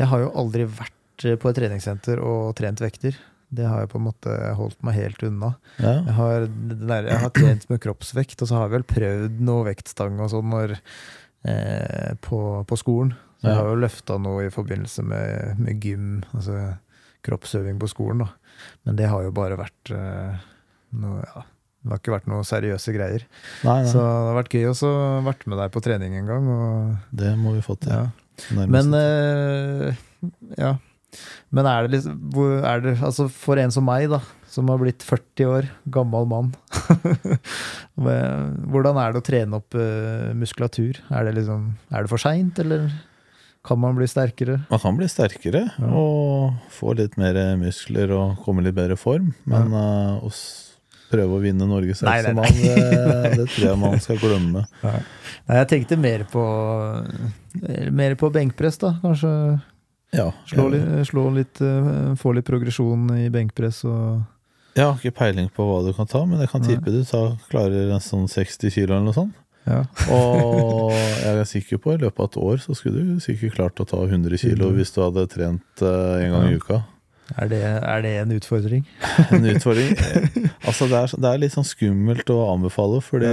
[0.00, 3.18] jeg har jo aldri vært eh, på et treningssenter og trent vekter.
[3.50, 5.54] Det har jeg på en måte holdt meg helt unna.
[5.82, 5.96] Ja.
[6.06, 9.66] Jeg har, der, jeg har trent med kroppsvekt, og så har jeg vel prøvd noe
[9.66, 13.14] vektstang og sånn eh, på, på skolen.
[13.40, 16.58] Så jeg har jo løfta noe i forbindelse med, med gym, altså
[17.24, 18.28] kroppsøving på skolen, da.
[18.84, 20.42] Men det har jo bare vært eh,
[21.00, 21.46] noe Ja,
[21.80, 23.24] det har ikke vært noe seriøse greier.
[23.64, 24.90] Nei, nei, Så det har vært gøy å
[25.24, 26.50] vært med deg på trening en gang.
[26.52, 26.90] Og,
[27.22, 27.94] det må vi få til.
[27.96, 28.10] ja.
[28.68, 29.96] Men eh,
[30.60, 30.74] ja.
[31.50, 35.02] Men er det liksom er det, Altså for en som meg, da, som har blitt
[35.06, 36.52] 40 år, gammel mann
[38.00, 41.00] Hvordan er det å trene opp eh, muskulatur?
[41.10, 42.88] Er det liksom Er det for seint, eller
[43.66, 44.62] kan man bli sterkere?
[44.70, 45.90] Man kan bli sterkere Ja.
[45.92, 50.30] og få litt mer muskler og komme i litt bedre form, men eh, å
[51.10, 54.62] prøve å vinne Norges Nei, eldste nei, mann, det, det tror jeg man skal glemme.
[54.86, 56.44] Nei, jeg tenkte mer på
[57.90, 58.92] Mer på benkpress, da.
[59.02, 59.30] Kanskje
[60.16, 64.22] Ja, slå litt, slå litt eh, Få litt progresjon i benkpress og
[64.70, 67.32] jeg har ikke peiling på hva du kan ta, men jeg kan tippe du tar,
[67.50, 69.34] klarer en sånn 60 kilo eller noe sånt.
[69.66, 69.82] Ja.
[70.14, 73.82] Og jeg er sikker på i løpet av et år så skulle du sikkert klart
[73.82, 76.80] å ta 100 kilo hvis du hadde trent eh, en gang i uka.
[77.38, 78.82] Er det, er det en utfordring?
[79.36, 79.92] En utfordring.
[80.66, 83.30] Altså det, er, det er litt sånn skummelt å anbefale, Fordi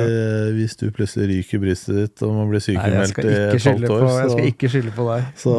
[0.57, 3.97] hvis du plutselig ryker brystet ditt og man blir sykemeldt i et halvt halvt på,
[3.97, 5.31] år, jeg skal ikke skylde på deg.
[5.41, 5.55] så,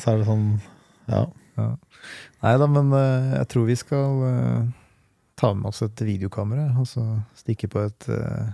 [0.00, 0.46] så er det sånn
[1.12, 1.24] Ja.
[2.42, 4.62] Nei da, men eh, jeg tror vi skal eh,
[5.38, 7.04] ta med oss et videokamera og så
[7.38, 8.48] stikke på et eh,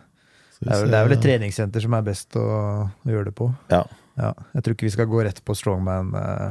[0.58, 2.42] det, er, vel- det er vel et treningssenter som er best å,
[2.90, 3.46] å gjøre det på.
[3.70, 3.84] Ja.
[4.18, 6.08] Ja, jeg tror ikke vi skal gå rett på strongman.
[6.18, 6.48] eh,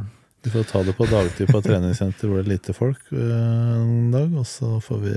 [0.48, 3.32] Vi får ta det på dagtid på et treningssenter hvor det er lite folk øh,
[3.82, 5.16] en dag, og så får vi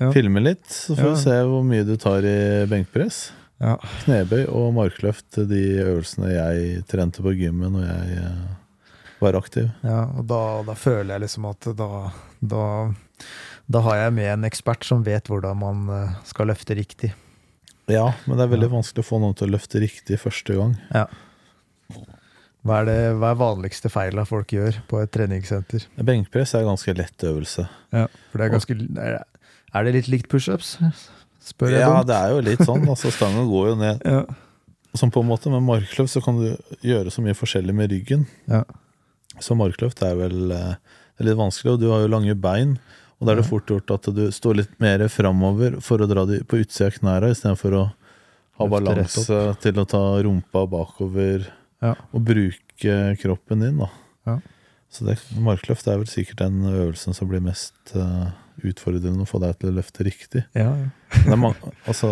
[0.00, 0.08] Ja.
[0.12, 0.66] filme litt.
[0.68, 1.12] Så får Ja.
[1.14, 3.30] vi se hvor mye du tar i benkpress.
[3.62, 3.76] Ja.
[4.02, 8.42] Knebøy og markløft, de øvelsene jeg trente på gymmet når jeg øh,
[9.22, 9.70] var aktiv.
[9.86, 11.88] Ja, og da, da føler jeg liksom at da,
[12.42, 12.64] da,
[13.70, 17.14] da har jeg med en ekspert som vet hvordan man eh, skal løfte riktig.
[17.88, 18.74] Ja, men det er veldig Ja.
[18.76, 20.74] vanskelig å få noen til å løfte riktig første gang.
[22.66, 25.84] Hva er det hva er vanligste feila folk gjør på et treningssenter?
[26.02, 27.66] Benkpress er en ganske lett øvelse.
[27.94, 28.76] Ja, For det er ganske
[29.76, 30.76] Er det litt likt pushups?
[31.46, 32.08] Spør jeg Ja, dumt?
[32.10, 32.88] det er jo litt sånn.
[32.88, 34.24] altså Stangen går jo ned Ja.
[34.96, 38.26] Som på en måte Med markløft så kan du gjøre så mye forskjellig med ryggen.
[38.48, 38.64] Ja.
[39.38, 40.74] Så markløft er vel eh,
[41.20, 42.78] er litt vanskelig, og du har jo lange bein.
[43.20, 46.24] Og da er det fort gjort at du står litt mer framover for å dra
[46.28, 47.84] de på utsida av knærne, istedenfor å
[48.56, 51.46] ha balanse til å ta rumpa bakover
[51.86, 51.94] Ja.
[52.10, 53.80] og bruke kroppen din.
[53.82, 53.90] da.
[54.26, 54.40] Ja.
[54.92, 58.30] Så det, markløft er vel sikkert den øvelsen som blir mest uh,
[58.64, 60.44] utfordrende å få deg til å løfte riktig.
[60.56, 61.36] Ja, ja.
[61.36, 62.10] Mange, altså,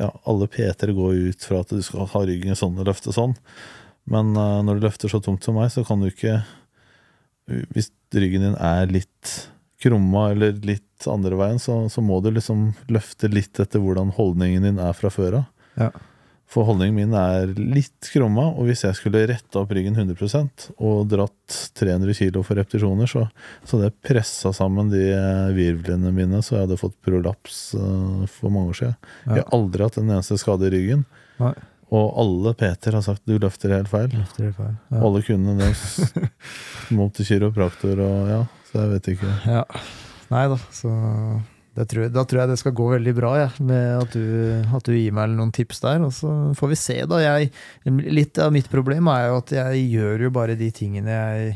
[0.00, 3.14] ja, alle PT-er går jo ut fra at du skal ha ryggen sånn og løfte
[3.14, 3.34] sånn.
[4.10, 6.40] Men uh, når du løfter så tungt som meg, så kan du ikke
[7.74, 9.32] Hvis ryggen din er litt
[9.82, 14.62] krumma eller litt andre veien, så, så må du liksom løfte litt etter hvordan holdningen
[14.68, 15.48] din er fra før av.
[15.74, 15.88] Ja.
[16.52, 21.06] For holdningen min er litt krumma, og hvis jeg skulle retta opp ryggen 100% og
[21.08, 23.24] dratt 300 kg for repetisjoner, så,
[23.64, 28.28] så hadde jeg pressa sammen de eh, virvlene mine så jeg hadde fått prolaps uh,
[28.28, 28.98] for mange år siden.
[29.24, 29.38] Ja.
[29.38, 31.06] Jeg har aldri hatt en eneste skade i ryggen.
[31.40, 31.54] Nei.
[31.92, 34.12] Og alle PT-er har sagt du løfter helt feil.
[34.12, 34.76] Løfter helt feil.
[34.92, 35.00] Ja.
[35.08, 36.12] alle kundene deres
[36.96, 39.32] må til kiropraktor og ja, så jeg vet ikke.
[39.56, 39.64] ja.
[40.32, 40.92] Nei da, så
[41.72, 44.24] det tror jeg, da tror jeg det skal gå veldig bra, ja, med at du,
[44.76, 46.02] at du gir meg noen tips der.
[46.04, 47.20] Og så får vi se, da.
[47.24, 47.48] Jeg,
[48.12, 51.54] litt av mitt problem er jo at jeg gjør jo bare de tingene jeg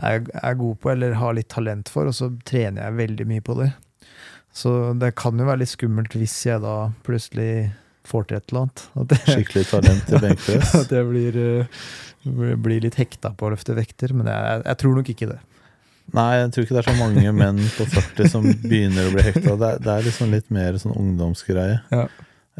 [0.00, 3.44] er, er god på, eller har litt talent for, og så trener jeg veldig mye
[3.44, 3.70] på det.
[4.54, 7.68] Så det kan jo være litt skummelt hvis jeg da plutselig
[8.08, 8.84] får til et eller annet.
[8.96, 10.74] Jeg, Skikkelig talent i benkpress.
[10.78, 14.14] at jeg blir, eh, blir litt hekta på å løfte vekter.
[14.16, 15.40] Men jeg, jeg tror nok ikke det.
[16.12, 19.22] Nei, jeg tror ikke det er så mange menn på 40 som begynner å bli
[19.24, 19.54] hekta.
[19.56, 21.80] Det, er- det er liksom litt mer sånn ungdomsgreie.
[21.90, 22.04] Ja.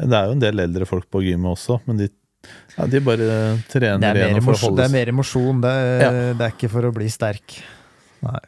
[0.01, 2.09] Det er jo en del eldre folk på gymmet også, men de,
[2.75, 3.27] ja, de bare
[3.71, 5.61] trener er igjen for å holde holde det er mer emosjon.
[5.63, 6.09] Det Ja.
[6.35, 7.59] det er ikke for å bli sterk.
[8.25, 8.41] Nei.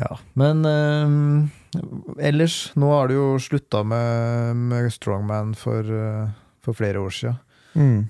[0.00, 1.82] Ja, men øh,
[2.24, 6.30] ellers Nå har du jo slutta med, med strongman for, eh,
[6.64, 7.34] for flere år sia.
[7.74, 8.08] Mm.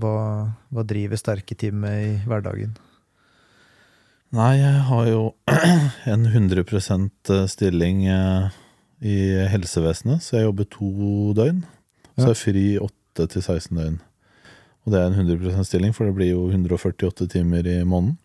[0.00, 0.12] hva,
[0.72, 2.76] hva driver sterke team med i hverdagen?
[4.36, 5.20] Nei, jeg har jo
[6.12, 8.50] en 100% stilling eh,
[9.00, 9.16] i
[9.48, 10.90] helsevesenet, så jeg jobber to
[11.38, 11.62] døgn.
[12.18, 13.96] Så jeg er jeg fri 8 til 16 døgn.
[14.84, 18.18] Og det er en 100% stilling, for det blir jo 148 timer i måneden.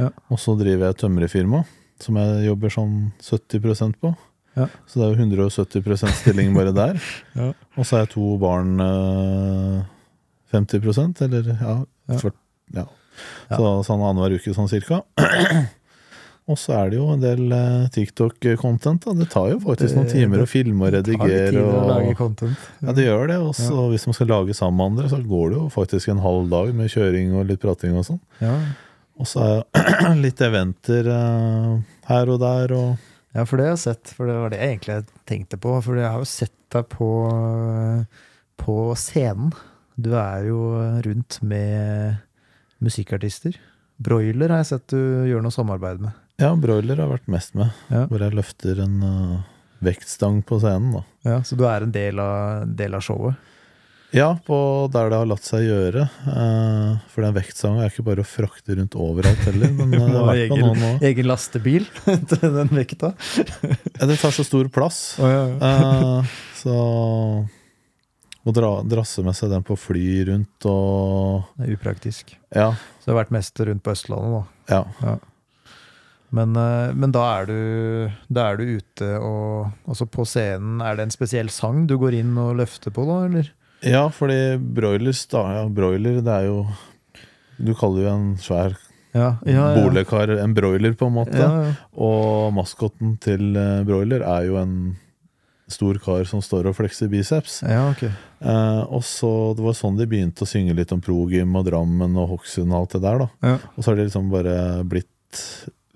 [0.00, 0.08] Ja.
[0.32, 1.62] Og så driver jeg tømrerfirma,
[2.00, 4.14] som jeg jobber sånn 70% på.
[4.56, 4.66] Ja.
[4.88, 7.00] Så det er jo 170% stilling bare der.
[7.40, 7.52] Ja.
[7.76, 9.84] Og så er jeg to barn eh,
[10.56, 11.76] 50% eller ja,
[12.10, 12.16] Ja.
[12.18, 12.32] 40,
[12.80, 12.86] ja.
[13.50, 13.56] Ja.
[13.58, 15.02] Så sånn annenhver uke sånn cirka.
[16.50, 19.04] Og så er det jo en del eh, TikTok-content.
[19.20, 21.50] Det tar jo faktisk noen timer å filme og Det tar redigere.
[21.52, 22.64] tid å lage Og, content.
[22.82, 23.36] ja, det gjør det.
[23.44, 23.82] Og ja.
[23.92, 26.72] hvis man skal lage sammen med andre, så går det jo faktisk en halv dag
[26.74, 28.18] med kjøring og litt prating og sånn.
[28.42, 28.56] Ja.
[29.20, 31.76] Og så er det litt eventer eh,
[32.10, 32.90] her og der og
[33.36, 34.10] Ja, for det har jeg sett.
[34.16, 34.98] For det var det jeg egentlig
[35.30, 35.76] tenkte på.
[35.86, 37.10] For jeg har jo sett deg på,
[38.58, 39.52] på scenen.
[40.00, 40.58] Du er jo
[41.04, 42.16] rundt med
[42.84, 43.56] musikkartister.
[44.00, 46.16] Broiler har jeg sett du gjør noe samarbeid med.
[46.40, 47.68] Ja, broiler har vært mest med.
[47.92, 48.06] Ja.
[48.08, 49.40] Hvor jeg løfter en uh,
[49.84, 51.04] vektstang på scenen, da.
[51.28, 53.48] Ja, så du er en del av, del av showet?
[54.10, 54.56] Ja, på
[54.90, 56.08] der det har latt seg gjøre.
[56.24, 59.70] Uh, for den vektstanga er ikke bare å frakte rundt overalt heller.
[59.76, 60.90] Men eh, det har vært på egen, noen nå.
[61.12, 61.86] egen lastebil
[62.32, 63.12] til den vekta?
[63.68, 65.00] Ja, det tar så stor plass.
[65.22, 65.44] Oh, ja.
[65.60, 66.76] Eh, så
[68.44, 72.36] å dra, drasse med seg den på fly rundt og Det er upraktisk.
[72.56, 72.70] Ja.
[72.98, 74.84] Så det har vært mest rundt på Østlandet, da.
[75.04, 75.18] ja.
[76.30, 77.56] Men, eh, men da, er du,
[78.30, 82.20] da er du ute og Altså på scenen, er det en spesiell sang du går
[82.20, 83.50] inn og løfter på, da, eller?
[83.82, 86.60] Ja, fordi broilers da, ja, Broiler, det er jo
[87.58, 88.76] Du kaller jo en svær
[89.10, 89.82] Ja, ja, ja.
[89.82, 91.34] bolekar en broiler, på en måte.
[91.34, 91.72] Ja, ja.
[91.98, 94.74] Og maskotten til eh, broiler er jo en
[95.72, 97.60] stor kar som står og flekser biceps.
[97.66, 98.10] ja, okay.
[98.40, 102.16] Eh, og så Det var sånn de begynte å synge litt om Progym og Drammen
[102.16, 103.18] og Hokksund og alt det der.
[103.18, 103.58] da Ja.
[103.76, 105.08] Og så har det liksom bare blitt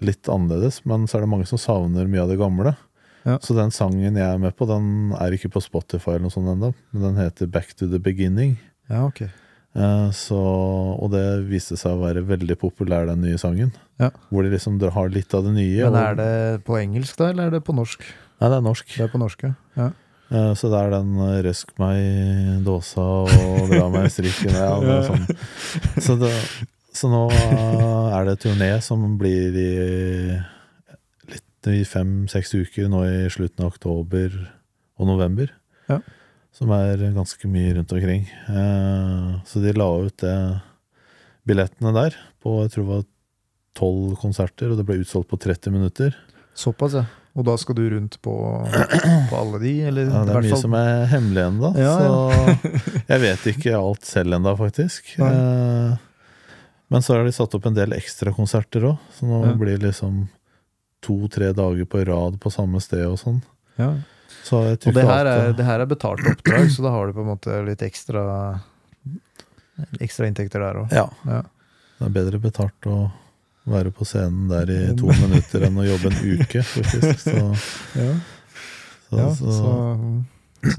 [0.05, 2.77] litt annerledes, men så er det mange som savner mye av det gamle.
[3.25, 3.39] Ja.
[3.41, 6.51] Så den sangen jeg er med på, den er ikke på Spotify eller noe sånt
[6.53, 8.59] ennå, men den heter Back to the Beginning.
[8.91, 9.31] ja, okay.
[9.75, 13.73] Eh, så, og det viste seg å være veldig populær, den nye sangen.
[13.99, 14.13] Ja.
[14.31, 15.89] Hvor de liksom har litt av det nye.
[15.89, 18.05] Men er det på engelsk, da, eller er det på norsk?
[18.41, 18.89] Nei, det er norsk.
[18.97, 19.45] Det er på norsk,
[19.79, 19.91] ja.
[20.59, 24.57] Så det er den eh, 'røsk meg i dåsa og dra meg i strikken'.
[24.57, 24.97] Ja, Ja.
[25.07, 25.27] sånn.
[26.03, 26.33] så, det,
[26.97, 29.71] så nå eh, er det turné som blir i
[31.31, 34.35] litt i fem-seks uker nå i slutten av oktober
[34.99, 35.53] og november.
[35.89, 36.01] Ja.
[36.55, 38.27] Som er ganske mye rundt omkring.
[38.49, 40.37] Eh, Så de la ut det
[41.47, 43.05] billettene der på jeg tror det var
[43.75, 46.15] tolv konserter, og det ble utsolgt på 30 minutter.
[46.55, 47.05] Såpass, ja.
[47.35, 48.33] Og da skal du rundt på,
[49.31, 53.21] på alle de, eller Ja, det er mye som er hemmelig ennå, Ja, så jeg
[53.25, 55.17] vet ikke alt selv ennå, faktisk.
[55.19, 55.33] Nei.
[55.35, 55.97] Eh,
[56.95, 59.53] Men så har de satt opp en del ekstrakonserter òg, så nå Ja.
[59.59, 60.29] blir det liksom
[61.03, 63.43] to-tre dager på rad på samme sted og sånn.
[63.79, 63.93] ja.
[64.45, 67.23] Så Og det her, er, det her er betalt oppdrag, så da har du på
[67.25, 68.61] en måte litt ekstra
[70.05, 70.93] Ekstra inntekter der òg.
[70.95, 71.09] Ja.
[71.27, 71.41] Ja.
[71.99, 73.11] Det er bedre betalt å
[73.67, 77.25] være på scenen der i to minutter enn å jobbe en uke, faktisk.
[77.25, 77.41] Så,
[78.05, 78.13] Ja.
[79.09, 79.73] så, Ja, så, så,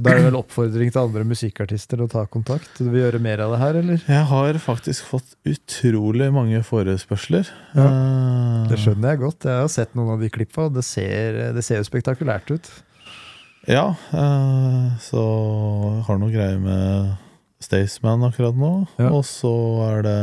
[0.01, 2.71] da er det vel oppfordring til andre musikkartister å ta kontakt?
[2.81, 3.99] Du vil gjøre mer av det her, eller?
[4.09, 7.49] Jeg har faktisk fått utrolig mange forespørsler.
[7.77, 9.45] Ja, Eh, Det skjønner jeg godt.
[9.45, 12.69] Jeg har sett noen av de klippa, og det ser, det ser jo spektakulært ut.
[13.69, 15.21] Ja, eh, så
[16.07, 17.13] har noe greier med
[17.61, 18.73] Staysman akkurat nå.
[18.97, 19.11] Ja.
[19.13, 19.53] Og så
[19.91, 20.17] er det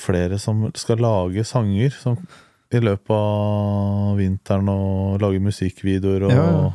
[0.00, 2.16] flere som skal lage sanger som,
[2.74, 6.72] i løpet av vinteren og lage musikkvideoer og, Ja, og,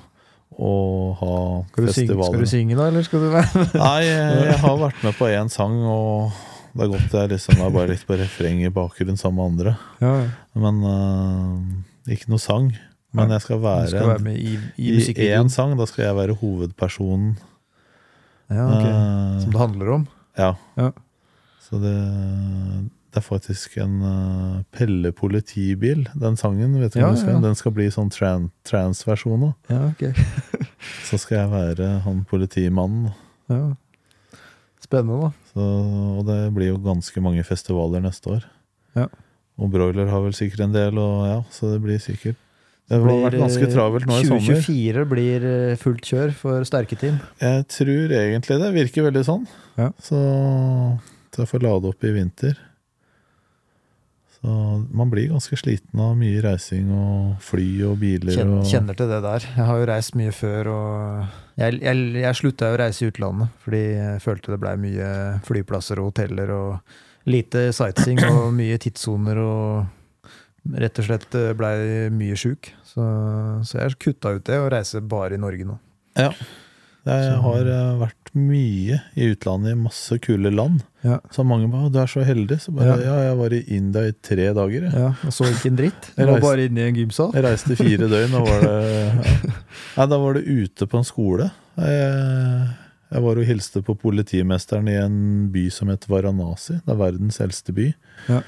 [0.59, 1.33] og ha
[1.73, 2.23] Skal festivaler.
[2.23, 5.17] synge, skal du synge, da, eller skal du være Nei, jeg, jeg har vært med
[5.19, 6.31] på én sang, og
[6.75, 9.73] det er godt jeg liksom er bare litt på refreng i bakgrunnen sammen med andre.
[10.05, 10.29] Ja, ja.
[10.61, 12.69] Men uh, ikke noe sang.
[13.17, 15.73] Men jeg skal være, skal være med i, i i én sang.
[15.79, 17.31] Da skal jeg være hovedpersonen.
[18.53, 18.91] Ja, okay.
[18.93, 20.07] Eh, Som det handler om?
[20.37, 20.53] ja.
[20.77, 20.91] Ja.
[21.65, 21.95] Så det,
[23.09, 26.75] det er faktisk en uh, Pelle politibil, den sangen.
[26.77, 27.39] Vet du Ja, ja, ja.
[27.41, 29.71] Den skal bli sånn tran, trans-versjon òg.
[29.71, 30.13] Ja, okay.
[31.09, 33.09] Så skal jeg være han politimannen.
[33.49, 33.63] Ja.
[34.83, 35.31] Spennende, da.
[35.55, 35.65] Så,
[36.19, 38.45] og det blir jo ganske mange festivaler neste år.
[38.97, 39.07] Ja.
[39.59, 42.37] Og Broiler har vel sikkert en del, og ja, så det blir sikkert
[42.89, 44.61] Det har vært ganske eh, travelt nå i sommer.
[44.61, 47.19] 2024 blir eh, fullt kjør for sterke team.
[47.41, 49.45] Jeg tror egentlig det virker veldig sånn.
[49.81, 49.91] Ja.
[49.97, 50.21] Så,
[51.33, 52.57] så jeg får lade opp i vinter.
[54.39, 54.53] Så
[54.95, 59.09] man blir ganske sliten av mye reising og fly og biler Kjenner, og kjenner til
[59.11, 59.45] det der.
[59.57, 63.09] Jeg har jo reist mye før, og jeg, jeg, jeg slutta jo å reise i
[63.11, 65.09] utlandet fordi jeg følte det blei mye
[65.43, 66.95] flyplasser og hoteller og
[67.27, 71.75] lite sightseeing og mye tidssoner og rett og slett blei
[72.15, 72.71] mye sjuk.
[72.87, 73.03] Så,
[73.67, 75.75] så jeg kutta ut det og reiser bare i Norge nå.
[76.15, 76.33] Jeg
[77.05, 77.91] Så- har eh,
[78.29, 80.83] vært mye i utlandet, i masse kule land.
[81.03, 81.19] Ja.
[81.31, 82.59] Så mange bare 'Du er så heldig'.
[82.59, 82.97] Så bare Ja.
[82.97, 84.81] ja, jeg var i India i tre dager.
[84.83, 86.11] Jeg, Ja, og så ikke en dritt.
[86.17, 87.31] Jeg var bare inne i en gymsal.
[87.33, 89.13] jeg reiste fire døgn, og var det ja.
[89.97, 91.51] Nei, Da var det ute på en skole.
[91.77, 92.67] Jeg,
[93.11, 96.73] jeg var og hilste på politimesteren i en by som het Varanasi.
[96.85, 97.93] Det er verdens eldste by.
[98.29, 98.41] Ja.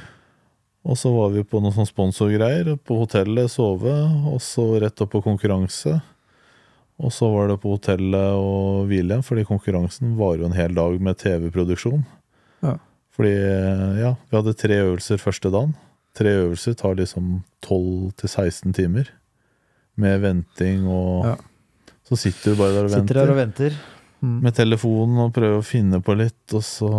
[0.84, 2.76] Og så var vi på noen sånne sponsorgreier.
[2.78, 3.94] På hotellet, sove,
[4.34, 6.02] og så rett opp på konkurranse.
[7.02, 10.76] Og så var det på hotellet og hvile igjen, fordi konkurransen varer jo en hel
[10.78, 12.03] dag med TV-produksjon.
[12.61, 12.76] Ja.
[13.18, 13.32] Fordi,
[13.99, 15.73] ja, vi hadde tre øvelser første dagen.
[16.18, 19.10] Tre øvelser tar liksom 12-16 timer.
[19.99, 21.40] Med venting og Ja.
[22.11, 23.76] Så sitter du bare der og Sitter venter her og venter.
[24.22, 24.41] Mm.
[24.44, 26.90] med telefonen og prøver å finne på litt, og så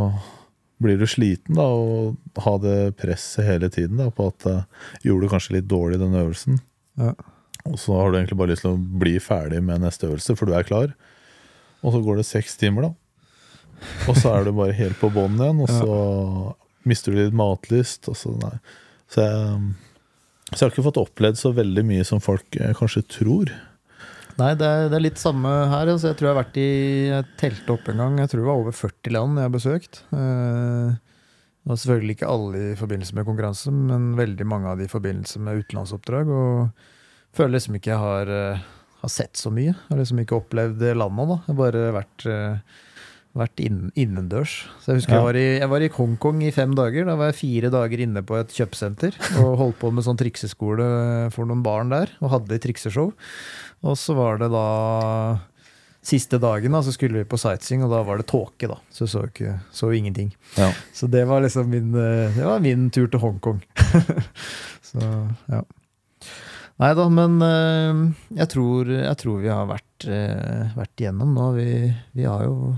[0.83, 4.65] blir du sliten da, og ha det presset hele tiden da, på at uh,
[5.07, 6.59] gjorde du kanskje litt dårlig den øvelsen.
[6.99, 7.12] Ja.
[7.69, 10.51] Og så har du egentlig bare lyst til å bli ferdig med neste øvelse, for
[10.51, 10.95] du er klar.
[11.83, 12.93] Og så går det seks timer, da.
[14.11, 15.97] Og så er du bare helt på bånn igjen, og så
[16.89, 18.07] mister du litt matlyst.
[18.07, 18.37] Så.
[19.13, 19.59] Så, jeg,
[20.53, 23.53] så jeg har ikke fått opplevd så veldig mye som folk eh, kanskje tror.
[24.39, 25.91] Nei, det er, det er litt samme her.
[25.93, 26.69] Altså, jeg tror jeg har vært i
[27.11, 28.21] Jeg telte opp en gang.
[28.23, 30.03] Jeg tror det var over 40 land jeg har besøkt.
[30.17, 30.95] Eh,
[31.63, 35.43] og selvfølgelig ikke alle i forbindelse med konkurranse, men veldig mange av de i forbindelse
[35.45, 36.33] med utenlandsoppdrag.
[36.33, 36.89] Og
[37.37, 38.63] føler liksom ikke jeg har, eh,
[39.03, 39.73] har sett så mye.
[39.75, 41.37] Jeg har liksom ikke opplevd landet, da.
[41.47, 42.59] Jeg har bare vært, eh,
[43.35, 44.67] vært inn, innendørs.
[44.83, 45.21] Så jeg husker Ja.
[45.21, 47.05] jeg, var i, jeg var i Hongkong i fem dager.
[47.09, 51.31] Da var jeg fire dager inne på et kjøpesenter og holdt på med sånn trikseskole
[51.33, 52.13] for noen barn der.
[52.21, 53.13] Og hadde trikseshow.
[53.83, 55.41] Og så var det da
[56.03, 58.67] Siste dagen da, så skulle vi på sightseeing, og da var det tåke.
[58.67, 60.33] da Så så ikke, så ingenting.
[60.59, 60.73] Ja.
[60.93, 63.63] Så det var liksom min, eh, det var min tur til Hongkong.
[64.83, 64.99] så
[65.49, 65.61] ja.
[66.81, 68.01] Nei da, men eh,
[68.40, 71.51] jeg tror, jeg tror vi har vært, eh, vært igjennom nå.
[71.59, 71.69] Vi,
[72.16, 72.73] vi har jo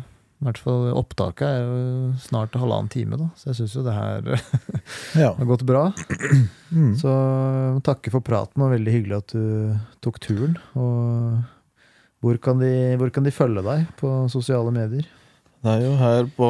[0.45, 3.95] i hvert fall Opptaket er jo snart halvannen time, da, så jeg syns jo det
[3.97, 4.27] her
[5.23, 5.31] ja.
[5.31, 5.87] har gått bra.
[6.69, 6.93] Mm.
[7.01, 7.13] Så
[7.87, 10.59] takke for praten, og veldig hyggelig at du tok turen.
[10.77, 11.39] Og
[12.25, 15.09] hvor kan de, hvor kan de følge deg på sosiale medier?
[15.65, 16.47] Det er jo her på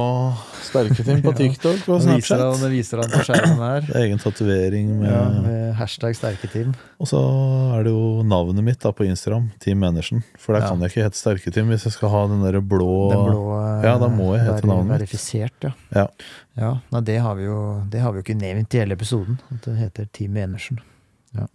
[0.66, 2.62] Sterketim på TikTok og Nå viser han, Snapchat.
[2.64, 3.84] det viser han på skjermen her.
[3.86, 6.72] Det er egen tatovering med Ja, med hashtag Sterketim.
[6.98, 7.20] Og så
[7.76, 10.24] er det jo navnet mitt da på Instagram, Team Andersen.
[10.42, 10.72] For der Ja.
[10.72, 13.84] kan jeg ikke hete Sterketim hvis jeg skal ha den der blå, Den blå eh,
[13.86, 14.96] Ja, da må jeg hete navnet mitt.
[15.04, 15.70] Verifisert, ja.
[15.94, 16.06] Ja.
[16.58, 17.60] ja nei, det, har vi jo,
[17.94, 19.38] det har vi jo ikke nevnt i hele episoden.
[19.54, 20.80] At det heter Team Enersen.
[21.38, 21.46] Ja.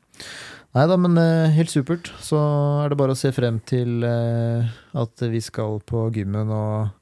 [0.77, 2.07] Nei da, men eh, helt supert.
[2.23, 2.39] Så
[2.85, 4.63] er det bare å se frem til eh,
[4.95, 6.95] at vi skal på gymmen, og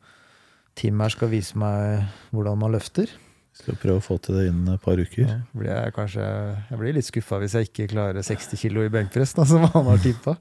[0.78, 2.04] Tim her skal vise meg
[2.36, 3.10] hvordan man løfter.
[3.58, 5.24] Skal prøve å få til det innen et par uker.
[5.26, 6.26] Ja, blir jeg, kanskje,
[6.70, 9.88] jeg blir litt skuffa hvis jeg ikke klarer 60 kilo i benkpress, da, som han
[9.88, 10.36] har tippa.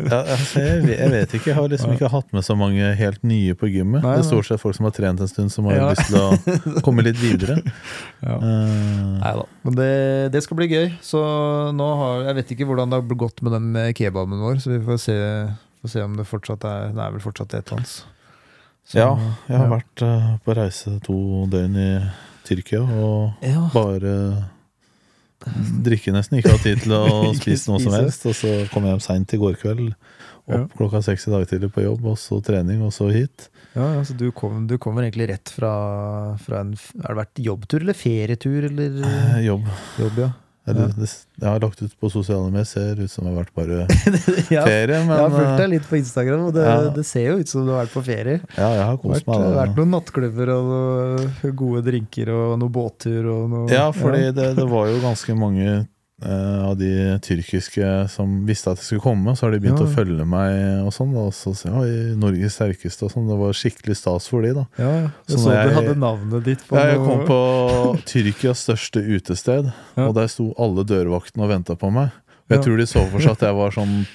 [0.00, 3.20] Ja, altså, jeg, jeg vet ikke, jeg har liksom ikke hatt med så mange helt
[3.28, 4.00] nye på gymmet.
[4.00, 5.90] Nei, Det er stort sett folk som har trent en stund, som har Ja.
[5.92, 6.16] lyst til
[6.80, 7.60] å komme litt videre.
[8.20, 8.34] Ja.
[8.36, 9.44] Uh, Nei da.
[9.64, 9.92] Men det,
[10.34, 10.90] det skal bli gøy.
[11.04, 11.20] Så
[11.72, 14.72] nå har Jeg vet ikke hvordan det har gått med den eh, kebaben vår, så
[14.74, 15.16] vi får se,
[15.80, 17.94] får se om det fortsatt er Det er vel fortsatt ett hans.
[18.90, 19.10] Så- ja,
[19.46, 19.74] jeg har ja.
[19.76, 21.16] vært eh, på reise to
[21.52, 21.90] døgn i
[22.48, 23.68] Tyrkia og ja.
[23.70, 24.14] bare
[25.86, 26.40] drikke nesten.
[26.40, 27.04] Ikke hatt tid til å
[27.40, 28.26] spise noe som helst.
[28.28, 29.92] Og så kom jeg hjem seint i går kveld.
[30.50, 33.46] Opp klokka seks i dag tidlig på jobb, og så trening, og så hit.
[33.76, 35.70] Ja, ja, så du, kom, du kommer egentlig rett fra,
[36.42, 36.72] fra en
[37.04, 39.68] Har det vært jobbtur eller ferietur eller Eh, Jobb.
[40.00, 40.30] jobb, ja?
[40.68, 40.94] Eller, Ja.
[41.00, 41.08] det,
[41.40, 43.78] jeg har lagt ut på sosiale medier, ser ut som det har vært bare
[44.54, 44.98] ja, ferie.
[45.06, 46.90] Men jeg har fulgt eh, deg litt på Instagram, og det, Ja.
[46.94, 48.40] det ser jo ut som du har vært på ferie.
[48.58, 49.46] ja, jeg har Det kost har meg.
[49.46, 49.62] vært, da.
[49.64, 54.50] vært noen nattklubber og noe gode drinker og noe båttur og noe Ja, fordi Det,
[54.60, 55.86] det var jo ganske mange
[56.22, 59.32] av de tyrkiske som visste at jeg skulle komme.
[59.36, 59.86] Så har de begynt Ja.
[59.86, 61.14] å følge meg og sånn.
[61.16, 63.28] Og så sier «Oi, Norges sterkeste og sånn.
[63.28, 64.66] Det var skikkelig stas for de da.
[64.78, 65.08] Ja, ja.
[65.28, 67.40] Så så du hadde navnet ditt på Ja, jeg kom på
[68.04, 70.06] Tyrkias største utested, Ja.
[70.08, 72.10] og der sto alle dørvaktene og venta på meg.
[72.12, 72.62] Og jeg Ja.
[72.64, 74.06] tror de så for seg at jeg var sånn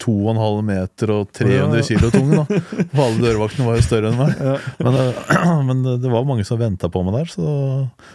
[0.00, 2.30] 2,5 meter og 300 kilo tung.
[2.32, 4.32] da For alle dørvaktene var jo større enn meg.
[4.84, 7.44] Men, det- men det, var mange som venta på meg der, så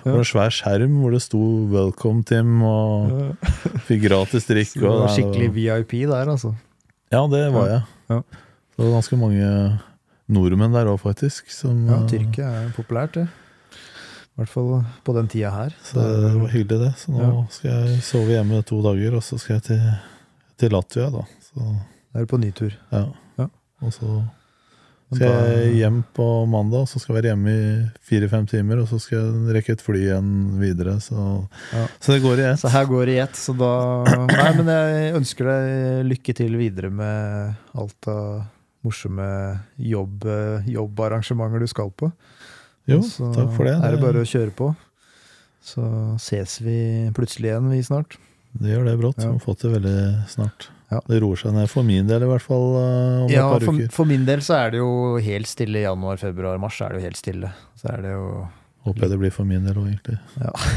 [0.03, 1.40] det var en svær skjerm hvor det sto
[1.72, 3.36] 'Welcome, Tim', og
[3.88, 4.74] fikk gratis drikk.
[4.82, 6.56] Du var skikkelig VIP der, altså.
[7.14, 7.82] Ja, det var jeg.
[8.10, 9.80] Det var ganske mange
[10.28, 11.48] nordmenn der òg, faktisk.
[11.53, 13.28] Som, Ja, eh, Tyrkia er populært, det.
[14.36, 14.72] I hvert fall
[15.06, 15.70] på den tida her.
[15.86, 16.94] Så det var hyggelig, det.
[16.99, 17.45] Så nå Ja.
[17.49, 19.82] skal jeg sove hjemme to dager, og så skal jeg til,
[20.60, 21.22] til Latvia, da.
[21.56, 21.76] Så,
[22.14, 22.73] Da er du på ny tur.
[22.91, 23.06] ja.
[23.40, 23.48] Ja.
[23.82, 24.23] Og så
[25.14, 28.98] skal jeg hjem på mandag, så skal jeg være hjemme i fire-fem timer, og så
[28.99, 30.95] skal jeg rekke et fly igjen videre.
[30.99, 31.86] Så, Ja.
[32.02, 32.60] så det går i ett.
[32.60, 36.57] Så her går det i ett, så da Nei, men jeg ønsker deg lykke til
[36.57, 38.45] videre med alt av
[38.84, 40.26] morsomme jobb,
[40.68, 42.11] jobbarrangementer du skal på.
[42.88, 43.76] Jo, Så takk for det.
[43.82, 44.76] er det bare å kjøre på.
[45.65, 45.82] Så
[46.19, 48.18] ses vi plutselig igjen, vi snart.
[48.60, 49.18] det gjør det brått.
[49.22, 49.32] Ja.
[49.32, 50.69] Vi har fått det veldig snart.
[50.91, 50.99] Ja.
[51.10, 53.66] Det roer seg ned for min del, i hvert fall eh, om Ja, et par
[53.66, 53.90] for, uker.
[53.95, 54.91] for min del så er det jo
[55.26, 56.78] helt stille i januar, februar, mars.
[56.86, 57.49] er det jo helt stille.
[57.82, 58.28] Så er det jo
[58.86, 60.20] Håper jeg det blir for min del òg, egentlig.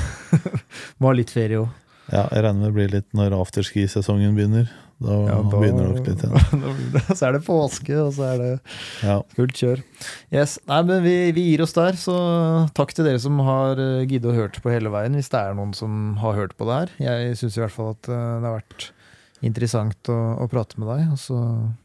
[0.98, 1.68] Må ha litt ferie òg.
[2.08, 4.70] Ja, jeg regner med det blir litt når afterski-sesongen begynner.
[4.98, 5.14] Da,
[5.52, 7.12] begynner det nok litt igjen.
[7.18, 8.48] så er det påske, og så er det
[9.04, 9.18] Ja.
[9.36, 9.82] fullt kjør.
[10.32, 12.16] Yes, nei, men vi, vi gir oss der, så
[12.74, 15.52] takk til dere som har eh, giddet å hørt på hele veien, hvis det er
[15.60, 16.96] noen som har hørt på det her.
[17.10, 18.88] Jeg syns i hvert fall at eh, det har vært
[19.46, 21.38] interessant å, å prate med deg, og så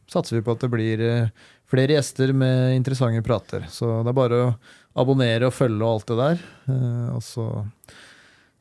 [0.09, 1.27] satser vi på at det blir eh,
[1.69, 3.67] flere gjester med interessante prater.
[3.69, 4.55] Så det er bare å
[5.03, 6.41] abonnere og følge og alt det der,
[6.73, 7.47] eh, og så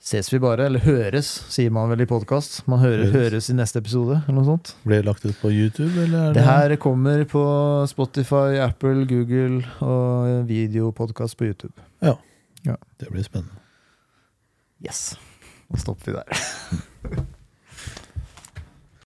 [0.02, 2.64] ses vi bare, eller høres, sier man vel i podkast.
[2.66, 3.14] Man hører, Høres.
[3.31, 4.73] høres i neste episode, eller noe sånt.
[4.82, 7.43] Blir det lagt ut på YouTube, eller er det, her kommer på
[7.86, 11.77] Spotify, Apple, Google og videopodkast på YouTube.
[12.02, 12.16] ja,
[12.98, 13.62] Det blir spennende.
[14.82, 15.12] Yes.
[15.70, 17.31] Nå stopper vi der.